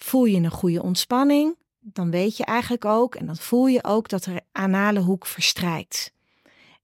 Voel 0.00 0.24
je 0.24 0.36
een 0.36 0.50
goede 0.50 0.82
ontspanning, 0.82 1.56
dan 1.80 2.10
weet 2.10 2.36
je 2.36 2.44
eigenlijk 2.44 2.84
ook 2.84 3.14
en 3.14 3.26
dan 3.26 3.36
voel 3.36 3.66
je 3.66 3.84
ook 3.84 4.08
dat 4.08 4.24
de 4.24 4.40
anale 4.52 5.00
hoek 5.00 5.26
verstrijkt. 5.26 6.12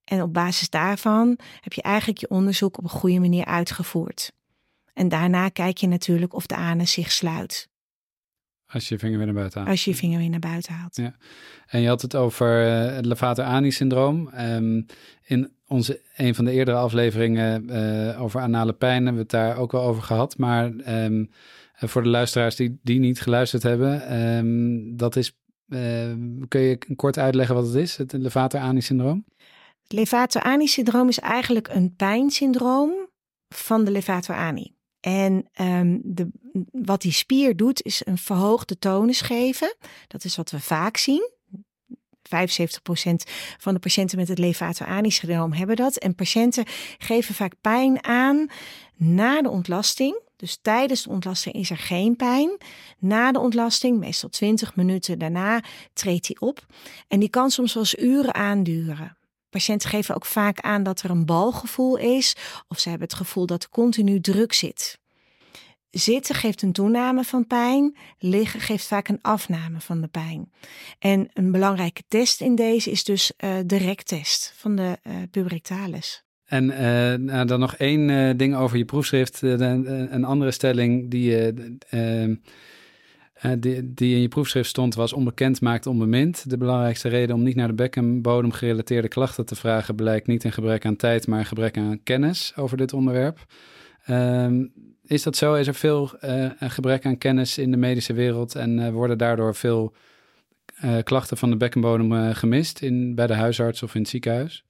En 0.04 0.22
op 0.22 0.32
basis 0.32 0.70
daarvan 0.70 1.38
heb 1.60 1.72
je 1.72 1.82
eigenlijk 1.82 2.18
je 2.18 2.28
onderzoek 2.28 2.78
op 2.78 2.84
een 2.84 2.90
goede 2.90 3.20
manier 3.20 3.44
uitgevoerd. 3.44 4.32
En 4.92 5.08
daarna 5.08 5.48
kijk 5.48 5.78
je 5.78 5.86
natuurlijk 5.86 6.34
of 6.34 6.46
de 6.46 6.56
anus 6.56 6.92
zich 6.92 7.12
sluit. 7.12 7.68
Als 8.66 8.88
je 8.88 8.94
je 8.94 9.00
vinger 9.00 9.16
weer 9.16 9.26
naar 9.26 9.34
buiten 9.34 9.58
haalt. 9.58 9.70
Als 9.70 9.84
je 9.84 9.90
je 9.90 9.96
vinger 9.96 10.18
weer 10.18 10.30
naar 10.30 10.38
buiten 10.38 10.74
haalt. 10.74 10.96
Ja. 10.96 11.14
En 11.66 11.80
je 11.80 11.88
had 11.88 12.02
het 12.02 12.14
over 12.14 12.66
uh, 12.66 12.94
het 12.94 13.06
Levator-Ani-syndroom. 13.06 14.30
Um, 14.38 14.86
in 15.22 15.52
onze, 15.66 16.00
een 16.16 16.34
van 16.34 16.44
de 16.44 16.50
eerdere 16.50 16.76
afleveringen 16.76 17.70
uh, 17.70 18.22
over 18.22 18.40
anale 18.40 18.72
pijn 18.72 18.94
hebben 18.94 19.14
we 19.14 19.20
het 19.20 19.30
daar 19.30 19.56
ook 19.56 19.72
wel 19.72 19.82
over 19.82 20.02
gehad. 20.02 20.38
Maar 20.38 20.64
um, 21.04 21.30
voor 21.76 22.02
de 22.02 22.08
luisteraars 22.08 22.56
die, 22.56 22.78
die 22.82 22.98
niet 22.98 23.20
geluisterd 23.20 23.62
hebben, 23.62 24.18
um, 24.18 24.96
dat 24.96 25.16
is, 25.16 25.32
uh, 25.68 26.12
kun 26.48 26.60
je 26.60 26.78
kort 26.96 27.18
uitleggen 27.18 27.54
wat 27.54 27.66
het 27.66 27.74
is, 27.74 27.96
het 27.96 28.12
Levator-Ani-syndroom? 28.12 29.24
Het 29.82 29.92
Levator-Ani-syndroom 29.92 31.08
is 31.08 31.18
eigenlijk 31.18 31.68
een 31.68 31.94
pijnsyndroom 31.96 32.92
van 33.48 33.84
de 33.84 33.90
Levator-Ani. 33.90 34.74
En 35.00 35.48
um, 35.60 36.00
de, 36.04 36.28
wat 36.72 37.02
die 37.02 37.12
spier 37.12 37.56
doet, 37.56 37.82
is 37.82 38.02
een 38.06 38.18
verhoogde 38.18 38.78
tonus 38.78 39.20
geven. 39.20 39.74
Dat 40.06 40.24
is 40.24 40.36
wat 40.36 40.50
we 40.50 40.60
vaak 40.60 40.96
zien. 40.96 41.30
75% 42.24 42.30
van 43.58 43.74
de 43.74 43.80
patiënten 43.80 44.18
met 44.18 44.28
het 44.28 44.38
levator-ani-syndroom 44.38 45.52
hebben 45.52 45.76
dat. 45.76 45.96
En 45.96 46.14
patiënten 46.14 46.64
geven 46.98 47.34
vaak 47.34 47.52
pijn 47.60 48.04
aan 48.04 48.46
na 48.96 49.42
de 49.42 49.50
ontlasting. 49.50 50.20
Dus 50.36 50.58
tijdens 50.62 51.02
de 51.02 51.10
ontlasting 51.10 51.54
is 51.54 51.70
er 51.70 51.76
geen 51.76 52.16
pijn. 52.16 52.58
Na 52.98 53.32
de 53.32 53.38
ontlasting, 53.38 53.98
meestal 53.98 54.28
20 54.28 54.76
minuten 54.76 55.18
daarna, 55.18 55.62
treedt 55.92 56.26
die 56.26 56.40
op. 56.40 56.66
En 57.08 57.20
die 57.20 57.28
kan 57.28 57.50
soms 57.50 57.74
wel 57.74 57.84
uren 57.98 58.34
aanduren. 58.34 59.16
Patiënten 59.50 59.88
geven 59.88 60.14
ook 60.14 60.26
vaak 60.26 60.60
aan 60.60 60.82
dat 60.82 61.02
er 61.02 61.10
een 61.10 61.26
balgevoel 61.26 61.96
is 61.96 62.36
of 62.68 62.78
ze 62.78 62.88
hebben 62.88 63.08
het 63.08 63.16
gevoel 63.16 63.46
dat 63.46 63.62
er 63.62 63.68
continu 63.68 64.20
druk 64.20 64.52
zit. 64.52 64.98
Zitten 65.90 66.34
geeft 66.34 66.62
een 66.62 66.72
toename 66.72 67.24
van 67.24 67.46
pijn, 67.46 67.96
liggen 68.18 68.60
geeft 68.60 68.86
vaak 68.86 69.08
een 69.08 69.22
afname 69.22 69.80
van 69.80 70.00
de 70.00 70.08
pijn. 70.08 70.52
En 70.98 71.30
een 71.32 71.50
belangrijke 71.52 72.02
test 72.08 72.40
in 72.40 72.54
deze 72.54 72.90
is 72.90 73.04
dus 73.04 73.32
uh, 73.38 73.56
de 73.66 73.76
rektest 73.76 74.52
van 74.56 74.76
de 74.76 74.98
uh. 75.02 76.02
En 76.44 76.64
uh, 76.64 76.78
nou, 77.14 77.46
dan 77.46 77.60
nog 77.60 77.74
één 77.76 78.36
ding 78.36 78.56
over 78.56 78.78
je 78.78 78.84
proefschrift. 78.84 79.42
een 79.42 80.24
andere 80.24 80.50
stelling 80.50 81.10
die 81.10 81.52
ehm, 81.88 82.34
die, 83.58 83.94
die 83.94 84.14
in 84.14 84.20
je 84.20 84.28
proefschrift 84.28 84.68
stond, 84.68 84.94
was 84.94 85.12
onbekend 85.12 85.60
maakt 85.60 85.86
onbemind. 85.86 86.50
De 86.50 86.56
belangrijkste 86.56 87.08
reden 87.08 87.34
om 87.34 87.42
niet 87.42 87.56
naar 87.56 87.68
de 87.68 87.74
bekkenbodem 87.74 88.52
gerelateerde 88.52 89.08
klachten 89.08 89.46
te 89.46 89.54
vragen 89.54 89.94
blijkt 89.94 90.26
niet 90.26 90.44
een 90.44 90.52
gebrek 90.52 90.86
aan 90.86 90.96
tijd, 90.96 91.26
maar 91.26 91.38
een 91.38 91.46
gebrek 91.46 91.76
aan 91.76 92.02
kennis 92.02 92.52
over 92.56 92.76
dit 92.76 92.92
onderwerp. 92.92 93.46
Um, 94.10 94.72
is 95.02 95.22
dat 95.22 95.36
zo? 95.36 95.54
Is 95.54 95.66
er 95.66 95.74
veel 95.74 96.10
uh, 96.24 96.50
gebrek 96.58 97.06
aan 97.06 97.18
kennis 97.18 97.58
in 97.58 97.70
de 97.70 97.76
medische 97.76 98.12
wereld 98.12 98.54
en 98.54 98.92
worden 98.92 99.18
daardoor 99.18 99.54
veel 99.54 99.94
klachten 101.02 101.36
van 101.36 101.50
de 101.50 101.56
bekkenbodem 101.56 102.32
gemist 102.32 102.80
in, 102.82 103.14
bij 103.14 103.26
de 103.26 103.34
huisarts 103.34 103.82
of 103.82 103.94
in 103.94 104.00
het 104.00 104.10
ziekenhuis? 104.10 104.64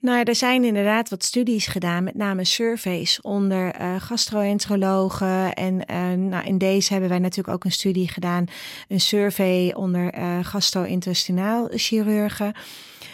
Nou, 0.00 0.22
er 0.22 0.34
zijn 0.34 0.64
inderdaad 0.64 1.08
wat 1.08 1.24
studies 1.24 1.66
gedaan, 1.66 2.04
met 2.04 2.14
name 2.14 2.44
surveys 2.44 3.20
onder 3.20 3.80
uh, 3.80 4.00
gastroenterologen. 4.00 5.54
En 5.54 5.74
uh, 5.90 6.12
nou, 6.28 6.44
in 6.46 6.58
deze 6.58 6.92
hebben 6.92 7.10
wij 7.10 7.18
natuurlijk 7.18 7.54
ook 7.54 7.64
een 7.64 7.72
studie 7.72 8.08
gedaan, 8.08 8.44
een 8.88 9.00
survey 9.00 9.74
onder 9.74 10.18
uh, 10.18 10.38
gastro-intestinaal 10.44 11.68
chirurgen. 11.70 12.52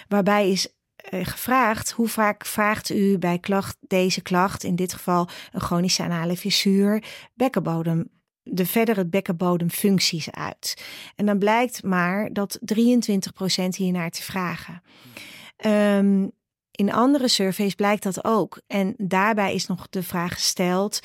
Waarbij 0.09 0.51
is 0.51 0.69
gevraagd 1.11 1.91
hoe 1.91 2.09
vaak 2.09 2.47
vraagt 2.47 2.91
u 2.91 3.19
bij 3.19 3.39
klacht, 3.39 3.77
deze 3.81 4.23
klacht, 4.23 4.65
in 4.65 4.77
dit 4.77 4.93
geval 4.93 5.29
een 5.53 5.61
chronische 5.61 6.03
anale 6.03 6.37
fissuur, 6.37 7.05
bekkenbodem 7.35 8.09
de 8.43 8.67
verdere 8.67 9.07
bekkenbodemfuncties 9.07 10.31
uit. 10.31 10.85
En 11.17 11.27
dan 11.27 11.39
blijkt 11.39 11.83
maar 11.83 12.33
dat 12.33 12.59
23% 12.59 13.67
hiernaar 13.77 14.11
te 14.11 14.23
vragen. 14.23 14.83
Um, 15.67 16.33
in 16.77 16.93
andere 16.93 17.29
surveys 17.29 17.75
blijkt 17.75 18.03
dat 18.03 18.25
ook. 18.25 18.61
En 18.67 18.95
daarbij 18.97 19.55
is 19.55 19.67
nog 19.67 19.89
de 19.89 20.03
vraag 20.03 20.33
gesteld: 20.33 21.01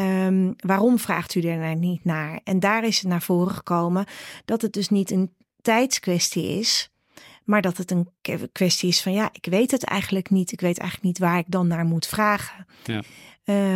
um, 0.00 0.54
waarom 0.56 0.98
vraagt 0.98 1.34
u 1.34 1.40
er 1.40 1.58
nou 1.58 1.74
niet 1.74 2.04
naar? 2.04 2.40
En 2.44 2.60
daar 2.60 2.84
is 2.84 2.98
het 2.98 3.08
naar 3.08 3.22
voren 3.22 3.54
gekomen 3.54 4.06
dat 4.44 4.62
het 4.62 4.72
dus 4.72 4.88
niet 4.88 5.10
een 5.10 5.34
tijdskwestie 5.62 6.58
is. 6.58 6.90
Maar 7.44 7.62
dat 7.62 7.76
het 7.76 7.90
een 7.90 8.08
kwestie 8.52 8.88
is 8.88 9.02
van 9.02 9.12
ja, 9.12 9.28
ik 9.32 9.46
weet 9.46 9.70
het 9.70 9.84
eigenlijk 9.84 10.30
niet. 10.30 10.52
Ik 10.52 10.60
weet 10.60 10.78
eigenlijk 10.78 11.08
niet 11.08 11.18
waar 11.18 11.38
ik 11.38 11.44
dan 11.48 11.66
naar 11.66 11.84
moet 11.84 12.06
vragen. 12.06 12.66
Ja. 12.84 13.02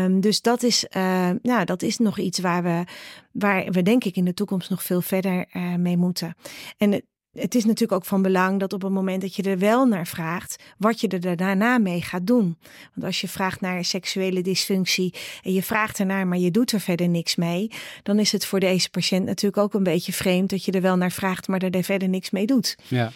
Um, 0.05 0.21
dus 0.21 0.41
dat 0.41 0.63
is, 0.63 0.87
uh, 0.97 1.31
nou, 1.43 1.65
dat 1.65 1.83
is 1.83 1.99
nog 1.99 2.19
iets 2.19 2.39
waar 2.39 2.63
we, 2.63 2.85
waar 3.33 3.71
we 3.71 3.83
denk 3.83 4.05
ik 4.05 4.17
in 4.17 4.25
de 4.25 4.35
toekomst 4.35 4.71
nog 4.71 4.83
veel 4.83 5.01
verder 5.01 5.47
uh, 5.53 5.75
mee 5.75 5.97
moeten. 5.97 6.35
En 6.77 6.93
het, 6.93 7.05
het 7.33 7.55
is 7.55 7.65
natuurlijk 7.65 7.93
ook 7.93 8.05
van 8.05 8.23
belang 8.23 8.61
dat 8.61 8.73
op 8.73 8.83
het 8.83 8.93
moment 8.93 9.21
dat 9.21 9.35
je 9.35 9.43
er 9.43 9.59
wel 9.59 9.87
naar 9.87 10.07
vraagt, 10.07 10.63
wat 10.79 11.01
je 11.01 11.09
er 11.09 11.37
daarna 11.37 11.79
mee 11.79 12.03
gaat 12.03 12.27
doen. 12.27 12.57
Want 12.95 13.07
als 13.07 13.21
je 13.21 13.29
vraagt 13.29 13.61
naar 13.61 13.85
seksuele 13.85 14.43
dysfunctie 14.43 15.15
en 15.43 15.53
je 15.53 15.63
vraagt 15.63 15.99
ernaar, 15.99 16.27
maar 16.27 16.39
je 16.39 16.51
doet 16.51 16.73
er 16.73 16.81
verder 16.81 17.09
niks 17.09 17.37
mee, 17.37 17.71
dan 18.03 18.19
is 18.19 18.33
het 18.33 18.47
voor 18.47 18.61
deze 18.61 18.91
patiënt 18.91 19.25
natuurlijk 19.25 19.63
ook 19.63 19.75
een 19.75 19.83
beetje 19.83 20.13
vreemd 20.13 20.51
dat 20.51 20.65
je 20.65 20.73
er 20.73 20.81
wel 20.81 20.97
naar 20.97 21.13
vraagt, 21.13 21.49
maar 21.49 21.63
er 21.63 21.85
verder 21.85 22.09
niks 22.09 22.31
mee 22.31 22.47
doet. 22.47 22.77
Ja. 22.89 23.13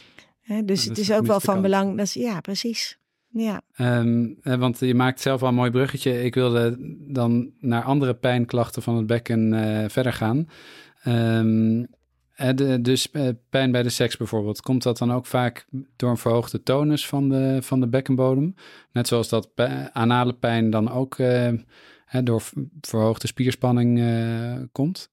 dus 0.64 0.84
het 0.84 0.98
is 0.98 1.12
ook 1.12 1.26
wel 1.26 1.40
van 1.40 1.62
belang. 1.62 1.96
Dat 1.96 2.06
is, 2.06 2.14
ja, 2.14 2.40
precies. 2.40 2.98
Ja. 3.28 3.60
Um, 3.78 4.36
want 4.42 4.78
je 4.78 4.94
maakt 4.94 5.20
zelf 5.20 5.42
al 5.42 5.48
een 5.48 5.54
mooi 5.54 5.70
bruggetje. 5.70 6.24
Ik 6.24 6.34
wilde 6.34 6.76
dan 7.08 7.50
naar 7.60 7.82
andere 7.82 8.14
pijnklachten 8.14 8.82
van 8.82 8.96
het 8.96 9.06
bekken 9.06 9.52
uh, 9.52 9.84
verder 9.88 10.12
gaan. 10.12 10.48
Um, 11.06 11.86
dus 12.80 13.08
uh, 13.12 13.28
pijn 13.50 13.72
bij 13.72 13.82
de 13.82 13.88
seks 13.88 14.16
bijvoorbeeld, 14.16 14.60
komt 14.60 14.82
dat 14.82 14.98
dan 14.98 15.12
ook 15.12 15.26
vaak 15.26 15.66
door 15.96 16.10
een 16.10 16.16
verhoogde 16.16 16.62
tonus 16.62 17.06
van 17.06 17.28
de, 17.28 17.58
van 17.62 17.80
de 17.80 17.88
bekkenbodem? 17.88 18.54
Net 18.92 19.08
zoals 19.08 19.28
dat 19.28 19.50
anale 19.92 20.32
pijn 20.32 20.70
dan 20.70 20.90
ook 20.90 21.18
uh, 21.18 21.52
door 22.22 22.42
verhoogde 22.80 23.26
spierspanning 23.26 24.00
komt? 24.72 25.10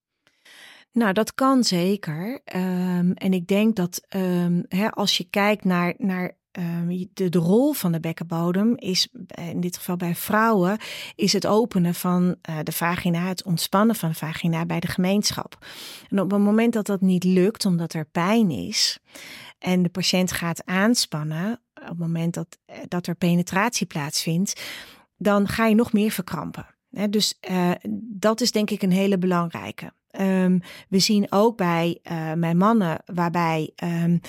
Nou, 0.93 1.13
dat 1.13 1.33
kan 1.33 1.63
zeker. 1.63 2.41
Um, 2.55 3.13
en 3.13 3.33
ik 3.33 3.47
denk 3.47 3.75
dat 3.75 4.05
um, 4.15 4.65
hè, 4.67 4.89
als 4.89 5.17
je 5.17 5.23
kijkt 5.29 5.63
naar, 5.63 5.93
naar 5.97 6.37
Ehm, 6.53 7.05
de, 7.13 7.39
rol 7.39 7.73
van 7.73 7.91
de 7.91 7.99
bekkenbodem 7.99 8.77
is, 8.77 9.07
in 9.35 9.59
dit 9.59 9.77
geval 9.77 9.95
bij 9.95 10.15
vrouwen, 10.15 10.77
is 11.15 11.33
het 11.33 11.47
openen 11.47 11.95
van 11.95 12.35
uh, 12.49 12.57
de 12.63 12.71
vagina, 12.71 13.27
het 13.27 13.43
ontspannen 13.43 13.95
van 13.95 14.09
de 14.09 14.15
vagina 14.15 14.65
bij 14.65 14.79
de 14.79 14.87
gemeenschap. 14.87 15.65
En 16.09 16.19
op 16.19 16.31
het 16.31 16.39
moment 16.39 16.73
dat 16.73 16.85
dat 16.85 17.01
niet 17.01 17.23
lukt, 17.23 17.65
omdat 17.65 17.93
er 17.93 18.05
pijn 18.05 18.51
is, 18.51 18.99
en 19.59 19.83
de 19.83 19.89
patiënt 19.89 20.31
gaat 20.31 20.65
aanspannen, 20.65 21.59
op 21.73 21.87
het 21.87 21.97
moment 21.97 22.33
dat, 22.33 22.57
eh, 22.65 22.77
dat 22.87 23.07
er 23.07 23.15
penetratie 23.15 23.87
plaatsvindt, 23.87 24.61
dan 25.17 25.47
ga 25.47 25.65
je 25.65 25.75
nog 25.75 25.93
meer 25.93 26.11
verkrampen. 26.11 26.65
dus 27.09 27.39
dat 27.97 28.41
is 28.41 28.51
denk 28.51 28.69
ik 28.69 28.81
een 28.81 28.91
hele 28.91 29.17
belangrijke. 29.17 29.93
Um, 30.19 30.61
we 30.89 30.99
zien 30.99 31.27
ook 31.29 31.57
bij, 31.57 31.99
uh, 32.11 32.31
bij 32.33 32.55
mannen 32.55 32.97
waarbij 33.05 33.71
um, 33.83 34.21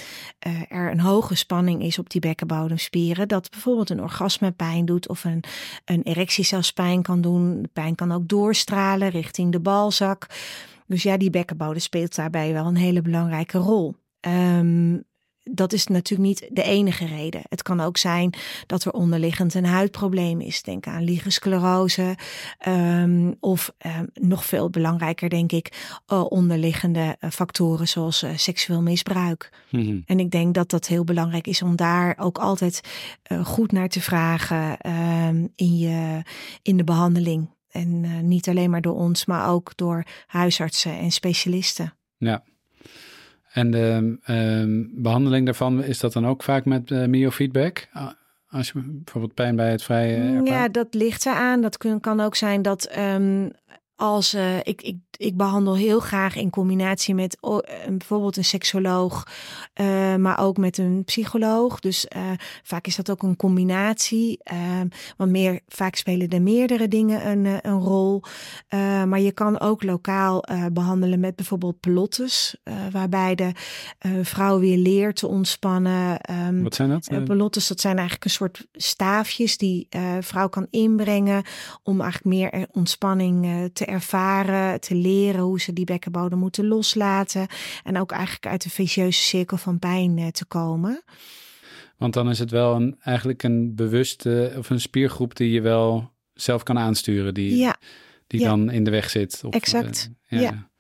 uh, 0.47 0.63
er 0.69 0.91
een 0.91 1.01
hoge 1.01 1.35
spanning 1.35 1.83
is 1.83 1.99
op 1.99 2.11
die 2.11 2.21
bekkenbodemspieren, 2.21 3.29
dat 3.29 3.51
bijvoorbeeld 3.51 3.91
een 3.91 4.03
orgasme 4.03 4.51
pijn 4.51 4.85
doet 4.85 5.09
of 5.09 5.25
een, 5.25 5.45
een 5.85 6.03
erectie 6.03 6.45
zelfs 6.45 6.73
pijn 6.73 7.03
kan 7.03 7.21
doen. 7.21 7.69
Pijn 7.73 7.95
kan 7.95 8.13
ook 8.13 8.29
doorstralen 8.29 9.09
richting 9.09 9.53
de 9.53 9.61
balzak. 9.61 10.27
Dus 10.87 11.03
ja, 11.03 11.17
die 11.17 11.31
bekkenbodem 11.31 11.81
speelt 11.81 12.15
daarbij 12.15 12.53
wel 12.53 12.67
een 12.67 12.77
hele 12.77 13.03
belangrijke 13.03 13.59
rol. 13.59 13.95
Um, 14.21 15.05
dat 15.51 15.73
is 15.73 15.87
natuurlijk 15.87 16.29
niet 16.29 16.49
de 16.53 16.63
enige 16.63 17.07
reden. 17.07 17.43
Het 17.49 17.63
kan 17.63 17.81
ook 17.81 17.97
zijn 17.97 18.35
dat 18.67 18.85
er 18.85 18.93
onderliggend 18.93 19.55
een 19.55 19.67
huidprobleem 19.67 20.41
is. 20.41 20.63
Denk 20.63 20.87
aan 20.87 21.05
liegensclerose. 21.05 22.17
Um, 22.69 23.37
of 23.41 23.73
um, 23.87 24.11
nog 24.15 24.45
veel 24.45 24.71
belangrijker, 24.71 25.29
denk 25.29 25.53
ik, 25.53 25.93
uh, 26.13 26.25
onderliggende 26.29 27.17
uh, 27.21 27.31
factoren 27.31 27.89
zoals 27.89 28.23
uh, 28.23 28.31
seksueel 28.37 28.83
misbruik. 28.83 29.51
Mm 29.71 29.85
-hmm. 29.85 30.03
En 30.07 30.21
ik 30.21 30.31
denk 30.31 30.55
dat 30.55 30.71
dat 30.71 30.87
heel 30.87 31.05
belangrijk 31.05 31.47
is 31.47 31.63
om 31.63 31.77
daar 31.77 32.15
ook 32.19 32.39
altijd 32.39 32.81
goed 33.43 33.73
naar 33.73 33.89
te 33.89 34.01
vragen 34.01 34.79
um, 35.27 35.53
in, 35.57 35.79
je, 35.79 36.23
in 36.63 36.77
de 36.77 36.85
behandeling. 36.85 37.53
En 37.71 38.29
niet 38.29 38.49
alleen 38.49 38.71
maar 38.71 38.81
door 38.81 38.95
ons, 38.95 39.25
maar 39.25 39.49
ook 39.49 39.73
door 39.77 40.05
huisartsen 40.27 40.99
en 40.99 41.11
specialisten. 41.11 41.95
Ja, 42.17 42.43
en 43.55 43.71
de 43.71 44.19
um, 44.31 44.91
behandeling 44.95 45.45
daarvan, 45.45 45.85
is 45.85 45.99
dat 45.99 46.13
dan 46.13 46.27
ook 46.27 46.43
vaak 46.43 46.65
met 46.65 46.91
uh, 46.91 47.07
myofeedback? 47.07 47.89
Als 48.51 48.67
je 48.67 48.83
bijvoorbeeld 48.85 49.35
pijn 49.35 49.57
bij 49.57 49.71
het 49.71 49.83
vrije. 49.83 50.43
Ja, 50.45 50.69
dat 50.69 50.95
ligt 50.95 51.27
eraan. 51.27 51.61
Dat 51.61 51.77
kun, 51.77 52.01
kan 52.01 52.21
ook 52.21 52.35
zijn 52.35 52.63
dat 52.63 52.99
um, 52.99 53.51
als 53.97 54.35
uh, 54.35 54.59
ik, 54.59 54.83
ik 54.83 54.97
ik 55.17 55.37
behandel 55.37 55.77
heel 55.77 56.01
graag 56.01 56.37
in 56.37 56.51
combinatie 56.51 57.15
met 57.15 57.39
uh, 57.43 57.59
bijvoorbeeld 57.89 58.37
een 58.37 58.45
seksoloog, 58.45 59.27
uh, 59.81 60.15
maar 60.15 60.39
ook 60.39 60.57
met 60.57 60.79
een 60.79 61.03
psycholoog. 61.05 61.81
Dus 61.81 62.07
vaak 62.63 62.87
is 62.87 62.97
dat 62.97 63.11
ook 63.11 63.23
een 63.23 63.37
combinatie. 63.37 64.39
Ehm, 64.43 64.89
want 65.17 65.31
meer, 65.31 65.61
vaak 65.69 65.95
spelen 65.95 66.29
er 66.29 66.43
meerdere 66.43 66.89
dingen 66.89 67.29
een, 67.29 67.45
een 67.63 67.81
rol. 67.81 68.23
maar 69.07 69.21
je 69.21 69.33
kan 69.33 69.61
ook 69.61 69.83
lokaal 69.83 70.45
behandelen 70.73 71.21
met 71.21 71.37
bijvoorbeeld 71.37 71.81
pelottes, 71.81 72.57
waarbij 72.91 73.35
de 73.35 73.53
vrouw 74.23 74.59
weer 74.59 74.79
leert 74.79 75.17
te 75.17 75.27
ontspannen. 75.27 76.21
Um, 76.49 76.63
Wat 76.63 76.75
zijn 76.75 76.89
dat? 76.89 77.25
pelottes, 77.25 77.69
dat 77.69 77.81
zijn 77.81 77.95
eigenlijk 77.95 78.25
een 78.25 78.31
soort 78.31 78.67
staafjes 78.73 79.57
die 79.57 79.89
vrouw 80.21 80.49
kan 80.49 80.67
inbrengen 80.71 81.43
om 81.83 82.01
eigenlijk 82.01 82.37
meer 82.37 82.67
ontspanning 82.73 83.71
te 83.73 83.84
ervaren, 83.87 84.81
te 84.81 84.95
leren 84.95 85.41
hoe 85.41 85.61
ze 85.61 85.73
die 85.73 85.85
bekkenbodem 85.85 86.39
moeten 86.39 86.67
loslaten. 86.67 87.47
En 87.85 87.99
ook 87.99 88.13
eigenlijk 88.13 88.47
uit 88.47 88.63
de 88.63 88.71
vicieuze 88.71 89.21
cirkel 89.21 89.57
van 89.57 89.79
pijn 89.79 90.19
eh, 90.19 90.27
te 90.27 90.45
komen. 90.45 91.03
Want 91.97 92.15
dan 92.15 92.31
is 92.31 92.39
het 92.39 92.51
wel 92.51 92.75
een, 92.75 92.97
eigenlijk 93.01 93.43
een 93.43 93.75
bewuste 93.75 94.55
of 94.59 94.71
een 94.71 94.81
spiergroep 94.81 95.37
die 95.37 95.51
je 95.51 95.61
wel 95.61 96.13
zelf 96.35 96.63
kan 96.63 96.79
aansturen, 96.79 97.35
die, 97.35 97.57
ja. 97.57 97.77
die 98.27 98.45
dan 98.45 98.71
in 98.71 98.85
de 98.85 98.91
weg 98.91 99.11
zit. 99.11 99.41
Of, 99.45 99.55
exact. 99.55 100.11
Uh, 100.29 100.41
ja. 100.41 100.51
ja. 100.51 100.71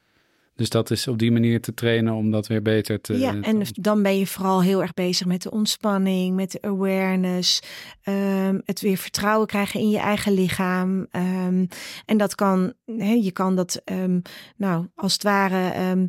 Dus 0.57 0.69
dat 0.69 0.91
is 0.91 1.09
op 1.09 1.19
die 1.19 1.33
manier 1.33 1.61
te 1.61 1.75
trainen 1.75 2.15
om 2.15 2.31
dat 2.31 2.47
weer 2.47 2.63
beter 2.63 3.01
te. 3.01 3.19
Ja, 3.19 3.41
en 3.41 3.63
dan 3.73 4.03
ben 4.03 4.19
je 4.19 4.27
vooral 4.27 4.63
heel 4.63 4.83
erg 4.83 4.95
bezig 4.95 5.27
met 5.27 5.43
de 5.43 5.51
ontspanning, 5.51 6.35
met 6.35 6.51
de 6.51 6.63
awareness, 6.63 7.63
um, 8.05 8.61
het 8.65 8.81
weer 8.81 8.97
vertrouwen 8.97 9.47
krijgen 9.47 9.81
in 9.81 9.91
je 9.91 9.99
eigen 9.99 10.33
lichaam. 10.33 11.07
Um, 11.11 11.69
en 12.07 12.17
dat 12.17 12.35
kan, 12.35 12.73
he, 12.87 13.13
je 13.13 13.33
kan 13.33 13.57
dat, 13.57 13.83
um, 13.85 14.23
nou, 14.57 14.87
als 14.95 15.13
het 15.13 15.23
ware. 15.23 16.09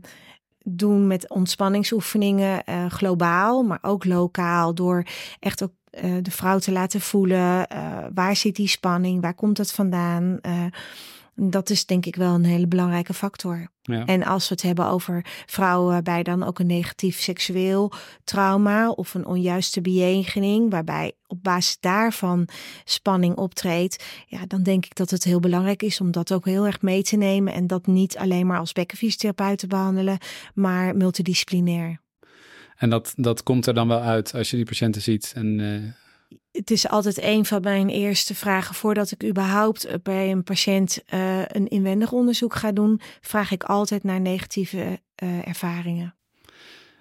doen 0.68 1.08
met 1.08 1.30
ontspanningsoefeningen 1.30 2.62
uh, 2.70 2.86
globaal, 2.86 3.64
maar 3.64 3.80
ook 3.82 4.06
lokaal, 4.06 4.74
door 4.74 5.06
echt 5.40 5.64
ook 5.64 5.72
uh, 6.04 6.16
de 6.22 6.32
vrouw 6.32 6.60
te 6.60 6.72
laten 6.72 7.02
voelen. 7.02 7.68
Uh, 7.74 8.06
waar 8.14 8.36
zit 8.36 8.56
die 8.56 8.68
spanning? 8.68 9.22
Waar 9.22 9.34
komt 9.34 9.58
het 9.58 9.72
vandaan? 9.72 10.40
Dat 11.36 11.70
is 11.70 11.86
denk 11.86 12.06
ik 12.06 12.16
wel 12.16 12.34
een 12.34 12.46
hele 12.46 12.68
belangrijke 12.68 13.14
factor. 13.14 13.68
Ja. 13.82 14.06
En 14.06 14.24
als 14.24 14.48
we 14.48 14.54
het 14.54 14.64
hebben 14.64 14.86
over 14.88 15.26
vrouwen 15.46 15.92
waarbij 15.92 16.24
dan 16.24 16.44
ook 16.44 16.60
een 16.60 16.68
negatief 16.68 17.20
seksueel 17.20 17.92
trauma 18.24 18.90
of 18.90 19.14
een 19.14 19.26
onjuiste 19.26 19.82
bejegening, 19.82 20.72
waarbij 20.72 21.12
op 21.28 21.44
basis 21.44 21.78
daarvan 21.80 22.48
spanning 22.84 23.36
optreedt, 23.36 24.06
ja, 24.28 24.46
dan 24.48 24.64
denk 24.64 24.86
ik 24.86 24.96
dat 24.96 25.10
het 25.10 25.24
heel 25.24 25.40
belangrijk 25.40 25.84
is 25.84 26.02
om 26.02 26.12
dat 26.12 26.34
ook 26.34 26.46
heel 26.46 26.66
erg 26.66 26.82
mee 26.82 27.04
te 27.04 27.16
nemen 27.16 27.54
en 27.54 27.68
dat 27.68 27.88
niet 27.88 28.18
alleen 28.18 28.48
maar 28.48 28.60
als 28.60 28.72
bekkenfysiotherapeut 28.72 29.58
te 29.58 29.68
behandelen, 29.68 30.18
maar 30.54 30.96
multidisciplinair. 30.96 32.02
En 32.76 32.90
dat, 32.90 33.14
dat 33.16 33.44
komt 33.44 33.66
er 33.66 33.74
dan 33.74 33.88
wel 33.88 34.02
uit 34.02 34.34
als 34.34 34.50
je 34.50 34.56
die 34.56 34.66
patiënten 34.66 35.02
ziet 35.02 35.32
en 35.36 35.60
uh 35.60 35.84
het 36.52 36.72
is 36.72 36.88
altijd 36.88 37.22
een 37.22 37.46
van 37.46 37.62
mijn 37.62 37.90
eerste 37.90 38.36
vragen 38.36 38.76
voordat 38.76 39.12
ik 39.12 39.24
überhaupt 39.24 39.86
eh, 39.86 39.96
bij 40.04 40.32
een 40.32 40.44
patiënt 40.44 41.04
uh, 41.14 41.42
een 41.46 41.68
inwendig 41.68 42.12
onderzoek 42.12 42.56
ga 42.56 42.72
doen, 42.72 43.02
vraag 43.22 43.52
ik 43.52 43.64
altijd 43.64 44.04
naar 44.04 44.22
negatieve 44.22 45.00
uh, 45.24 45.48
ervaringen. 45.48 46.16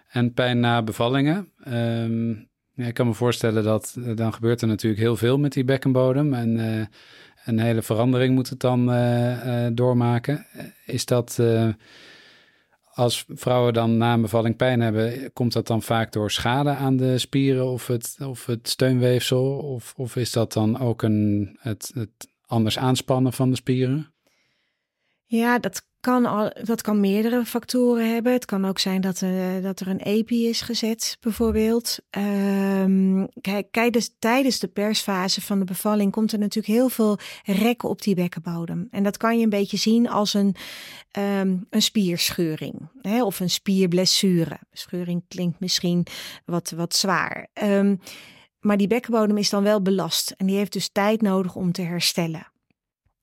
En 0.09 0.33
pijn 0.33 0.61
na 0.61 0.83
bevallingen. 0.83 1.49
Um, 1.69 2.49
ja, 2.73 2.87
ik 2.87 2.95
kan 2.95 3.07
me 3.07 3.15
voorstellen 3.15 3.65
dat 3.65 3.97
dan 4.15 4.33
gebeurt 4.33 4.61
er 4.61 4.69
natuurlijk 4.69 5.03
heel 5.03 5.17
veel 5.17 5.39
met 5.39 5.53
die 5.53 5.65
bekkenbodem 5.65 6.35
en 6.35 6.59
een 7.45 7.59
hele 7.59 7.83
verandering 7.83 8.35
moet 8.35 8.49
het 8.49 8.61
dan 8.61 8.87
doormaken. 9.75 10.47
Is 10.87 11.05
dat 11.05 11.39
als 12.95 13.25
vrouwen 13.29 13.73
dan 13.73 13.97
na 13.97 14.13
een 14.13 14.21
bevalling 14.21 14.57
pijn 14.57 14.81
hebben, 14.81 15.33
komt 15.33 15.53
dat 15.53 15.67
dan 15.67 15.83
vaak 15.83 16.13
door 16.13 16.31
schade 16.31 16.71
aan 16.71 16.97
de 16.97 17.19
spieren 17.19 17.67
of 17.67 17.87
het, 17.87 18.17
of 18.21 18.47
het 18.47 18.69
steunweefsel? 18.69 19.59
Of, 19.59 19.95
of 19.97 20.17
is 20.17 20.33
dat 20.33 20.53
dan 20.53 20.79
ook 20.79 21.03
een, 21.03 21.57
het, 21.61 21.91
het 21.95 22.29
anders 22.47 22.79
aanspannen 22.79 23.33
van 23.33 23.51
de 23.51 23.57
spieren? 23.57 24.13
Ja, 25.25 25.59
dat 25.59 25.87
kan, 26.05 26.27
al, 26.27 26.51
dat 26.63 26.83
kan 26.83 27.01
meerdere 27.01 27.45
factoren 27.45 28.13
hebben. 28.13 28.33
Het 28.33 28.45
kan 28.45 28.65
ook 28.65 28.79
zijn 28.79 29.01
dat, 29.01 29.21
uh, 29.21 29.63
dat 29.63 29.81
er 29.81 29.89
een 29.89 30.01
EPI 30.01 30.49
is 30.49 30.61
gezet, 30.61 31.17
bijvoorbeeld. 31.21 31.99
Um, 32.19 33.29
kijk, 33.41 33.67
tijdens, 33.71 34.15
tijdens 34.19 34.59
de 34.59 34.69
persfase 34.69 35.41
van 35.41 35.59
de 35.59 35.65
bevalling 35.65 36.13
komt 36.13 36.33
er 36.33 36.39
natuurlijk 36.39 36.75
heel 36.75 36.89
veel 36.89 37.19
rekken 37.45 37.89
op 37.89 38.03
die 38.03 38.15
bekkenbodem. 38.15 38.89
En 38.91 39.03
dat 39.03 39.17
kan 39.17 39.39
je 39.39 39.45
een 39.45 39.51
beetje 39.51 39.77
zien 39.77 40.09
als 40.09 40.35
een, 40.35 40.55
ehm, 41.11 41.57
een 41.71 41.83
spierscheuring 41.83 42.89
hè, 43.01 43.25
of 43.25 43.41
een 43.41 43.51
spierblessure. 43.51 44.59
Scheuring 44.73 45.25
klinkt 45.29 45.61
misschien 45.61 46.07
wat, 46.45 46.73
wat 46.77 46.95
zwaar. 46.95 47.49
Um, 47.63 48.01
maar 48.61 48.77
die 48.77 48.87
bekkenbodem 48.87 49.37
is 49.37 49.51
dan 49.51 49.63
wel 49.63 49.83
belast 49.83 50.35
en 50.37 50.47
die 50.47 50.57
heeft 50.57 50.73
dus 50.73 50.89
tijd 50.89 51.23
nodig 51.23 51.55
om 51.55 51.73
te 51.73 51.83
herstellen. 51.83 52.53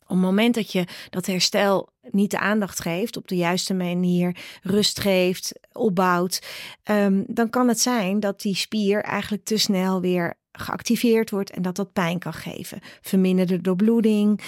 Op 0.01 0.17
het 0.17 0.25
moment 0.25 0.55
dat 0.55 0.71
je 0.71 0.87
dat 1.09 1.25
herstel 1.25 1.90
niet 2.09 2.31
de 2.31 2.39
aandacht 2.39 2.81
geeft, 2.81 3.17
op 3.17 3.27
de 3.27 3.35
juiste 3.35 3.73
manier 3.73 4.37
rust 4.61 4.99
geeft, 4.99 5.59
opbouwt, 5.71 6.41
um, 6.83 7.23
dan 7.27 7.49
kan 7.49 7.67
het 7.67 7.79
zijn 7.79 8.19
dat 8.19 8.41
die 8.41 8.55
spier 8.55 9.03
eigenlijk 9.03 9.43
te 9.43 9.57
snel 9.57 10.01
weer 10.01 10.39
geactiveerd 10.51 11.29
wordt 11.29 11.49
en 11.49 11.61
dat 11.61 11.75
dat 11.75 11.93
pijn 11.93 12.19
kan 12.19 12.33
geven. 12.33 12.79
Verminderde 13.01 13.61
doorbloeding. 13.61 14.41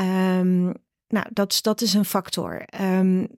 Um, 0.00 0.74
nou, 1.08 1.26
dat, 1.32 1.58
dat 1.62 1.80
is 1.80 1.94
een 1.94 2.04
factor. 2.04 2.64
Um, 2.80 3.28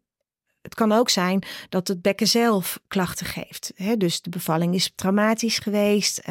het 0.62 0.74
kan 0.74 0.92
ook 0.92 1.08
zijn 1.08 1.42
dat 1.68 1.88
het 1.88 2.02
bekken 2.02 2.26
zelf 2.26 2.80
klachten 2.88 3.26
geeft. 3.26 3.72
Dus 3.96 4.20
de 4.20 4.30
bevalling 4.30 4.74
is 4.74 4.92
traumatisch 4.94 5.58
geweest. 5.58 6.22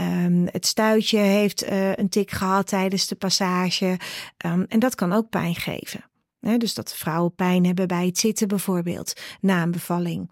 Um, 0.00 0.48
het 0.50 0.66
stuitje 0.66 1.18
heeft 1.18 1.64
uh, 1.64 1.94
een 1.94 2.08
tik 2.08 2.30
gehad 2.30 2.66
tijdens 2.66 3.06
de 3.06 3.14
passage. 3.14 3.98
En 4.68 4.78
dat 4.78 4.94
kan 4.94 5.12
ook 5.12 5.28
pijn 5.28 5.54
geven. 5.54 6.04
Dus 6.40 6.74
dat 6.74 6.94
vrouwen 6.94 7.34
pijn 7.34 7.66
hebben 7.66 7.88
bij 7.88 8.06
het 8.06 8.18
zitten 8.18 8.48
bijvoorbeeld 8.48 9.20
na 9.40 9.62
een 9.62 9.70
bevalling. 9.70 10.30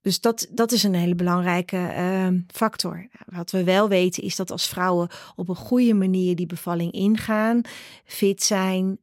Dus 0.00 0.20
dat, 0.20 0.46
dat 0.50 0.72
is 0.72 0.82
een 0.82 0.94
hele 0.94 1.14
belangrijke 1.14 1.76
uh, 1.76 2.40
factor. 2.46 3.08
Wat 3.26 3.50
we 3.50 3.64
wel 3.64 3.88
weten 3.88 4.22
is 4.22 4.36
dat 4.36 4.50
als 4.50 4.68
vrouwen 4.68 5.08
op 5.36 5.48
een 5.48 5.56
goede 5.56 5.94
manier 5.94 6.36
die 6.36 6.46
bevalling 6.46 6.92
ingaan, 6.92 7.60
fit 8.04 8.42
zijn, 8.42 8.98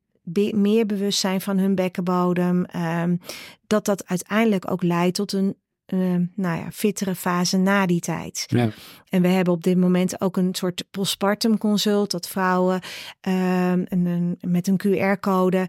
meer 0.51 0.85
bewust 0.85 1.19
zijn 1.19 1.41
van 1.41 1.57
hun 1.57 1.75
bekkenbodem. 1.75 2.65
Um, 2.75 3.19
dat 3.67 3.85
dat 3.85 4.07
uiteindelijk 4.07 4.71
ook 4.71 4.83
leidt 4.83 5.15
tot 5.15 5.33
een 5.33 5.55
uh, 5.93 6.15
nou 6.35 6.57
ja, 6.57 6.71
fittere 6.71 7.15
fase 7.15 7.57
na 7.57 7.85
die 7.85 7.99
tijd. 7.99 8.43
Ja. 8.47 8.69
En 9.09 9.21
we 9.21 9.27
hebben 9.27 9.53
op 9.53 9.63
dit 9.63 9.77
moment 9.77 10.21
ook 10.21 10.37
een 10.37 10.55
soort 10.55 10.83
postpartum 10.91 11.57
consult 11.57 12.11
dat 12.11 12.27
vrouwen 12.27 12.81
een, 13.21 14.37
met 14.41 14.67
een 14.67 14.81
QR-code 14.87 15.67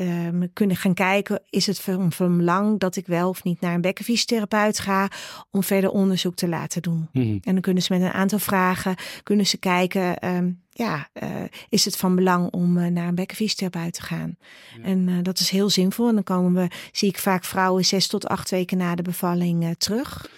um, 0.00 0.52
kunnen 0.52 0.76
gaan 0.76 0.94
kijken, 0.94 1.42
is 1.50 1.66
het 1.66 1.80
van, 1.80 2.36
belang 2.36 2.80
dat 2.80 2.96
ik 2.96 3.06
wel 3.06 3.28
of 3.28 3.44
niet 3.44 3.60
naar 3.60 3.74
een 3.74 3.80
bekkenfysiotherapeut 3.80 4.78
ga 4.78 5.08
om 5.50 5.62
verder 5.62 5.90
onderzoek 5.90 6.34
te 6.34 6.48
laten 6.48 6.82
doen. 6.82 7.08
Mm 7.12 7.22
-hmm. 7.22 7.40
En 7.42 7.52
dan 7.52 7.60
kunnen 7.60 7.82
ze 7.82 7.92
met 7.92 8.02
een 8.02 8.12
aantal 8.12 8.38
vragen, 8.38 8.94
kunnen 9.22 9.46
ze 9.46 9.58
kijken, 9.58 10.28
um, 10.28 10.61
ja, 10.74 11.08
uh, 11.22 11.28
is 11.68 11.84
het 11.84 11.96
van 11.96 12.14
belang 12.14 12.50
om 12.50 12.76
uh, 12.76 12.86
naar 12.86 13.08
een 13.08 13.14
bekkenfysiotherapeut 13.14 13.94
te 13.94 14.02
gaan. 14.02 14.36
Ja. 14.76 14.84
En 14.84 15.08
uh, 15.08 15.14
dat 15.22 15.38
is 15.38 15.50
heel 15.50 15.70
zinvol. 15.70 16.08
En 16.08 16.14
dan 16.14 16.24
komen 16.24 16.62
we, 16.62 16.74
zie 16.92 17.08
ik 17.08 17.18
vaak 17.18 17.44
vrouwen 17.44 17.84
zes 17.84 18.06
tot 18.06 18.26
acht 18.26 18.50
weken 18.50 18.78
na 18.78 18.94
de 18.94 19.02
bevalling 19.02 19.74
terug. 19.78 20.30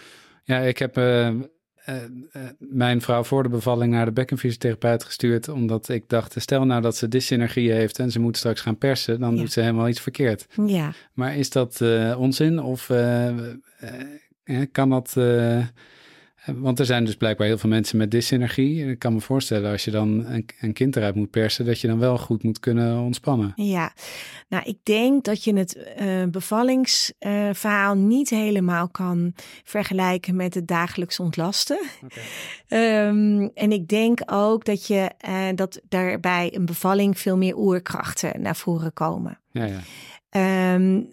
Ja, 0.45 0.59
ik 0.59 0.79
heb 0.79 0.95
mijn 2.59 3.01
vrouw 3.01 3.25
voor 3.25 3.43
de 3.43 3.49
bevalling 3.49 3.93
naar 3.93 4.05
de 4.05 4.13
bekkenfysiotherapeut 4.13 5.05
gestuurd. 5.05 5.49
Omdat 5.49 5.89
ik 5.89 6.09
dacht, 6.09 6.35
stel 6.39 6.65
nou 6.65 6.83
dat 6.83 6.97
ze 6.97 7.09
dyssynergie 7.09 7.73
heeft 7.73 7.99
en 7.99 8.11
ze 8.11 8.21
moet 8.21 8.37
straks 8.37 8.61
gaan 8.61 8.79
persen, 8.79 9.21
dan 9.21 9.35
ja. 9.35 9.41
doet 9.41 9.53
ze 9.53 9.61
helemaal 9.61 9.89
iets 9.89 10.01
verkeerd. 10.01 10.47
Ja. 10.67 10.93
Maar 11.13 11.37
is 11.37 11.51
dat 11.51 11.81
onzin 12.17 12.63
of 12.63 12.87
kan 14.73 14.91
dat 14.91 15.17
want 16.53 16.79
er 16.79 16.87
zijn 16.87 17.05
dus 17.05 17.17
blijkbaar 17.17 17.47
heel 17.47 17.59
veel 17.59 17.71
mensen 17.71 17.99
met 17.99 18.11
dysenergie. 18.11 18.91
Ik 18.91 18.99
kan 18.99 19.13
me 19.13 19.21
voorstellen 19.21 19.71
als 19.71 19.85
je 19.85 19.91
dan 19.91 20.27
een, 20.27 20.47
een, 20.61 20.73
kind 20.73 20.97
eruit 20.97 21.15
moet 21.15 21.31
persen, 21.31 21.65
dat 21.65 21.81
je 21.81 21.87
dan 21.87 21.99
wel 21.99 22.19
goed 22.19 22.43
moet 22.43 22.61
kunnen 22.61 22.99
ontspannen. 22.99 23.53
Ja, 23.57 23.93
nou 24.49 24.65
ik 24.65 24.79
denk 24.83 25.25
dat 25.25 25.45
je 25.45 25.57
het 25.57 25.95
uh, 26.01 26.25
bevallingsverhaal 26.25 27.97
uh, 27.97 28.03
niet 28.03 28.31
helemaal 28.31 28.89
kan 28.89 29.33
vergelijken 29.65 30.37
met 30.37 30.55
het 30.55 30.67
dagelijks 30.67 31.21
ontlasten. 31.21 31.79
Okay. 32.05 32.25
Um, 32.69 33.51
en 33.55 33.73
ik 33.73 33.89
denk 33.89 34.21
ook 34.27 34.65
dat 34.65 34.87
je 34.87 35.11
uh, 35.29 35.49
dat 35.55 35.81
daarbij 35.89 36.55
een 36.55 36.67
bevalling 36.67 37.19
veel 37.19 37.37
meer 37.37 37.57
oerkrachten 37.57 38.43
naar 38.43 38.57
voren 38.57 38.93
komen. 38.93 39.41
Ja, 39.51 39.65
ja. 39.65 39.81
Um, 40.75 41.09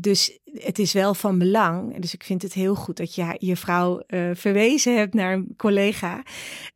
dus 0.00 0.38
het 0.62 0.78
is 0.78 0.92
wel 0.92 1.14
van 1.14 1.38
belang. 1.38 2.00
Dus 2.00 2.14
ik 2.14 2.24
vind 2.24 2.42
het 2.42 2.52
heel 2.52 2.74
goed 2.74 2.96
dat 2.96 3.14
je 3.14 3.36
je 3.38 3.56
vrouw 3.56 4.02
uh, 4.08 4.30
verwezen 4.34 4.96
hebt 4.96 5.14
naar 5.14 5.32
een 5.32 5.54
collega. 5.56 6.22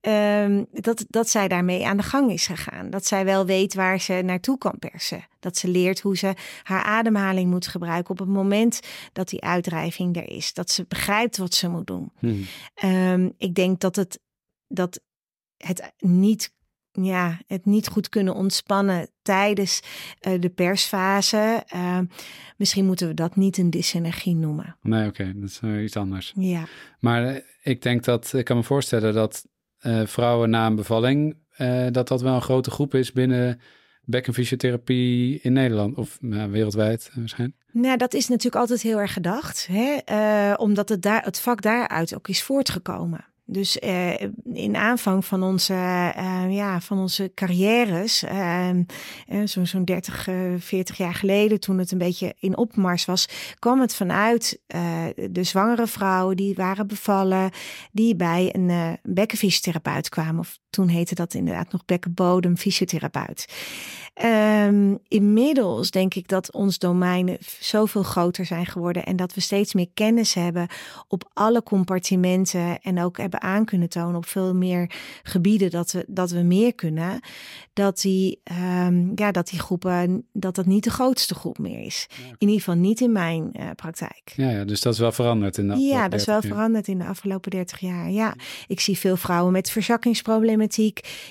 Um, 0.01 0.67
dat, 0.73 1.05
dat 1.09 1.29
zij 1.29 1.49
daarmee 1.49 1.87
aan 1.87 1.97
de 1.97 2.03
gang 2.03 2.31
is 2.31 2.47
gegaan. 2.47 2.91
Dat 2.91 3.07
zij 3.07 3.25
wel 3.25 3.47
weet 3.47 3.75
waar 3.75 4.01
ze 4.01 4.13
naartoe 4.13 4.59
kan 4.59 4.79
persen. 4.79 5.27
Dat 5.41 5.57
ze 5.57 5.69
leert 5.69 6.01
hoe 6.01 6.17
ze 6.17 6.35
haar 6.63 6.83
ademhaling 6.83 7.51
moet 7.51 7.67
gebruiken 7.67 8.11
op 8.11 8.19
het 8.19 8.29
moment 8.29 8.81
dat 9.13 9.29
die 9.29 9.43
uitdrijving 9.43 10.17
er 10.17 10.29
is. 10.31 10.53
Dat 10.53 10.71
ze 10.71 10.85
begrijpt 10.89 11.37
wat 11.37 11.55
ze 11.55 11.69
moet 11.69 11.87
doen. 11.87 12.13
Hmm. 12.19 12.47
Um, 12.85 13.35
ik 13.39 13.55
denk 13.55 13.81
dat 13.81 13.97
het, 13.97 14.21
dat 14.69 15.01
het 15.57 15.93
niet 15.99 16.53
ja, 16.93 17.41
het 17.47 17.67
niet 17.67 17.89
goed 17.89 18.09
kunnen 18.09 18.35
ontspannen 18.35 19.09
tijdens 19.23 19.83
uh, 20.29 20.41
de 20.41 20.49
persfase. 20.49 21.65
Uh, 21.75 21.99
misschien 22.57 22.87
moeten 22.87 23.09
we 23.09 23.15
dat 23.15 23.37
niet 23.37 23.59
een 23.59 23.71
dysenergie 23.71 24.35
noemen. 24.35 24.77
Nee, 24.83 25.09
oké, 25.09 25.21
okay, 25.21 25.33
dat 25.41 25.49
is 25.49 25.61
uh, 25.65 25.83
iets 25.83 25.97
anders. 25.97 26.33
Ja. 26.37 26.65
Maar 27.01 27.25
eh, 27.25 27.43
ik 27.63 27.83
denk 27.83 28.05
dat, 28.05 28.33
ik 28.33 28.45
kan 28.45 28.57
me 28.57 28.63
voorstellen 28.63 29.15
dat 29.15 29.49
vrouwen 30.05 30.51
na 30.51 30.67
een 30.67 30.75
bevalling, 30.75 31.37
dat 31.91 32.09
dat 32.09 32.21
wel 32.21 32.35
een 32.35 32.43
grote 32.43 32.71
groep 32.71 32.95
is 32.95 33.13
binnen 33.13 33.61
bekkenfysiotherapie 34.05 35.41
in 35.41 35.53
Nederland 35.53 35.97
of 35.97 36.19
nou, 36.21 36.51
wereldwijd 36.51 37.11
waarschijnlijk. 37.15 37.61
Nou, 37.73 37.97
dat 37.97 38.15
is 38.15 38.29
natuurlijk 38.29 38.57
altijd 38.57 38.83
heel 38.83 39.01
erg 39.01 39.13
gedacht, 39.13 39.69
hè? 39.71 40.55
omdat 40.55 40.89
het, 40.89 41.03
daar, 41.03 41.25
het 41.25 41.41
vak 41.41 41.63
daaruit 41.63 42.15
ook 42.15 42.29
is 42.29 42.43
voortgekomen. 42.43 43.30
Dus 43.53 43.77
uh, 43.77 44.21
in 44.53 44.77
aanvang 44.77 45.25
van 45.25 45.43
onze, 45.43 45.73
uh, 45.73 46.45
ja, 46.49 46.81
van 46.81 46.99
onze 46.99 47.33
carrières, 47.35 48.25
uh, 48.25 48.71
zo'n 49.45 49.67
zo 49.67 49.85
30, 49.85 50.29
40 50.59 50.97
jaar 50.97 51.15
geleden, 51.15 51.61
toen 51.61 51.79
het 51.79 51.91
een 51.91 51.99
beetje 51.99 52.35
in 52.39 52.57
opmars 52.57 53.05
was, 53.05 53.29
kwam 53.59 53.81
het 53.81 53.95
vanuit 53.95 54.61
de 55.31 55.45
zwangere 55.45 55.87
vrouwen 55.87 56.37
die 56.37 56.55
waren 56.55 56.87
bevallen, 56.87 57.51
die 57.93 58.17
bij 58.17 58.55
een 58.55 58.99
bekkenfysiotherapeut 59.03 60.09
kwamen. 60.09 60.45
Toen 60.71 60.89
heette 60.89 61.15
dat 61.15 61.35
inderdaad 61.35 61.73
nog 61.73 61.85
bekkenbodemfysiotherapeut. 61.85 63.47
Um, 64.25 64.99
inmiddels 65.09 65.91
denk 65.91 66.15
ik 66.15 66.29
dat 66.29 66.53
ons 66.53 66.79
domeinen 66.79 67.37
zoveel 67.61 68.03
groter 68.03 68.47
zijn 68.47 68.67
geworden 68.67 69.05
en 69.05 69.17
dat 69.17 69.35
we 69.35 69.41
steeds 69.41 69.75
meer 69.75 69.89
kennis 69.95 70.35
hebben 70.35 70.67
op 71.09 71.31
alle 71.33 71.63
compartimenten 71.63 72.81
en 72.81 73.03
ook 73.03 73.17
hebben 73.17 73.41
aan 73.41 73.65
kunnen 73.65 73.89
tonen 73.89 74.17
op 74.17 74.27
veel 74.27 74.55
meer 74.55 74.91
gebieden 75.23 75.71
dat 75.71 75.93
we, 75.93 76.05
dat 76.09 76.31
we 76.31 76.41
meer 76.41 76.75
kunnen. 76.75 77.21
Dat 77.73 78.01
die, 78.01 78.41
um, 78.87 79.13
ja, 79.15 79.31
dat 79.31 79.49
die 79.49 79.59
groepen, 79.59 80.27
dat 80.33 80.55
dat 80.55 80.67
niet 80.67 80.85
de 80.85 80.91
grootste 80.91 81.35
groep 81.35 81.59
meer 81.59 81.81
is. 81.81 82.07
Ja. 82.09 82.25
In 82.25 82.35
ieder 82.39 82.59
geval 82.59 82.75
niet 82.75 83.01
in 83.01 83.13
mijn 83.13 83.51
uh, 83.53 83.71
praktijk. 83.77 84.33
Ja, 84.37 84.51
ja, 84.51 84.65
dus 84.65 84.81
dat 84.81 84.93
is 84.93 84.99
wel 84.99 85.13
veranderd 85.13 85.59
in 85.59 85.69
de 85.69 85.77
Ja, 85.77 86.09
dat 86.09 86.21
is 86.21 86.27
wel 86.27 86.41
jaar. 86.41 86.53
veranderd 86.53 86.89
in 86.89 86.99
de 86.99 87.05
afgelopen 87.05 87.51
30 87.51 87.79
jaar. 87.79 88.11
Ja, 88.11 88.35
ik 88.67 88.81
zie 88.81 88.99
veel 88.99 89.17
vrouwen 89.17 89.53
met 89.53 89.71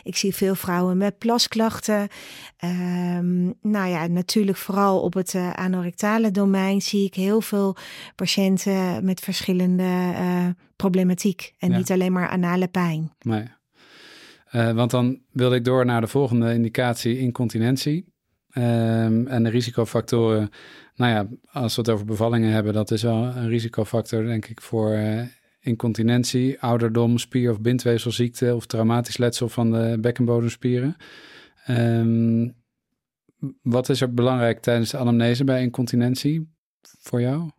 Ik 0.03 0.15
zie 0.15 0.35
veel 0.35 0.55
vrouwen 0.55 0.97
met 0.97 1.17
plasklachten. 1.17 2.07
Um, 2.63 3.53
nou 3.61 3.89
ja, 3.89 4.07
natuurlijk 4.07 4.57
vooral 4.57 5.01
op 5.01 5.13
het 5.13 5.33
uh, 5.33 5.49
anorectale 5.49 6.31
domein 6.31 6.81
zie 6.81 7.05
ik 7.05 7.13
heel 7.13 7.41
veel 7.41 7.75
patiënten 8.15 9.05
met 9.05 9.19
verschillende 9.19 9.83
uh, 9.83 10.45
problematiek. 10.75 11.53
En 11.57 11.71
ja. 11.71 11.77
niet 11.77 11.91
alleen 11.91 12.13
maar 12.13 12.29
anale 12.29 12.67
pijn. 12.67 13.11
Nee. 13.19 13.43
Uh, 14.51 14.71
want 14.71 14.91
dan 14.91 15.19
wilde 15.31 15.55
ik 15.55 15.65
door 15.65 15.85
naar 15.85 16.01
de 16.01 16.07
volgende 16.07 16.53
indicatie, 16.53 17.19
incontinentie. 17.19 18.05
Um, 18.53 19.27
en 19.27 19.43
de 19.43 19.49
risicofactoren. 19.49 20.49
Nou 20.95 21.11
ja, 21.11 21.27
als 21.51 21.75
we 21.75 21.81
het 21.81 21.89
over 21.89 22.05
bevallingen 22.05 22.51
hebben, 22.51 22.73
dat 22.73 22.91
is 22.91 23.03
wel 23.03 23.23
een 23.23 23.47
risicofactor, 23.47 24.25
denk 24.25 24.45
ik, 24.45 24.61
voor 24.61 24.91
uh, 24.91 25.21
incontinentie, 25.59 26.61
ouderdom, 26.61 27.17
spier- 27.17 27.51
of 27.51 27.61
bindweefselziekte 27.61 28.55
of 28.55 28.65
traumatisch 28.65 29.17
letsel 29.17 29.49
van 29.49 29.71
de 29.71 29.97
bekkenbodemspieren. 30.01 30.95
Um, 31.69 32.55
wat 33.61 33.89
is 33.89 34.01
er 34.01 34.13
belangrijk 34.13 34.59
tijdens 34.59 34.89
de 34.89 34.97
anamnese 34.97 35.43
bij 35.43 35.61
incontinentie 35.61 36.49
voor 36.81 37.21
jou? 37.21 37.49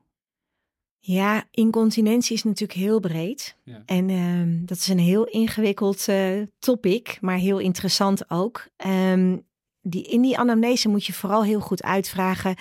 Ja, 0.99 1.45
incontinentie 1.51 2.37
is 2.37 2.45
natuurlijk 2.45 2.79
heel 2.79 3.01
breed. 3.01 3.57
Ja. 3.65 3.83
En 3.87 4.11
um, 4.11 4.67
dat 4.67 4.77
is 4.77 4.89
een 4.89 4.99
heel 4.99 5.25
ingewikkeld 5.25 6.07
uh, 6.09 6.43
topic, 6.59 7.19
maar 7.21 7.37
heel 7.37 7.59
interessant 7.59 8.31
ook. 8.31 8.69
Um, 8.87 9.47
die, 9.81 10.03
in 10.03 10.23
die 10.23 10.39
anamnese 10.39 10.89
moet 10.89 11.07
je 11.07 11.13
vooral 11.13 11.45
heel 11.45 11.61
goed 11.61 11.83
uitvragen 11.83 12.57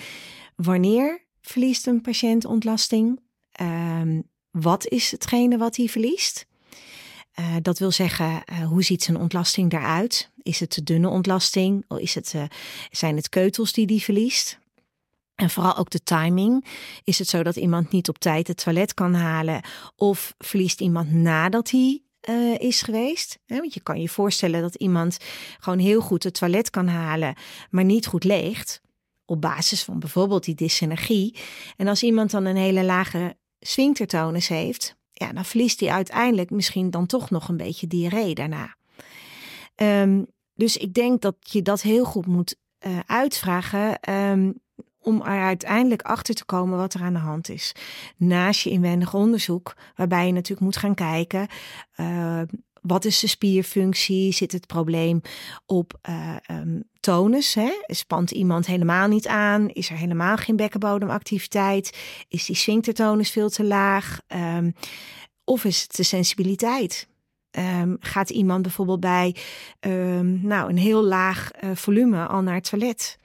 wanneer 0.56 1.26
verliest 1.42 1.88
een 1.88 2.02
patiënt 2.02 2.46
ontlasting? 2.46 3.20
Um, 3.62 4.24
wat 4.52 4.88
is 4.88 5.12
hetgene 5.12 5.58
wat 5.58 5.76
hij 5.76 5.88
verliest? 5.88 6.48
Uh, 7.40 7.56
dat 7.62 7.80
wil 7.80 7.92
zeggen, 7.92 8.44
uh, 8.52 8.68
hoe 8.68 8.84
ziet 8.84 9.04
zijn 9.04 9.18
ontlasting 9.18 9.74
eruit? 9.74 10.32
Is 10.42 10.60
het 10.60 10.70
te 10.70 10.84
dunne 10.84 11.10
ontlasting? 11.10 11.86
Of 11.88 11.98
is 11.98 12.16
het, 12.16 12.34
uh, 12.36 12.44
zijn 12.90 13.16
het 13.16 13.30
keutels 13.30 13.74
die 13.74 13.88
die 13.88 14.04
verliest? 14.04 14.60
En 15.36 15.50
vooral 15.50 15.78
ook 15.78 15.90
de 15.90 16.04
timing. 16.04 16.66
Is 17.04 17.20
het 17.20 17.28
zo 17.28 17.44
dat 17.44 17.56
iemand 17.56 17.92
niet 17.92 18.10
op 18.10 18.18
tijd 18.18 18.48
het 18.48 18.64
toilet 18.64 18.94
kan 18.94 19.14
halen? 19.14 19.62
Of 19.96 20.34
verliest 20.38 20.82
iemand 20.82 21.12
nadat 21.12 21.70
hij 21.72 22.02
is 22.58 22.82
geweest. 22.82 23.40
want 23.46 23.74
je 23.74 23.80
kan 23.80 24.02
je 24.02 24.10
voorstellen 24.10 24.62
dat 24.62 24.76
iemand 24.76 25.18
gewoon 25.60 25.80
heel 25.80 26.02
goed 26.02 26.24
het 26.24 26.34
toilet 26.34 26.70
kan 26.70 26.88
halen, 26.88 27.36
maar 27.70 27.84
niet 27.84 28.06
goed 28.08 28.24
leegt. 28.24 28.82
Op 29.26 29.42
basis 29.42 29.84
van 29.84 30.00
bijvoorbeeld 30.00 30.44
die 30.44 30.56
dysenergie. 30.56 31.36
En 31.78 31.88
als 31.88 32.04
iemand 32.04 32.32
dan 32.32 32.46
een 32.46 32.56
hele 32.56 32.84
lage 32.84 33.38
sphinctertonus 33.60 34.48
heeft, 34.48 34.96
ja, 35.12 35.34
dan 35.34 35.46
verliest 35.46 35.80
hij 35.80 35.90
uiteindelijk 35.90 36.50
misschien 36.50 36.90
dan 36.90 37.06
toch 37.06 37.30
nog 37.30 37.50
een 37.50 37.58
beetje 37.58 37.88
diarree 37.88 38.36
daarna. 38.36 38.76
Um, 39.76 40.28
dus 40.54 40.78
ik 40.78 40.94
denk 40.94 41.22
dat 41.22 41.36
je 41.40 41.62
dat 41.62 41.82
heel 41.82 42.06
goed 42.06 42.26
moet 42.26 42.56
uh, 42.88 43.00
uitvragen. 43.06 44.14
Um, 44.14 44.62
om 45.02 45.22
er 45.22 45.42
uiteindelijk 45.42 46.02
achter 46.02 46.36
te 46.36 46.46
komen 46.46 46.78
wat 46.78 46.94
er 46.94 47.02
aan 47.02 47.14
de 47.14 47.20
hand 47.20 47.50
is. 47.50 47.76
Naast 48.18 48.62
je 48.62 48.70
inwendig 48.70 49.14
onderzoek, 49.14 49.76
waarbij 49.96 50.26
je 50.26 50.32
natuurlijk 50.32 50.62
moet 50.62 50.78
gaan 50.78 50.96
kijken. 50.96 51.48
Uh, 51.98 52.42
wat 52.90 53.06
is 53.06 53.20
de 53.20 53.28
spierfunctie? 53.28 54.34
Zit 54.34 54.52
het 54.52 54.68
probleem 54.68 55.22
op 55.66 56.00
uh, 56.10 56.36
um, 56.52 56.84
tonus? 57.00 57.54
Hè? 57.54 57.72
Spant 57.86 58.32
iemand 58.32 58.66
helemaal 58.66 59.08
niet 59.08 59.28
aan? 59.28 59.70
Is 59.70 59.90
er 59.90 59.98
helemaal 59.98 60.38
geen 60.38 60.56
bekkenbodemactiviteit? 60.56 61.98
Is 62.28 62.46
die 62.46 62.56
sphinctertonus 62.56 63.32
veel 63.32 63.50
te 63.50 63.64
laag? 63.64 64.20
Um, 64.58 64.74
of 65.44 65.66
is 65.66 65.82
het 65.82 65.96
de 65.96 66.04
sensibiliteit? 66.04 67.08
Um, 67.52 67.98
gaat 68.00 68.30
iemand 68.30 68.62
bijvoorbeeld 68.62 69.00
bij 69.00 69.36
nou, 70.42 70.70
een 70.70 70.78
heel 70.78 71.04
laag 71.04 71.50
uh, 71.64 71.70
volume 71.74 72.26
al 72.26 72.42
naar 72.42 72.56
het 72.56 72.70
toilet? 72.70 73.18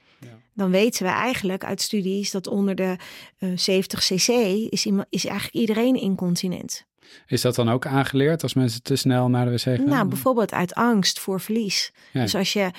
dan 0.55 0.71
weten 0.71 1.03
we 1.03 1.11
eigenlijk 1.11 1.63
uit 1.63 1.81
studies 1.81 2.31
dat 2.31 2.47
onder 2.47 2.75
de 2.75 2.97
uh, 3.39 3.51
eh, 3.51 3.57
70 3.57 3.99
cc 3.99 4.27
is, 4.69 4.85
is 5.09 5.25
eigenlijk 5.25 5.53
iedereen 5.53 5.95
incontinent. 5.95 6.85
Is 7.27 7.41
dat 7.41 7.55
dan 7.55 7.69
ook 7.69 7.85
aangeleerd 7.85 8.43
als 8.43 8.53
mensen 8.53 8.83
te 8.83 8.95
snel 8.95 9.29
naar 9.29 9.45
de 9.45 9.51
wc 9.51 9.59
gaan? 9.59 9.85
Nou, 9.85 10.07
bijvoorbeeld 10.07 10.53
uit 10.53 10.73
angst 10.73 11.19
voor 11.19 11.41
verlies. 11.41 11.91
Dus 12.13 12.35
als 12.35 12.53
je 12.53 12.71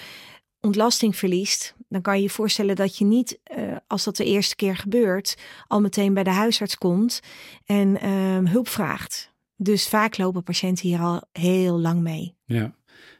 ontlasting 0.61 1.17
verliest, 1.17 1.75
dan 1.89 2.03
kan 2.03 2.17
je 2.17 2.23
je 2.23 2.31
voorstellen 2.31 2.77
dat 2.77 2.99
je 2.99 3.05
niet, 3.05 3.39
uh, 3.57 3.77
als 3.87 4.05
dat 4.05 4.17
de 4.17 4.25
eerste 4.25 4.57
keer 4.57 4.77
gebeurt, 4.77 5.37
al 5.67 5.81
meteen 5.81 6.15
bij 6.15 6.25
de 6.25 6.31
huisarts 6.31 6.77
komt 6.79 7.21
en 7.65 8.05
uh, 8.05 8.51
hulp 8.51 8.69
vraagt. 8.69 9.35
Dus 9.57 9.89
vaak 9.89 10.19
lopen 10.19 10.43
patiënten 10.43 10.89
hier 10.89 11.01
al 11.01 11.23
heel 11.33 11.81
lang 11.81 12.01
mee. 12.01 12.37
Ja, 12.45 12.75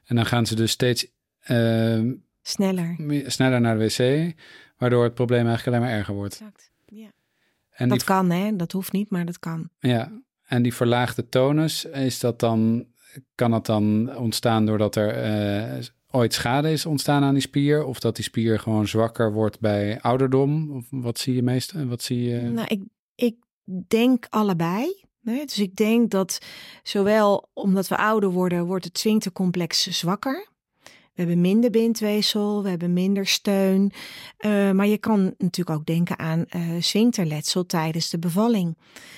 en 0.05 0.17
dan 0.17 0.27
gaan 0.27 0.47
ze 0.47 0.55
dus 0.55 0.71
steeds 0.71 1.07
uh, 1.47 2.13
Sneller. 2.43 2.97
Sneller 3.27 3.61
naar 3.61 3.79
de 3.79 3.85
wc, 3.85 4.35
waardoor 4.77 5.05
het 5.05 5.15
probleem 5.15 5.47
eigenlijk 5.47 5.67
alleen 5.67 5.89
maar 5.89 5.99
erger 5.99 6.15
wordt. 6.15 6.35
Exact, 6.35 6.71
ja. 6.85 7.11
En 7.71 7.89
dat 7.89 8.05
kan, 8.05 8.31
hè? 8.31 8.57
Dat 8.57 8.73
hoeft 8.73 8.93
niet, 8.93 9.11
maar 9.11 9.25
dat 9.25 9.39
kan. 9.39 9.69
Ja, 9.79 10.23
en 10.47 10.63
die 10.63 10.75
verlaagde 10.75 11.29
tonus, 11.29 11.85
is 11.85 12.21
dat 12.21 12.41
dan, 12.41 12.87
kan 13.35 13.51
dat 13.51 13.67
dan 13.67 14.17
ontstaan 14.17 14.67
doordat 14.67 14.97
er 14.97 15.25
uh, 15.77 15.85
ooit 16.11 16.35
schade 16.35 16.73
is 16.73 16.87
ontstaan 16.87 17.23
aan 17.23 17.33
die 17.33 17.43
spier? 17.43 17.85
Of 17.85 18.01
dat 18.01 18.17
die 18.17 18.25
spier 18.25 18.59
gewoon 18.59 18.89
zwakker 18.89 19.33
wordt 19.33 19.61
bij 19.61 20.01
ouderdom? 20.01 20.71
Of 20.77 20.87
wat 20.91 21.19
zie 21.19 21.35
je 21.35 21.43
meest? 21.43 21.73
Wat 21.73 22.03
zie 22.03 22.23
je? 22.23 22.41
Nou, 22.41 22.67
ik, 22.67 22.83
ik 23.15 23.37
denk 23.89 24.27
allebei. 24.31 25.05
Dus 25.21 25.59
ik 25.59 25.77
denk 25.77 26.11
dat 26.11 26.39
zowel 26.83 27.49
omdat 27.53 27.89
we 27.89 27.97
ouder 27.97 28.31
worden, 28.31 28.67
wordt 28.67 28.85
het 28.85 28.99
zwinktercomplex 28.99 29.87
zwakker. 29.87 30.49
We 31.17 31.23
hebben 31.23 31.41
minder 31.41 31.71
bindweefsel, 31.71 32.63
we 32.63 32.69
hebben 32.69 32.93
minder 32.93 33.27
steun. 33.27 33.93
Uh, 34.41 34.71
maar 34.71 34.87
je 34.87 34.99
kan 34.99 35.35
natuurlijk 35.39 35.79
ook 35.79 35.87
denken 35.87 36.19
aan 36.19 36.45
uh, 36.57 37.61
tijdens 37.67 38.11
de 38.11 38.19
bevalling. 38.19 38.77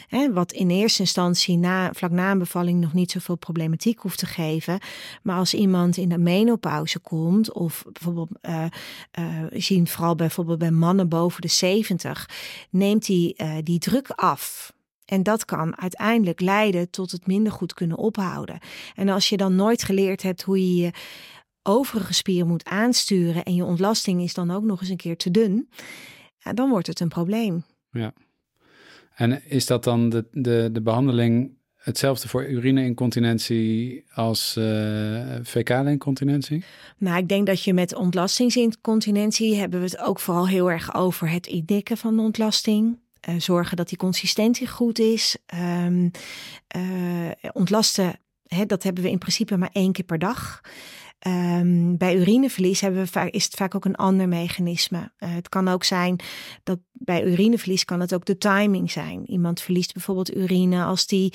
Hè, 0.08 0.32
wat 0.32 0.52
in 0.52 0.70
eerste 0.70 1.00
instantie 1.00 1.56
na, 1.56 1.92
vlak 1.92 2.10
na 2.10 2.30
een 2.30 2.38
bevalling 2.38 2.80
nog 2.80 2.92
niet 2.92 3.10
zoveel 3.10 3.36
problematiek 3.36 3.98
hoeft 3.98 4.18
te 4.18 4.26
geven. 4.26 4.78
Maar 5.22 5.38
als 5.38 5.54
iemand 5.54 5.96
in 5.96 6.08
de 6.08 6.18
menopauze 6.18 6.98
komt, 6.98 7.52
of 7.52 7.84
bijvoorbeeld, 7.92 8.28
we 9.50 9.60
zien 9.60 9.86
vooral 9.86 10.14
bijvoorbeeld 10.14 10.58
bij 10.58 10.70
mannen 10.70 11.08
boven 11.08 11.40
de 11.40 11.48
70, 11.48 12.30
neemt 12.70 13.06
die, 13.06 13.36
die 13.62 13.78
druk 13.78 14.10
af. 14.10 14.72
En 15.04 15.22
dat 15.22 15.44
kan 15.44 15.78
uiteindelijk 15.78 16.40
leiden 16.40 16.90
tot 16.90 17.10
het 17.10 17.26
minder 17.26 17.52
goed 17.52 17.74
kunnen 17.74 17.96
ophouden. 17.96 18.58
En 18.94 19.08
als 19.08 19.28
je 19.28 19.36
dan 19.36 19.54
nooit 19.54 19.82
geleerd 19.82 20.22
hebt 20.22 20.42
hoe 20.42 20.58
je 20.58 20.82
je 20.82 20.92
overige 21.62 22.14
spier 22.14 22.46
moet 22.46 22.64
aansturen 22.64 23.44
en 23.44 23.54
je 23.54 23.64
ontlasting 23.64 24.22
is 24.22 24.34
dan 24.34 24.50
ook 24.50 24.64
nog 24.64 24.80
eens 24.80 24.88
een 24.88 24.96
keer 24.96 25.16
te 25.16 25.30
dun, 25.30 25.68
ja, 26.38 26.52
dan 26.52 26.70
wordt 26.70 26.86
het 26.86 27.00
een 27.00 27.08
probleem. 27.08 27.64
Ja. 27.90 28.12
En 29.14 29.44
is 29.50 29.66
dat 29.66 29.84
dan 29.84 30.08
de, 30.08 30.26
de, 30.30 30.68
de 30.72 30.82
behandeling 30.82 31.56
hetzelfde 31.74 32.28
voor 32.28 32.48
urineincontinentie 32.48 34.04
als 34.14 34.56
uh, 34.58 35.34
fecale 35.44 35.90
incontinentie? 35.90 36.64
Nou, 36.98 37.18
ik 37.18 37.28
denk 37.28 37.46
dat 37.46 37.62
je 37.62 37.74
met 37.74 37.94
ontlastingsincontinentie 37.94 39.56
hebben 39.56 39.80
we 39.80 39.84
het 39.84 39.98
ook 39.98 40.20
vooral 40.20 40.48
heel 40.48 40.70
erg 40.70 40.94
over 40.94 41.30
het 41.30 41.46
indikken 41.46 41.96
van 41.96 42.16
de 42.16 42.22
ontlasting. 42.22 42.98
Uh, 43.28 43.34
zorgen 43.38 43.76
dat 43.76 43.88
die 43.88 43.98
consistentie 43.98 44.68
goed 44.68 44.98
is. 44.98 45.36
Um, 45.84 46.10
uh, 46.76 47.30
ontlasten, 47.52 48.20
hè, 48.46 48.66
dat 48.66 48.82
hebben 48.82 49.02
we 49.02 49.10
in 49.10 49.18
principe 49.18 49.56
maar 49.56 49.70
één 49.72 49.92
keer 49.92 50.04
per 50.04 50.18
dag. 50.18 50.60
Um, 51.26 51.96
bij 51.96 52.16
urineverlies 52.16 52.80
hebben 52.80 53.00
we 53.00 53.06
vaak, 53.06 53.28
is 53.28 53.44
het 53.44 53.54
vaak 53.54 53.74
ook 53.74 53.84
een 53.84 53.96
ander 53.96 54.28
mechanisme. 54.28 54.98
Uh, 54.98 55.34
het 55.34 55.48
kan 55.48 55.68
ook 55.68 55.84
zijn 55.84 56.20
dat 56.62 56.78
bij 56.92 57.24
urineverlies 57.24 57.84
kan 57.84 58.00
het 58.00 58.14
ook 58.14 58.24
de 58.24 58.38
timing 58.38 58.90
zijn. 58.90 59.30
Iemand 59.30 59.60
verliest 59.60 59.92
bijvoorbeeld 59.92 60.36
urine 60.36 60.84
als 60.84 61.06
die 61.06 61.34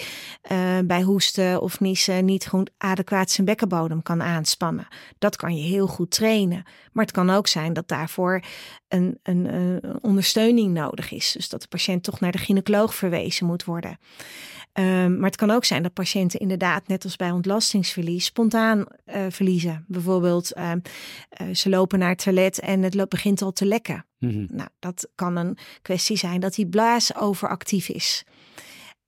uh, 0.52 0.80
bij 0.86 1.02
hoesten 1.02 1.62
of 1.62 1.80
niezen 1.80 2.26
niet 2.26 2.48
goed 2.48 2.72
adequaat 2.78 3.32
zijn 3.32 3.46
bekkenbodem 3.46 4.02
kan 4.02 4.22
aanspannen. 4.22 4.88
Dat 5.20 5.36
kan 5.36 5.56
je 5.56 5.64
heel 5.64 5.88
goed 5.88 6.12
trainen. 6.12 6.64
Maar 6.92 7.06
het 7.06 7.14
kan 7.14 7.30
ook 7.30 7.48
zijn 7.48 7.74
dat 7.74 7.88
daarvoor 7.88 8.44
een, 8.88 9.20
een, 9.24 9.54
een 9.54 9.82
ondersteuning 10.02 10.74
nodig 10.74 11.12
is. 11.12 11.32
Dus 11.32 11.50
dat 11.50 11.62
de 11.62 11.68
patiënt 11.68 12.04
toch 12.04 12.20
naar 12.20 12.32
de 12.32 12.38
gynaecoloog 12.38 12.96
verwezen 12.96 13.46
moet 13.46 13.64
worden. 13.64 13.98
Um, 14.80 15.18
maar 15.18 15.30
het 15.30 15.36
kan 15.36 15.52
ook 15.52 15.66
zijn 15.66 15.84
dat 15.84 15.94
patiënten 15.94 16.40
inderdaad, 16.40 16.88
net 16.88 17.04
als 17.04 17.16
bij 17.16 17.32
ontlastingsverlies, 17.32 18.26
spontaan 18.26 18.86
uh, 19.06 19.26
verliezen. 19.30 19.86
Bijvoorbeeld, 19.88 20.58
uh, 20.58 20.72
uh, 21.42 21.54
ze 21.56 21.70
lopen 21.70 22.00
naar 22.00 22.10
het 22.10 22.24
toilet 22.24 22.60
en 22.60 22.82
het 22.82 23.10
begint 23.10 23.42
al 23.42 23.52
te 23.52 23.66
lekken. 23.66 24.06
Mm 24.20 24.30
-hmm. 24.30 24.48
Nou, 24.52 24.70
dat 24.80 25.10
kan 25.16 25.36
een 25.36 25.58
kwestie 25.82 26.18
zijn 26.18 26.40
dat 26.40 26.56
die 26.56 26.68
blaas 26.68 27.16
overactief 27.16 27.90
is. 27.90 28.24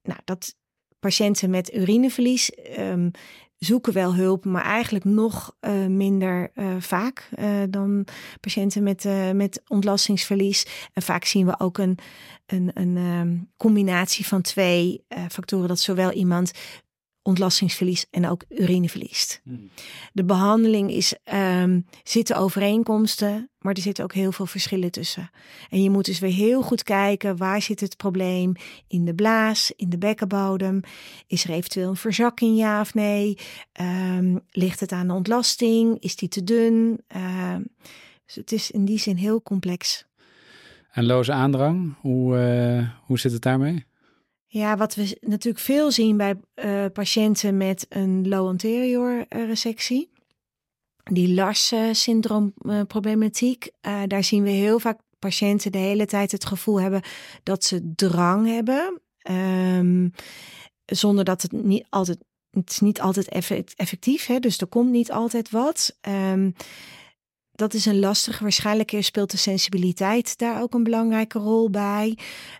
Nou, 0.04 0.20
dat 0.24 0.56
patiënten 1.00 1.50
met 1.50 1.74
urineverlies, 1.74 2.52
um, 2.78 3.12
zoeken 3.58 3.94
wel 3.94 4.16
hulp, 4.16 4.46
maar 4.46 4.64
eigenlijk 4.64 5.06
nog 5.06 5.56
uh, 5.62 5.86
minder 5.86 6.52
uh, 6.56 6.76
vaak 6.80 7.30
uh, 7.40 7.64
dan 7.70 8.08
patiënten 8.40 8.84
met, 8.84 9.08
met 9.34 9.62
ontlastingsverlies. 9.68 10.90
En 10.94 11.02
vaak 11.02 11.26
zien 11.26 11.46
we 11.46 11.60
ook 11.60 11.78
een, 11.78 11.98
een, 12.46 12.72
een 12.74 12.98
um, 12.98 13.52
combinatie 13.58 14.28
van 14.28 14.42
twee 14.42 15.06
factoren. 15.30 15.68
Dat 15.68 15.80
zowel 15.80 16.12
iemand 16.12 16.52
ontlastingsverlies 17.22 18.06
en 18.12 18.30
ook 18.30 18.44
urine 18.50 18.90
verliest. 18.90 19.42
Hmm. 19.44 19.70
De 20.14 20.24
behandeling 20.26 20.92
is, 20.92 21.16
um, 21.62 21.86
zitten 22.04 22.38
overeenkomsten, 22.38 23.50
maar 23.60 23.74
er 23.74 23.82
zitten 23.82 24.04
ook 24.04 24.14
heel 24.14 24.32
veel 24.32 24.46
verschillen 24.46 24.92
tussen. 24.92 25.30
En 25.70 25.84
je 25.84 25.90
moet 25.90 26.06
dus 26.06 26.20
weer 26.20 26.34
heel 26.34 26.62
goed 26.62 26.84
kijken, 26.84 27.38
waar 27.38 27.62
zit 27.62 27.80
het 27.80 27.98
probleem? 27.98 28.54
In 28.88 29.06
de 29.06 29.16
blaas, 29.16 29.72
in 29.76 29.90
de 29.90 29.98
bekkenbodem? 29.98 30.80
Is 31.28 31.44
er 31.44 31.50
eventueel 31.50 31.90
een 31.90 31.96
verzakking, 31.96 32.58
ja 32.58 32.82
of 32.82 32.94
nee? 32.94 33.38
Um, 33.82 34.40
ligt 34.50 34.80
het 34.80 34.92
aan 34.92 35.08
de 35.08 35.14
ontlasting? 35.14 36.00
Is 36.00 36.16
die 36.16 36.30
te 36.30 36.44
dun? 36.44 37.02
Uh, 37.16 37.56
dus 38.26 38.36
het 38.36 38.52
is 38.52 38.72
in 38.72 38.86
die 38.86 39.00
zin 39.00 39.16
heel 39.16 39.42
complex. 39.42 40.06
En 40.92 41.06
loze 41.06 41.32
aandrang, 41.32 41.96
hoe, 42.02 42.38
uh, 42.38 42.90
hoe 43.06 43.20
zit 43.20 43.32
het 43.32 43.42
daarmee? 43.42 43.86
Ja, 44.48 44.78
wat 44.78 44.96
we 44.96 45.18
natuurlijk 45.22 45.64
veel 45.64 45.92
zien 45.92 46.18
bij 46.18 46.36
uh, 46.56 46.86
patiënten 46.94 47.58
met 47.58 47.86
een 47.90 48.28
low 48.28 48.48
anterior 48.48 49.26
uh, 49.30 49.46
resectie. 49.46 50.10
Die 51.12 51.34
Lars-syndroom 51.34 52.54
uh, 52.62 52.82
daar 54.08 54.24
zien 54.24 54.44
we 54.44 54.50
heel 54.50 54.80
vaak 54.80 55.00
patiënten 55.20 55.72
de 55.72 55.78
hele 55.78 56.06
tijd 56.06 56.32
het 56.32 56.46
gevoel 56.46 56.82
hebben 56.82 57.02
dat 57.44 57.64
ze 57.64 57.92
drang 57.96 58.48
hebben. 58.48 59.02
Um, 59.30 60.12
zonder 60.86 61.26
dat 61.26 61.42
het 61.42 61.52
niet 61.52 61.86
altijd, 61.90 62.18
het 62.52 62.70
is 62.70 62.80
niet 62.80 63.02
altijd 63.02 63.28
effectief. 63.76 64.26
Hè? 64.26 64.40
Dus 64.40 64.58
er 64.58 64.68
komt 64.68 64.92
niet 64.92 65.12
altijd 65.12 65.50
wat. 65.50 65.98
Um, 66.32 66.56
dat 67.52 67.74
is 67.74 67.86
een 67.86 68.00
lastige. 68.00 68.44
Waarschijnlijk 68.44 68.96
speelt 69.00 69.32
de 69.32 69.38
sensibiliteit 69.38 70.38
daar 70.38 70.62
ook 70.62 70.74
een 70.74 70.84
belangrijke 70.84 71.40
rol 71.40 71.70
bij. 71.70 72.18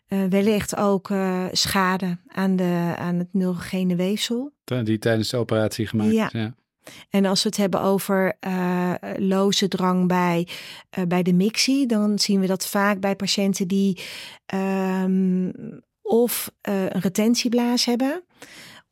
Uh, 0.08 0.26
wellicht 0.26 0.76
ook 0.76 1.10
uh, 1.10 1.46
schade 1.52 2.18
aan, 2.28 2.56
de, 2.56 2.94
aan 2.98 3.16
het 3.16 3.34
neurogene 3.34 3.96
weefsel. 3.96 4.52
Die 4.84 5.00
tijdens 5.00 5.30
de 5.30 5.38
operatie 5.38 5.88
gemaakt 5.88 6.12
ja. 6.12 6.30
ja. 6.32 6.56
En 7.10 7.26
als 7.26 7.44
we 7.44 7.50
het 7.50 7.58
hebben 7.58 7.82
over 7.82 8.38
uh, 8.48 8.94
loze 9.18 9.68
drang 9.68 10.08
bij, 10.08 10.48
bij 11.08 11.24
de 11.24 11.34
mixie, 11.34 11.86
dan 11.86 12.20
zien 12.20 12.40
we 12.40 12.48
dat 12.48 12.68
vaak 12.68 13.00
bij 13.00 13.16
patiënten 13.16 13.68
die 13.68 14.02
um, 14.54 15.52
of 16.02 16.52
een 16.62 17.02
retentieblaas 17.02 17.86
hebben 17.86 18.24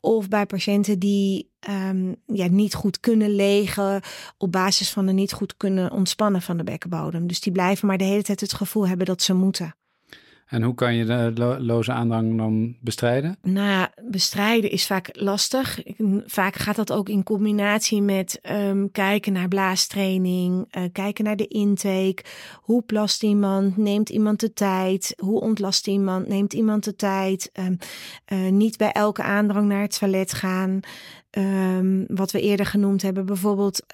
of 0.05 0.27
bij 0.27 0.45
patiënten 0.45 0.99
die 0.99 1.51
um, 1.69 2.15
ja, 2.25 2.47
niet 2.47 2.73
goed 2.73 2.99
kunnen 2.99 3.35
legen 3.35 4.01
op 4.37 4.51
basis 4.51 4.89
van 4.89 5.07
een 5.07 5.15
niet 5.15 5.33
goed 5.33 5.57
kunnen 5.57 5.91
ontspannen 5.91 6.41
van 6.41 6.57
de 6.57 6.63
bekkenbodem. 6.63 7.27
Dus 7.27 7.39
die 7.39 7.51
blijven 7.51 7.87
maar 7.87 7.97
de 7.97 8.03
hele 8.03 8.23
tijd 8.23 8.41
het 8.41 8.53
gevoel 8.53 8.87
hebben 8.87 9.05
dat 9.05 9.21
ze 9.21 9.33
moeten. 9.33 9.75
En 10.53 10.63
hoe 10.63 10.73
kan 10.73 10.95
je 10.95 11.05
de 11.33 11.55
loze 11.59 11.91
aandrang 11.91 12.37
dan 12.37 12.75
bestrijden? 12.79 13.37
Nou 13.41 13.87
bestrijden 14.09 14.71
is 14.71 14.85
vaak 14.85 15.09
lastig. 15.13 15.79
Vaak 16.25 16.55
gaat 16.55 16.75
dat 16.75 16.91
ook 16.91 17.09
in 17.09 17.23
combinatie 17.23 18.01
met 18.01 18.39
um, 18.51 18.91
kijken 18.91 19.33
naar 19.33 19.47
blaastraining, 19.47 20.75
uh, 20.77 20.83
kijken 20.91 21.23
naar 21.23 21.35
de 21.35 21.47
intake. 21.47 22.23
Hoe 22.61 22.81
plast 22.81 23.23
iemand? 23.23 23.77
Neemt 23.77 24.09
iemand 24.09 24.39
de 24.39 24.53
tijd? 24.53 25.13
Hoe 25.17 25.41
ontlast 25.41 25.87
iemand? 25.87 26.27
Neemt 26.27 26.53
iemand 26.53 26.83
de 26.83 26.95
tijd? 26.95 27.51
Um, 27.59 27.77
uh, 28.33 28.51
niet 28.51 28.77
bij 28.77 28.91
elke 28.91 29.23
aandrang 29.23 29.67
naar 29.67 29.81
het 29.81 29.99
toilet 29.99 30.33
gaan. 30.33 30.79
Um, 31.37 32.05
wat 32.07 32.31
we 32.31 32.41
eerder 32.41 32.65
genoemd 32.65 33.01
hebben, 33.01 33.25
bijvoorbeeld 33.25 33.85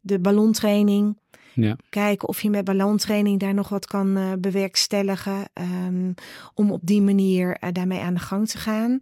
de 0.00 0.18
ballontraining. 0.18 1.19
Ja. 1.54 1.76
Kijken 1.88 2.28
of 2.28 2.42
je 2.42 2.50
met 2.50 2.64
ballontraining 2.64 3.40
daar 3.40 3.54
nog 3.54 3.68
wat 3.68 3.86
kan 3.86 4.18
uh, 4.18 4.32
bewerkstelligen. 4.38 5.44
Um, 5.86 6.14
om 6.54 6.72
op 6.72 6.80
die 6.82 7.02
manier 7.02 7.56
uh, 7.60 7.70
daarmee 7.72 8.00
aan 8.00 8.14
de 8.14 8.20
gang 8.20 8.48
te 8.48 8.58
gaan. 8.58 8.98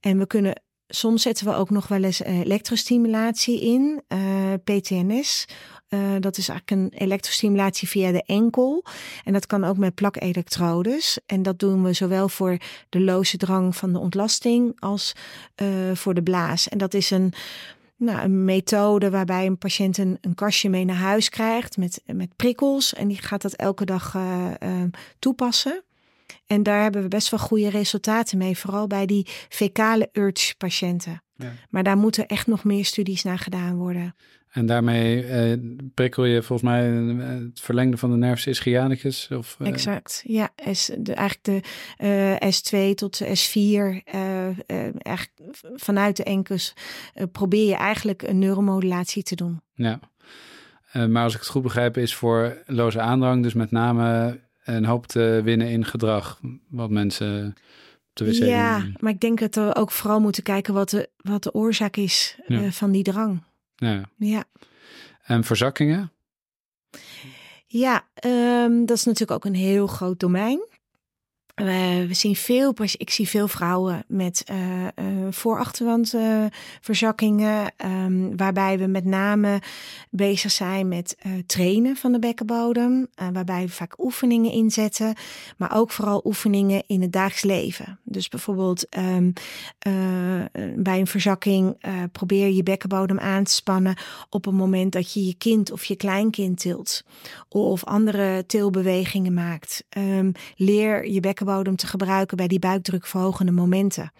En 0.00 0.18
we 0.18 0.26
kunnen. 0.26 0.62
Soms 0.92 1.22
zetten 1.22 1.46
we 1.46 1.54
ook 1.54 1.70
nog 1.70 1.88
wel 1.88 2.02
eens 2.02 2.20
uh, 2.20 2.38
elektrostimulatie 2.38 3.60
in, 3.60 4.02
PTNS. 4.64 5.44
dat 6.20 6.36
is 6.36 6.48
eigenlijk 6.48 6.70
een 6.70 7.00
elektrostimulatie 7.00 7.88
via 7.88 8.12
de 8.12 8.22
enkel. 8.22 8.84
En 9.24 9.32
dat 9.32 9.46
kan 9.46 9.64
ook 9.64 9.76
met 9.76 9.94
plakelektrodes. 9.94 11.18
En 11.26 11.42
dat 11.42 11.58
doen 11.58 11.82
we 11.82 11.92
zowel 11.92 12.28
voor 12.28 12.56
de 12.88 13.00
loze 13.00 13.36
drang 13.36 13.76
van 13.76 13.92
de 13.92 13.98
ontlasting 13.98 14.80
als 14.80 15.12
voor 15.94 16.14
de 16.14 16.22
blaas. 16.22 16.68
En 16.68 16.78
dat 16.78 16.94
is 16.94 17.10
een 17.10 17.32
nou, 18.00 18.20
een 18.20 18.44
methode 18.44 19.10
waarbij 19.10 19.46
een 19.46 19.58
patiënt 19.58 19.98
een, 19.98 20.18
een, 20.20 20.34
kastje 20.34 20.70
mee 20.70 20.84
naar 20.84 20.96
huis 20.96 21.28
krijgt 21.28 21.76
met, 21.76 22.02
met 22.06 22.36
prikkels. 22.36 22.94
En 22.94 23.08
die 23.08 23.22
gaat 23.22 23.42
dat 23.42 23.52
elke 23.52 23.84
dag 23.84 24.14
uh, 24.14 24.50
uh, 24.62 24.82
toepassen. 25.18 25.82
En 26.46 26.62
daar 26.62 26.82
hebben 26.82 27.02
we 27.02 27.08
best 27.08 27.30
wel 27.30 27.40
goede 27.40 27.70
resultaten 27.70 28.38
mee, 28.38 28.58
vooral 28.58 28.86
bij 28.86 29.06
die 29.06 29.26
fecale 29.48 30.08
urge 30.12 30.54
patiënten. 30.56 31.22
Ja. 31.36 31.52
Maar 31.68 31.82
daar 31.82 31.96
moeten 31.96 32.26
echt 32.26 32.46
nog 32.46 32.64
meer 32.64 32.84
studies 32.84 33.22
naar 33.22 33.38
gedaan 33.38 33.76
worden. 33.76 34.14
En 34.50 34.66
daarmee 34.66 35.24
eh, 35.24 35.58
prikkel 35.94 36.24
je 36.24 36.42
volgens 36.42 36.70
mij 36.70 37.08
eh, 37.08 37.28
het 37.28 37.60
verlengde 37.60 37.96
van 37.96 38.10
de 38.10 38.16
nervus 38.16 38.46
ischianicus? 38.46 39.28
Of, 39.30 39.56
uh... 39.60 39.68
Exact, 39.68 40.22
ja. 40.26 40.48
S, 40.72 40.90
de, 40.98 41.14
eigenlijk 41.14 41.64
de 41.96 42.40
uh, 42.42 42.90
S2 42.90 42.94
tot 42.94 43.18
de 43.18 43.26
S4, 43.26 44.12
eigenlijk 45.02 45.32
vanuit 45.74 46.16
de 46.16 46.24
enkels 46.24 46.74
probeer 47.32 47.66
je 47.66 47.74
eigenlijk 47.74 48.22
een 48.22 48.38
neuromodulatie 48.38 49.22
te 49.22 49.34
doen. 49.34 49.60
Ja, 49.74 50.00
maar 50.92 51.22
als 51.22 51.34
ik 51.34 51.40
het 51.40 51.48
goed 51.48 51.62
begrijp 51.62 51.96
is 51.96 52.14
voor 52.14 52.62
loze 52.66 53.00
aandrang 53.00 53.42
dus 53.42 53.54
met 53.54 53.70
name 53.70 54.38
een 54.64 54.84
hoop 54.84 55.06
te 55.06 55.40
winnen 55.44 55.68
in 55.68 55.84
gedrag, 55.84 56.40
wat 56.68 56.90
mensen 56.90 57.54
Ja, 58.14 58.84
maar 59.00 59.12
ik 59.12 59.20
denk 59.20 59.38
dat 59.38 59.54
we 59.54 59.74
ook 59.74 59.90
vooral 59.90 60.20
moeten 60.20 60.42
kijken 60.42 60.74
wat 60.74 60.90
de, 60.90 61.08
wat 61.16 61.42
de 61.42 61.54
oorzaak 61.54 61.96
is 61.96 62.38
ja. 62.46 62.70
van 62.70 62.90
die 62.90 63.02
drang. 63.02 63.42
Ja. 63.80 64.04
ja. 64.16 64.44
En 65.22 65.44
verzakkingen? 65.44 66.12
Ja, 67.66 68.08
um, 68.24 68.86
dat 68.86 68.96
is 68.96 69.04
natuurlijk 69.04 69.30
ook 69.30 69.44
een 69.44 69.60
heel 69.60 69.86
groot 69.86 70.20
domein. 70.20 70.68
We 71.64 72.14
zien 72.14 72.36
veel, 72.36 72.74
ik 72.96 73.10
zie 73.10 73.28
veel 73.28 73.48
vrouwen 73.48 74.04
met 74.08 74.44
uh, 74.50 74.86
uh, 77.76 78.28
waarbij 78.36 78.78
we 78.78 78.86
met 78.86 79.04
name 79.04 79.62
bezig 80.10 80.50
zijn 80.50 80.88
met 80.88 81.16
trainen 81.46 81.96
van 81.96 82.12
de 82.12 82.18
bekkenbodem, 82.18 83.06
waarbij 83.32 83.64
we 83.64 83.72
vaak 83.72 83.98
oefeningen 83.98 84.52
inzetten, 84.52 85.14
maar 85.56 85.76
ook 85.76 85.90
vooral 85.90 86.20
oefeningen 86.24 86.82
in 86.86 87.02
het 87.02 87.12
dagelijks 87.12 87.42
leven. 87.42 87.98
Dus 88.04 88.28
bijvoorbeeld 88.28 88.86
um, 88.98 89.32
bij 90.76 90.98
een 90.98 91.06
verzakking 91.06 91.76
probeer 92.12 92.48
je 92.48 92.62
bekkenbodem 92.62 93.18
aan 93.18 93.44
te 93.44 93.52
spannen 93.52 93.96
op 94.30 94.44
het 94.44 94.54
moment 94.54 94.92
dat 94.92 95.12
je 95.12 95.26
je 95.26 95.34
kind 95.34 95.72
of 95.72 95.84
je 95.84 95.96
kleinkind 95.96 96.60
tilt, 96.60 97.04
of 97.48 97.84
andere 97.84 98.46
tilbewegingen 98.46 99.34
maakt. 99.34 99.84
Um, 99.96 100.32
leer 100.56 101.08
je 101.08 101.20
bekkenbodem 101.20 101.48
te 101.76 101.86
gebruiken 101.86 102.36
bij 102.36 102.48
die 102.48 102.58
buikdrukverhogende 102.58 103.52
momenten. 103.52 104.12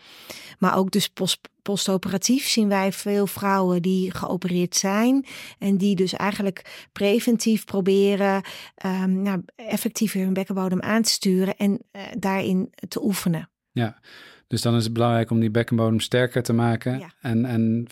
Maar 0.59 0.77
ook 0.77 0.91
dus 0.91 1.09
post, 1.09 1.39
postoperatief 1.63 2.49
zien 2.49 2.69
wij 2.69 2.93
veel 2.93 3.27
vrouwen 3.27 3.83
die 3.83 4.15
geopereerd 4.15 4.77
zijn 4.77 5.27
en 5.59 5.77
die 5.77 5.97
dus 5.97 6.13
eigenlijk 6.13 6.89
preventief 6.93 7.65
proberen 7.65 8.43
um, 8.85 9.23
nou, 9.23 9.43
effectiever 9.57 10.21
hun 10.21 10.33
bekkenbodem 10.33 10.81
aan 10.81 11.03
te 11.03 11.11
sturen 11.11 11.57
en 11.57 11.81
uh, 11.93 12.03
daarin 12.19 12.73
te 12.89 13.05
oefenen. 13.05 13.51
Ja, 13.73 14.01
dus 14.47 14.63
dan 14.63 14.77
is 14.77 14.85
het 14.85 14.93
belangrijk 14.93 15.31
om 15.31 15.41
die 15.41 15.51
bekkenbodem 15.51 16.01
sterker 16.01 16.43
te 16.43 16.53
maken 16.53 16.99
ja. 16.99 17.13
en, 17.21 17.45
en 17.45 17.87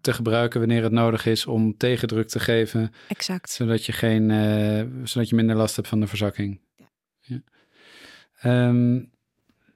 te 0.00 0.12
gebruiken 0.12 0.60
wanneer 0.60 0.82
het 0.82 0.92
nodig 0.92 1.26
is 1.26 1.46
om 1.46 1.76
tegendruk 1.76 2.28
te 2.28 2.40
geven. 2.40 2.92
Exact. 3.08 3.50
Zodat 3.50 3.86
je, 3.86 3.92
geen, 3.92 4.28
uh, 4.28 5.06
zodat 5.06 5.28
je 5.28 5.34
minder 5.34 5.56
last 5.56 5.76
hebt 5.76 5.88
van 5.88 6.00
de 6.00 6.06
verzakking. 6.06 6.60
Ja. 6.76 6.90
ja. 7.20 7.42
Um, 8.44 9.10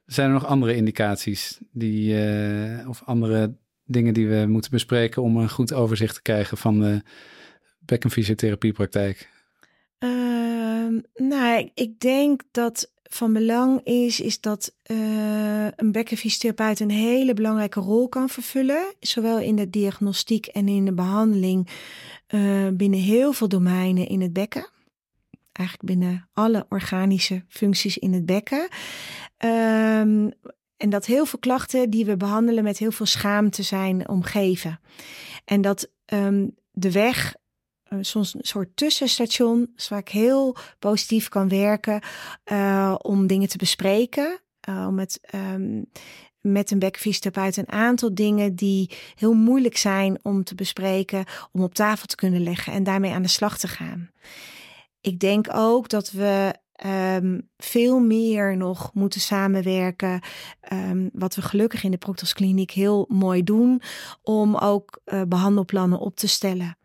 zijn 0.07 0.27
er 0.27 0.33
nog 0.33 0.47
andere 0.47 0.77
indicaties 0.77 1.59
die, 1.73 2.15
uh, 2.15 2.89
of 2.89 3.03
andere 3.05 3.55
dingen 3.85 4.15
die 4.15 4.29
we 4.29 4.47
moeten 4.49 4.71
bespreken 4.71 5.23
om 5.23 5.37
een 5.37 5.51
goed 5.51 5.73
overzicht 5.73 6.15
te 6.15 6.23
krijgen 6.23 6.57
van 6.57 6.81
de 6.81 7.03
bekkenfysiotherapiepraktijk? 7.79 9.29
Uh, 9.99 11.03
nou, 11.15 11.71
ik 11.75 12.01
denk 12.01 12.43
dat 12.51 12.93
van 13.03 13.33
belang 13.33 13.81
is, 13.85 14.21
is 14.21 14.41
dat 14.41 14.75
uh, 14.91 15.67
een 15.77 15.93
bekkenfysiotherapeut 15.93 16.81
een 16.81 16.91
hele 16.91 17.35
belangrijke 17.35 17.81
rol 17.81 18.09
kan 18.09 18.29
vervullen, 18.29 18.95
zowel 19.01 19.39
in 19.39 19.57
de 19.57 19.71
diagnostiek 19.71 20.47
en 20.47 20.69
in 20.69 20.85
de 20.85 20.93
behandeling 20.93 21.69
uh, 22.35 22.69
binnen 22.69 23.01
heel 23.01 23.33
veel 23.33 23.49
domeinen 23.49 24.07
in 24.07 24.21
het 24.21 24.33
bekken 24.33 24.73
eigenlijk 25.55 25.89
binnen 25.99 26.29
alle 26.33 26.67
organische 26.69 27.45
functies 27.49 27.99
in 27.99 28.13
het 28.13 28.27
bekken. 28.27 28.69
Um, 29.45 30.33
en 30.77 30.91
dat 30.91 31.07
heel 31.07 31.27
veel 31.27 31.39
klachten 31.39 31.91
die 31.91 32.05
we 32.05 32.17
behandelen 32.17 32.65
met 32.65 32.79
heel 32.79 32.93
veel 32.93 33.07
schaamte 33.07 33.63
zijn 33.63 34.09
omgeven. 34.09 34.81
En 35.45 35.61
dat 35.61 35.91
um, 36.13 36.55
de 36.71 36.93
weg 36.93 37.35
uh, 37.89 37.99
soms 38.03 38.35
een 38.35 38.41
soort 38.43 38.77
tussenstation, 38.77 39.75
waar 39.89 39.99
ik 39.99 40.09
heel 40.09 40.57
positief 40.79 41.29
kan 41.29 41.49
werken 41.49 42.01
uh, 42.53 42.95
om 42.99 43.27
dingen 43.27 43.49
te 43.49 43.57
bespreken. 43.57 44.41
Uh, 44.69 44.87
om 44.89 44.99
het 44.99 45.21
um, 45.35 45.87
met 46.41 46.71
een 46.71 46.79
bekkenfysiotherapeut 46.79 47.57
een 47.57 47.73
aantal 47.73 48.15
dingen 48.15 48.55
die 48.55 48.91
heel 49.15 49.33
moeilijk 49.33 49.77
zijn 49.77 50.19
om 50.23 50.45
te 50.45 50.55
bespreken, 50.55 51.25
om 51.53 51.63
op 51.63 51.75
tafel 51.75 52.07
te 52.07 52.17
kunnen 52.17 52.43
leggen 52.43 52.73
en 52.73 52.83
daarmee 52.85 53.13
aan 53.13 53.23
de 53.23 53.29
slag 53.29 53.59
te 53.59 53.69
gaan 53.69 54.11
ik 55.07 55.19
denk 55.19 55.47
ook 55.53 55.89
dat 55.89 56.11
we 56.11 56.55
um, 57.17 57.51
veel 57.57 58.01
meer 58.01 58.57
nog 58.57 58.95
moeten 58.95 59.21
samenwerken. 59.21 60.21
Um, 60.73 61.11
wat 61.13 61.35
we 61.35 61.43
gelukkig 61.43 61.85
in 61.85 61.91
de 61.91 61.97
Proctos 61.97 62.33
Kliniek 62.33 62.71
heel 62.71 63.07
mooi 63.09 63.43
doen. 63.43 63.83
Om 64.23 64.57
ook 64.57 65.01
uh, 65.05 65.23
behandelplannen 65.29 65.99
op 65.99 66.17
te 66.17 66.29
stellen. 66.29 66.79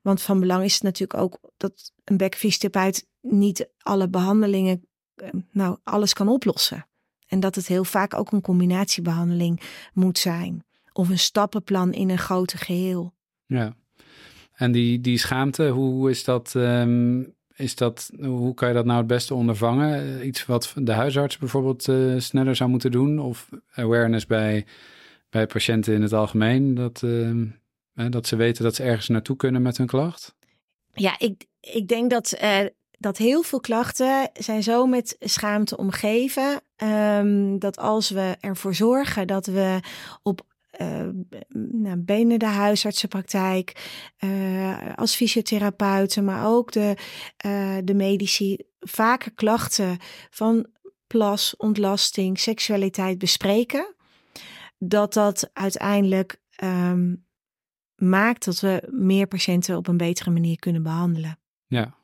Want 0.00 0.22
van 0.22 0.40
belang 0.40 0.64
is 0.64 0.74
het 0.74 0.82
natuurlijk 0.82 1.20
ook 1.20 1.38
dat 1.56 1.92
een 2.04 2.16
bekkenfysiotherapeut 2.16 3.08
niet 3.20 3.68
alle 3.78 4.08
behandelingen, 4.08 4.86
uh, 5.16 5.28
nou 5.52 5.78
alles 5.82 6.12
kan 6.12 6.28
oplossen. 6.28 6.86
En 7.26 7.40
dat 7.40 7.54
het 7.54 7.66
heel 7.66 7.84
vaak 7.84 8.14
ook 8.14 8.32
een 8.32 8.40
combinatiebehandeling 8.40 9.60
moet 9.92 10.18
zijn. 10.18 10.64
Of 10.92 11.08
een 11.08 11.18
stappenplan 11.18 11.92
in 11.92 12.10
een 12.10 12.18
groter 12.18 12.58
geheel. 12.58 13.14
Ja. 13.46 13.76
En 14.52 14.72
die, 14.72 15.00
die 15.00 15.18
schaamte, 15.18 15.68
hoe 15.68 16.10
is 16.10 16.24
dat 16.24 16.54
um, 16.54 17.35
is 17.56 17.74
dat, 17.74 18.10
hoe 18.20 18.54
kan 18.54 18.68
je 18.68 18.74
dat 18.74 18.84
nou 18.84 18.98
het 18.98 19.06
beste 19.06 19.34
ondervangen? 19.34 20.26
Iets 20.26 20.46
wat 20.46 20.72
de 20.76 20.92
huisarts 20.92 21.38
bijvoorbeeld 21.38 21.88
uh, 21.88 22.20
sneller 22.20 22.56
zou 22.56 22.70
moeten 22.70 22.90
doen? 22.90 23.18
Of 23.18 23.48
awareness 23.74 24.26
bij, 24.26 24.66
bij 25.30 25.46
patiënten 25.46 25.94
in 25.94 26.02
het 26.02 26.12
algemeen? 26.12 26.74
Dat, 26.74 27.02
uh, 27.04 27.44
dat 27.92 28.26
ze 28.26 28.36
weten 28.36 28.64
dat 28.64 28.74
ze 28.74 28.82
ergens 28.82 29.08
naartoe 29.08 29.36
kunnen 29.36 29.62
met 29.62 29.76
hun 29.76 29.86
klacht? 29.86 30.34
Ja, 30.92 31.18
ik, 31.18 31.46
ik 31.60 31.88
denk 31.88 32.10
dat, 32.10 32.38
uh, 32.42 32.58
dat 32.98 33.16
heel 33.16 33.42
veel 33.42 33.60
klachten 33.60 34.30
zijn 34.32 34.62
zo 34.62 34.86
met 34.86 35.16
schaamte 35.20 35.76
omgeven. 35.76 36.60
Um, 36.76 37.58
dat 37.58 37.78
als 37.78 38.10
we 38.10 38.36
ervoor 38.40 38.74
zorgen 38.74 39.26
dat 39.26 39.46
we 39.46 39.80
op 40.22 40.42
uh, 40.80 41.08
nou, 41.72 41.96
binnen 41.96 42.38
de 42.38 42.46
huisartsenpraktijk, 42.46 43.90
uh, 44.24 44.94
als 44.94 45.16
fysiotherapeuten, 45.16 46.24
maar 46.24 46.46
ook 46.46 46.72
de, 46.72 46.96
uh, 47.46 47.76
de 47.84 47.94
medici 47.94 48.58
vaker 48.80 49.32
klachten 49.34 49.98
van 50.30 50.66
plas, 51.06 51.56
ontlasting, 51.56 52.38
seksualiteit 52.38 53.18
bespreken, 53.18 53.94
dat 54.78 55.12
dat 55.12 55.50
uiteindelijk 55.52 56.40
um, 56.64 57.24
maakt 57.94 58.44
dat 58.44 58.60
we 58.60 58.88
meer 58.90 59.26
patiënten 59.26 59.76
op 59.76 59.88
een 59.88 59.96
betere 59.96 60.30
manier 60.30 60.58
kunnen 60.58 60.82
behandelen. 60.82 61.38
Ja, 61.66 61.94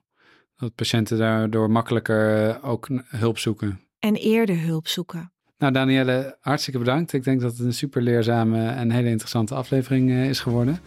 dat 0.57 0.75
patiënten 0.75 1.19
daardoor 1.19 1.71
makkelijker 1.71 2.63
ook 2.63 2.89
hulp 3.07 3.39
zoeken. 3.39 3.81
En 3.99 4.15
eerder 4.15 4.61
hulp 4.61 4.89
zoeken. 4.89 5.33
Nou, 5.63 5.75
Danielle, 5.75 6.37
hartstikke 6.41 6.79
bedankt. 6.79 7.13
Ik 7.13 7.25
denk 7.25 7.41
dat 7.41 7.51
het 7.51 7.61
een 7.61 7.73
super 7.73 8.03
leerzame 8.03 8.69
en 8.69 8.91
hele 8.91 9.09
interessante 9.09 9.55
aflevering 9.55 10.11
uh, 10.11 10.29
is 10.29 10.41
geworden. 10.41 10.81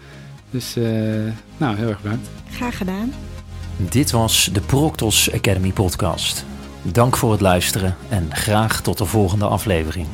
Dus, 0.50 0.78
uh, 0.78 0.86
nou, 1.58 1.76
heel 1.76 1.88
erg 1.88 2.02
bedankt. 2.02 2.30
Graag 2.50 2.78
gedaan. 2.78 3.14
Dit 3.90 4.12
was 4.12 4.50
de 4.54 4.62
Proctos 4.62 5.34
Academy 5.34 5.72
podcast. 5.72 6.46
Dank 6.82 7.18
voor 7.18 7.32
het 7.32 7.42
luisteren 7.42 7.96
en 8.10 8.36
graag 8.36 8.82
tot 8.82 8.98
de 8.98 9.06
volgende 9.06 9.46
aflevering. 9.46 10.08